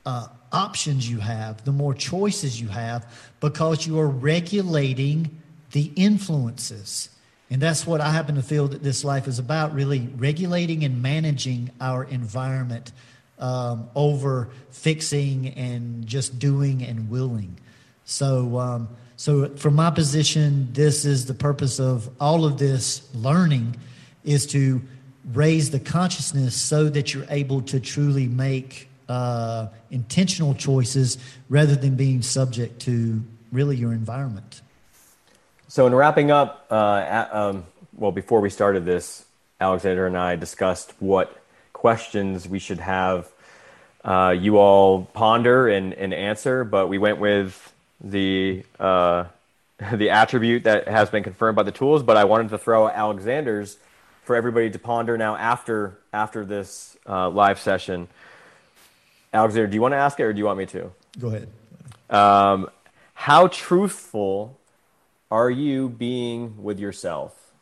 uh, 0.05 0.29
options 0.53 1.09
you 1.09 1.19
have, 1.19 1.65
the 1.65 1.73
more 1.73 1.95
choices 1.95 2.61
you 2.61 2.69
have, 2.69 3.07
because 3.41 3.87
you 3.87 3.99
are 4.01 4.09
regulating 4.09 5.41
the 5.73 5.93
influences. 5.97 7.09
And 7.51 7.61
that's 7.61 7.87
what 7.87 8.01
I 8.01 8.11
happen 8.11 8.37
to 8.37 8.43
feel 8.43 8.69
that 8.69 8.83
this 8.83 9.05
life 9.05 9.29
is 9.29 9.39
about 9.39 9.75
really 9.75 10.09
regulating 10.17 10.85
and 10.85 11.03
managing 11.03 11.71
our 11.81 12.05
environment 12.05 12.93
um, 13.39 13.91
over 13.95 14.49
fixing 14.71 15.49
and 15.49 16.07
just 16.07 16.39
doing 16.39 16.83
and 16.83 17.11
willing. 17.11 17.59
So, 18.05 18.59
um, 18.59 18.89
so 19.17 19.49
from 19.57 19.75
my 19.75 19.91
position, 19.91 20.69
this 20.73 21.05
is 21.05 21.27
the 21.27 21.35
purpose 21.35 21.79
of 21.79 22.09
all 22.21 22.45
of 22.45 22.59
this 22.59 23.09
learning 23.15 23.77
is 24.25 24.47
to 24.47 24.83
raise 25.33 25.71
the 25.71 25.81
consciousness 25.81 26.55
so 26.57 26.89
that 26.89 27.15
you're 27.15 27.27
able 27.31 27.63
to 27.63 27.81
truly 27.81 28.27
make 28.27 28.89
uh, 29.09 29.69
intentional 29.91 30.55
choices 30.55 31.19
rather 31.49 31.77
than 31.77 31.95
being 31.95 32.23
subject 32.23 32.81
to 32.83 33.23
really 33.53 33.77
your 33.77 33.93
environment. 33.93 34.63
So, 35.69 35.87
in 35.87 35.95
wrapping 35.95 36.31
up, 36.31 36.67
uh, 36.71 37.05
at, 37.07 37.35
um, 37.35 37.65
well, 37.95 38.13
before 38.13 38.41
we 38.41 38.51
started 38.51 38.85
this, 38.85 39.25
Alexander 39.61 40.07
and 40.07 40.17
I 40.17 40.37
discussed 40.37 40.93
what 40.99 41.43
questions 41.73 42.49
we 42.49 42.59
should 42.59 42.81
have 42.81 43.29
uh, 44.05 44.35
you 44.39 44.59
all 44.59 45.05
ponder 45.07 45.69
and, 45.69 45.95
and 45.95 46.13
answer, 46.13 46.63
but 46.65 46.89
we 46.89 46.99
went 46.99 47.19
with 47.19 47.74
the 48.01 48.65
uh, 48.79 49.25
the 49.93 50.11
attribute 50.11 50.65
that 50.65 50.89
has 50.89 51.11
been 51.11 51.23
confirmed 51.23 51.57
by 51.57 51.63
the 51.63 51.73
tools. 51.73 52.03
But 52.03 52.17
I 52.17 52.25
wanted 52.25 52.51
to 52.51 52.59
throw 52.59 52.89
Alexander's 52.89 53.79
for 54.25 54.37
everybody 54.37 54.71
to 54.71 54.79
ponder 54.79 55.19
now 55.19 55.37
after 55.37 55.99
after 56.13 56.45
this 56.45 56.97
uh, 57.09 57.29
live 57.29 57.59
session. 57.59 58.09
Alexander, 59.33 59.67
do 59.67 59.75
you 59.75 59.83
want 59.83 59.93
to 59.93 59.99
ask 59.99 60.19
it 60.21 60.23
or 60.23 60.33
do 60.33 60.39
you 60.39 60.45
want 60.45 60.59
me 60.59 60.67
to? 60.67 60.93
Go 61.19 61.29
ahead. 61.29 61.49
Um, 62.09 62.69
how 63.15 63.49
truthful 63.49 64.59
are 65.31 65.51
you 65.51 65.89
being 65.89 66.63
with 66.63 66.79
yourself? 66.79 67.53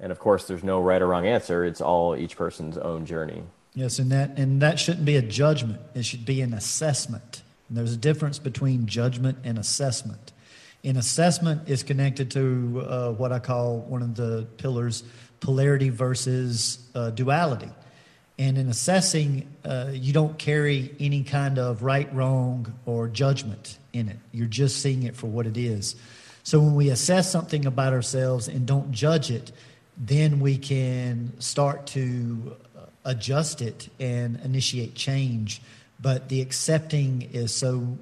And 0.00 0.12
of 0.12 0.18
course, 0.18 0.46
there's 0.46 0.64
no 0.64 0.80
right 0.80 1.00
or 1.00 1.06
wrong 1.06 1.26
answer. 1.26 1.64
It's 1.64 1.80
all 1.80 2.16
each 2.16 2.36
person's 2.36 2.76
own 2.76 3.06
journey. 3.06 3.42
Yes, 3.74 3.98
and 3.98 4.10
that 4.10 4.38
and 4.38 4.60
that 4.62 4.78
shouldn't 4.78 5.04
be 5.04 5.16
a 5.16 5.22
judgment. 5.22 5.80
It 5.94 6.04
should 6.04 6.24
be 6.24 6.40
an 6.42 6.52
assessment. 6.52 7.42
And 7.70 7.78
there's 7.78 7.94
a 7.94 7.96
difference 7.96 8.38
between 8.38 8.86
judgment 8.86 9.38
and 9.44 9.56
assessment. 9.56 10.32
An 10.82 10.96
assessment 10.96 11.68
is 11.68 11.82
connected 11.82 12.30
to 12.32 12.84
uh, 12.86 13.12
what 13.12 13.32
I 13.32 13.38
call 13.38 13.78
one 13.78 14.02
of 14.02 14.16
the 14.16 14.46
pillars 14.58 15.04
polarity 15.38 15.88
versus 15.88 16.90
uh, 16.94 17.10
duality. 17.10 17.70
And 18.38 18.58
in 18.58 18.68
assessing, 18.68 19.46
uh, 19.64 19.90
you 19.92 20.12
don't 20.12 20.36
carry 20.38 20.94
any 20.98 21.22
kind 21.22 21.58
of 21.58 21.82
right, 21.82 22.12
wrong, 22.14 22.74
or 22.86 23.06
judgment 23.06 23.78
in 23.92 24.08
it. 24.08 24.16
You're 24.32 24.46
just 24.46 24.82
seeing 24.82 25.04
it 25.04 25.14
for 25.14 25.28
what 25.28 25.46
it 25.46 25.56
is. 25.56 25.94
So 26.42 26.58
when 26.58 26.74
we 26.74 26.88
assess 26.88 27.30
something 27.30 27.66
about 27.66 27.92
ourselves 27.92 28.48
and 28.48 28.66
don't 28.66 28.90
judge 28.90 29.30
it, 29.30 29.52
then 29.96 30.40
we 30.40 30.56
can 30.56 31.38
start 31.38 31.86
to 31.88 32.56
uh, 32.76 32.86
adjust 33.04 33.60
it 33.60 33.88
and 34.00 34.40
initiate 34.40 34.94
change. 34.94 35.60
But 36.02 36.28
the 36.28 36.40
accepting 36.40 37.22
is 37.32 37.54
so 37.54 37.98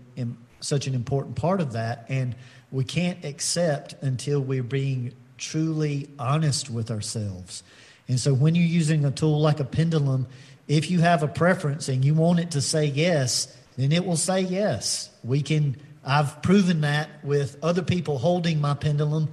such 0.61 0.87
an 0.87 0.95
important 0.95 1.37
part 1.37 1.61
of 1.61 1.73
that, 1.73 2.07
and 2.09 2.35
we 2.71 2.85
can't 2.85 3.25
accept 3.25 3.95
until 4.03 4.41
we're 4.41 4.63
being 4.63 5.13
truly 5.37 6.09
honest 6.19 6.69
with 6.69 6.91
ourselves. 6.91 7.63
And 8.09 8.19
so 8.19 8.35
when 8.35 8.55
you're 8.55 8.65
using 8.65 9.05
a 9.05 9.11
tool 9.11 9.41
like 9.41 9.61
a 9.61 9.65
pendulum, 9.65 10.27
if 10.67 10.91
you 10.91 11.01
have 11.01 11.23
a 11.23 11.29
preference 11.29 11.89
and 11.89 12.05
you 12.05 12.15
want 12.15 12.41
it 12.41 12.53
to 12.53 12.61
say 12.61 12.87
yes, 12.87 13.57
then 13.77 13.93
it 13.93 14.05
will 14.05 14.17
say 14.17 14.41
yes. 14.41 15.11
We 15.23 15.43
can 15.43 15.77
I've 16.05 16.41
proven 16.43 16.81
that 16.83 17.23
with 17.23 17.59
other 17.63 17.83
people 17.83 18.19
holding 18.19 18.63
my 18.63 18.75
pendulum 18.75 19.29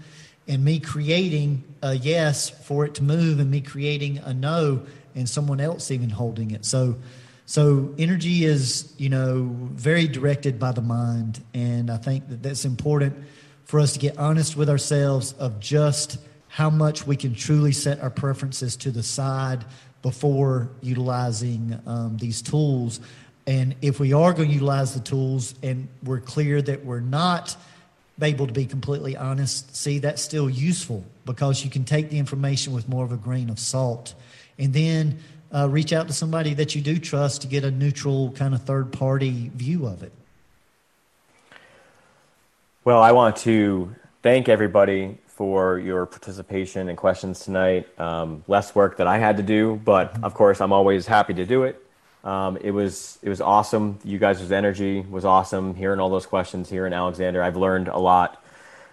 and 0.47 0.63
me 0.63 0.79
creating 0.79 1.63
a 1.81 1.93
yes 1.93 2.49
for 2.49 2.85
it 2.85 2.95
to 2.95 3.03
move 3.03 3.39
and 3.39 3.49
me 3.49 3.61
creating 3.61 4.17
a 4.17 4.33
no 4.33 4.85
and 5.15 5.27
someone 5.29 5.61
else 5.61 5.89
even 5.89 6.09
holding 6.09 6.51
it. 6.51 6.65
So 6.65 6.97
so 7.45 7.93
energy 7.97 8.45
is, 8.45 8.93
you 8.97 9.09
know, 9.09 9.49
very 9.71 10.07
directed 10.07 10.59
by 10.59 10.71
the 10.71 10.81
mind 10.81 11.43
and 11.53 11.89
I 11.89 11.97
think 11.97 12.29
that 12.29 12.41
that's 12.41 12.65
important 12.65 13.15
for 13.65 13.79
us 13.79 13.93
to 13.93 13.99
get 13.99 14.17
honest 14.17 14.55
with 14.55 14.69
ourselves 14.69 15.33
of 15.33 15.59
just 15.59 16.17
how 16.47 16.69
much 16.69 17.05
we 17.05 17.15
can 17.15 17.35
truly 17.35 17.71
set 17.71 17.99
our 17.99 18.09
preferences 18.09 18.75
to 18.77 18.91
the 18.91 19.03
side 19.03 19.65
before 20.01 20.69
utilizing 20.81 21.77
um, 21.85 22.15
these 22.17 22.41
tools. 22.41 22.99
And 23.47 23.75
if 23.81 23.99
we 23.99 24.13
are 24.13 24.33
going 24.33 24.47
to 24.49 24.53
utilize 24.53 24.93
the 24.93 24.99
tools 24.99 25.55
and 25.61 25.87
we're 26.03 26.19
clear 26.19 26.61
that 26.61 26.85
we're 26.85 26.99
not 26.99 27.57
able 28.21 28.47
to 28.47 28.53
be 28.53 28.65
completely 28.65 29.17
honest, 29.17 29.75
see, 29.75 29.99
that's 29.99 30.21
still 30.21 30.49
useful 30.49 31.03
because 31.25 31.63
you 31.63 31.69
can 31.69 31.83
take 31.83 32.09
the 32.09 32.17
information 32.17 32.71
with 32.71 32.87
more 32.87 33.03
of 33.03 33.11
a 33.11 33.17
grain 33.17 33.49
of 33.49 33.59
salt. 33.59 34.13
And 34.57 34.73
then 34.73 35.19
uh, 35.55 35.67
reach 35.69 35.93
out 35.93 36.07
to 36.07 36.13
somebody 36.13 36.53
that 36.53 36.75
you 36.75 36.81
do 36.81 36.99
trust 36.99 37.41
to 37.41 37.47
get 37.47 37.63
a 37.63 37.71
neutral 37.71 38.31
kind 38.31 38.53
of 38.53 38.61
third 38.63 38.91
party 38.91 39.49
view 39.55 39.87
of 39.87 40.03
it. 40.03 40.11
Well, 42.83 43.01
I 43.01 43.13
want 43.13 43.37
to 43.37 43.95
thank 44.21 44.49
everybody 44.49 45.17
for 45.27 45.79
your 45.79 46.05
participation 46.05 46.89
and 46.89 46.97
questions 46.97 47.39
tonight. 47.39 47.87
Um, 47.99 48.43
less 48.47 48.75
work 48.75 48.97
that 48.97 49.07
I 49.07 49.17
had 49.17 49.37
to 49.37 49.43
do, 49.43 49.81
but 49.83 50.21
of 50.23 50.33
course, 50.33 50.61
I'm 50.61 50.73
always 50.73 51.07
happy 51.07 51.33
to 51.35 51.45
do 51.45 51.63
it. 51.63 51.81
Um, 52.23 52.57
it 52.57 52.71
was 52.71 53.19
it 53.21 53.29
was 53.29 53.39
awesome. 53.39 53.99
You 54.03 54.17
guys' 54.17 54.51
energy 54.51 55.01
was 55.01 55.25
awesome. 55.25 55.75
Hearing 55.75 55.99
all 55.99 56.09
those 56.09 56.25
questions 56.25 56.69
here 56.69 56.87
in 56.87 56.93
Alexander, 56.93 57.41
I've 57.41 57.55
learned 57.55 57.87
a 57.87 57.99
lot 57.99 58.43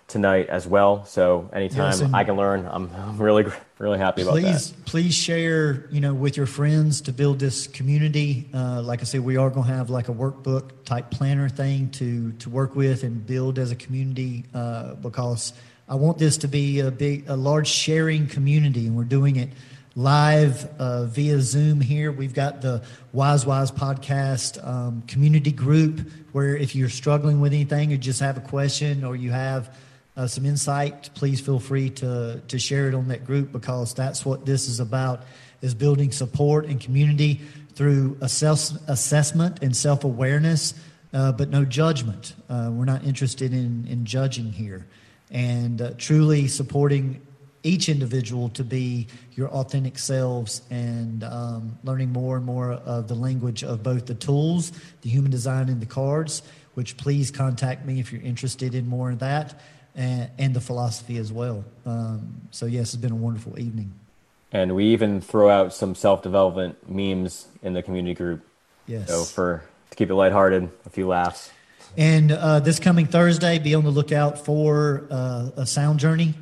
tonight 0.09 0.49
as 0.49 0.67
well. 0.67 1.05
So 1.07 1.49
anytime 1.53 1.99
yes, 1.99 2.03
I 2.13 2.25
can 2.25 2.37
learn, 2.37 2.67
I'm, 2.71 2.91
I'm, 2.95 3.21
really 3.21 3.51
really 3.79 3.99
happy 3.99 4.23
about 4.23 4.33
please, 4.33 4.73
that. 4.73 4.87
Please 4.87 5.15
share, 5.15 5.89
you 5.91 6.01
know, 6.01 6.15
with 6.15 6.37
your 6.37 6.47
friends 6.47 7.01
to 7.03 7.13
build 7.13 7.39
this 7.39 7.67
community. 7.67 8.49
Uh, 8.53 8.83
like 8.83 9.01
I 9.01 9.05
said, 9.05 9.21
we 9.21 9.37
are 9.37 9.51
going 9.51 9.67
to 9.67 9.73
have 9.73 9.91
like 9.91 10.09
a 10.09 10.13
workbook 10.13 10.85
type 10.85 11.11
planner 11.11 11.49
thing 11.49 11.91
to 11.91 12.33
to 12.33 12.51
work 12.51 12.77
with 12.77 13.03
and 13.03 13.27
build 13.27 13.59
as 13.59 13.71
a 13.71 13.77
community 13.77 14.45
uh, 14.55 14.95
because 14.95 15.53
I 15.89 15.95
want 15.95 16.19
this 16.19 16.39
to 16.39 16.49
be 16.49 16.81
a 16.81 16.91
big 16.91 17.29
a 17.29 17.37
large 17.37 17.69
sharing 17.69 18.27
community, 18.27 18.87
and 18.87 18.97
we're 18.97 19.05
doing 19.05 19.37
it 19.37 19.51
live 19.95 20.65
uh, 20.79 21.05
via 21.05 21.41
Zoom 21.41 21.81
here. 21.81 22.11
We've 22.13 22.35
got 22.35 22.63
the 22.63 22.83
Wise 23.13 23.45
Whys 23.45 23.71
podcast 23.71 24.65
um, 24.67 25.03
community 25.07 25.53
group 25.53 26.01
where 26.33 26.57
if 26.57 26.75
you're 26.75 26.89
struggling 26.89 27.41
with 27.41 27.53
anything 27.53 27.93
or 27.93 27.97
just 27.99 28.21
have 28.21 28.37
a 28.37 28.41
question 28.41 29.05
or 29.05 29.17
you 29.17 29.31
have 29.31 29.77
uh, 30.17 30.27
some 30.27 30.45
insight, 30.45 31.11
please 31.15 31.41
feel 31.41 31.59
free 31.59 31.89
to, 31.89 32.43
to 32.49 32.59
share 32.59 32.89
it 32.89 32.95
on 32.95 33.09
that 33.09 33.25
group 33.25 33.51
because 33.51 33.95
that's 33.95 34.27
what 34.27 34.45
this 34.45 34.69
is 34.69 34.81
about 34.81 35.25
is 35.63 35.75
building 35.75 36.13
support 36.13 36.67
and 36.67 36.81
community 36.81 37.41
through 37.75 38.19
assess- 38.21 38.77
assessment 38.89 39.63
and 39.63 39.75
self-awareness, 39.75 40.75
uh, 41.15 41.33
but 41.33 41.49
no 41.49 41.65
judgment. 41.65 42.35
Uh, 42.51 42.71
we're 42.73 42.85
not 42.85 43.05
interested 43.05 43.53
in, 43.55 43.87
in 43.89 44.05
judging 44.05 44.53
here. 44.53 44.87
And 45.31 45.81
uh, 45.81 45.93
truly 45.97 46.47
supporting 46.47 47.23
each 47.63 47.89
individual 47.89 48.51
to 48.51 48.65
be 48.65 49.07
your 49.35 49.49
authentic 49.49 49.99
selves 49.99 50.63
and 50.69 51.25
um, 51.25 51.79
learning 51.85 52.13
more 52.13 52.37
and 52.37 52.45
more 52.45 52.73
of 52.73 53.09
the 53.09 53.15
language 53.15 53.65
of 53.65 53.83
both 53.83 54.05
the 54.05 54.15
tools, 54.15 54.73
the 55.01 55.09
human 55.09 55.31
design, 55.31 55.69
and 55.69 55.81
the 55.81 55.87
cards, 55.87 56.43
which 56.75 56.97
please 56.97 57.31
contact 57.31 57.87
me 57.87 58.01
if 58.01 58.13
you're 58.13 58.21
interested 58.21 58.75
in 58.75 58.87
more 58.87 59.13
of 59.13 59.21
that 59.21 59.59
and, 59.95 60.31
and 60.39 60.55
the 60.55 60.61
philosophy 60.61 61.19
as 61.19 61.33
well. 61.33 61.65
Um, 61.87 62.41
so, 62.51 62.67
yes, 62.67 62.95
it's 62.95 63.03
been 63.03 63.13
a 63.13 63.17
wonderful 63.17 63.59
evening. 63.59 63.93
And 64.53 64.75
we 64.75 64.87
even 64.87 65.21
throw 65.21 65.49
out 65.49 65.73
some 65.73 65.95
self 65.95 66.23
development 66.23 66.91
memes 66.91 67.47
in 67.63 67.73
the 67.73 67.83
community 67.83 68.15
group. 68.15 68.47
Yes. 68.87 69.09
So, 69.09 69.25
for 69.25 69.63
to 69.91 69.97
keep 69.97 70.11
it 70.11 70.15
lighthearted, 70.15 70.69
a 70.87 70.91
few 70.91 71.07
laughs. 71.07 71.51
And 71.97 72.33
uh, 72.33 72.61
this 72.61 72.81
coming 72.81 73.07
Thursday, 73.07 73.59
be 73.59 73.75
on 73.75 73.85
the 73.85 73.91
lookout 73.91 74.45
for 74.45 75.07
uh, 75.11 75.51
a 75.57 75.67
sound 75.67 76.01
journey 76.01 76.35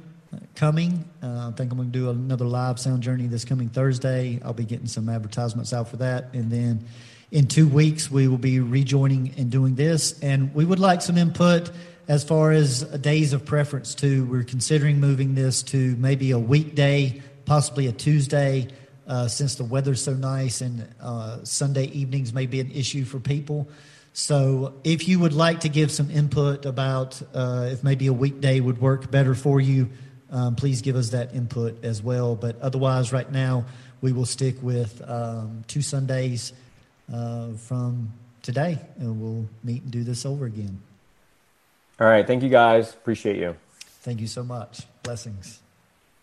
coming. 0.55 1.05
Uh, 1.22 1.48
I 1.48 1.56
think 1.56 1.72
I'm 1.72 1.78
going 1.78 1.90
to 1.90 1.98
do 1.98 2.10
another 2.10 2.44
live 2.44 2.78
sound 2.78 3.02
journey 3.02 3.27
this 3.27 3.44
coming 3.44 3.68
Thursday. 3.68 4.40
I'll 4.44 4.52
be 4.52 4.64
getting 4.64 4.86
some 4.86 5.09
advertisements 5.09 5.72
out 5.72 5.89
for 5.89 5.97
that. 5.97 6.35
And 6.35 6.51
then 6.51 6.85
in 7.32 7.47
two 7.47 7.66
weeks, 7.66 8.10
we 8.10 8.28
will 8.28 8.39
be 8.39 8.60
rejoining 8.60 9.35
and 9.36 9.51
doing 9.51 9.74
this. 9.74 10.20
And 10.20 10.55
we 10.55 10.64
would 10.64 10.78
like 10.78 11.02
some 11.02 11.16
input 11.16 11.70
as 12.10 12.24
far 12.24 12.50
as 12.50 12.82
days 12.82 13.32
of 13.32 13.44
preference 13.44 13.94
too. 13.94 14.24
We're 14.24 14.42
considering 14.42 14.98
moving 14.98 15.36
this 15.36 15.62
to 15.62 15.94
maybe 15.94 16.32
a 16.32 16.40
weekday, 16.40 17.22
possibly 17.44 17.86
a 17.86 17.92
Tuesday, 17.92 18.66
uh, 19.06 19.28
since 19.28 19.54
the 19.54 19.62
weather's 19.62 20.02
so 20.02 20.14
nice 20.14 20.60
and 20.60 20.92
uh, 21.00 21.44
Sunday 21.44 21.84
evenings 21.84 22.34
may 22.34 22.46
be 22.46 22.58
an 22.58 22.72
issue 22.72 23.04
for 23.04 23.20
people. 23.20 23.68
So 24.12 24.74
if 24.82 25.06
you 25.06 25.20
would 25.20 25.32
like 25.32 25.60
to 25.60 25.68
give 25.68 25.92
some 25.92 26.10
input 26.10 26.66
about 26.66 27.22
uh, 27.32 27.68
if 27.70 27.84
maybe 27.84 28.08
a 28.08 28.12
weekday 28.12 28.58
would 28.58 28.80
work 28.80 29.08
better 29.12 29.36
for 29.36 29.60
you, 29.60 29.88
um, 30.32 30.56
please 30.56 30.82
give 30.82 30.96
us 30.96 31.10
that 31.10 31.32
input 31.32 31.84
as 31.84 32.02
well. 32.02 32.34
But 32.34 32.60
otherwise, 32.60 33.12
right 33.12 33.30
now, 33.30 33.66
we 34.00 34.10
will 34.10 34.26
stick 34.26 34.56
with 34.62 35.00
um, 35.08 35.62
two 35.68 35.80
Sundays 35.80 36.54
uh, 37.12 37.52
from 37.52 38.14
today, 38.42 38.80
and 38.96 39.20
we'll 39.20 39.48
meet 39.62 39.82
and 39.84 39.92
do 39.92 40.02
this 40.02 40.26
over 40.26 40.44
again. 40.44 40.82
All 42.01 42.06
right. 42.06 42.27
Thank 42.27 42.43
you, 42.43 42.48
guys. 42.48 42.94
Appreciate 42.94 43.36
you. 43.36 43.56
Thank 44.02 44.20
you 44.20 44.27
so 44.27 44.43
much. 44.43 44.86
Blessings. 45.02 45.60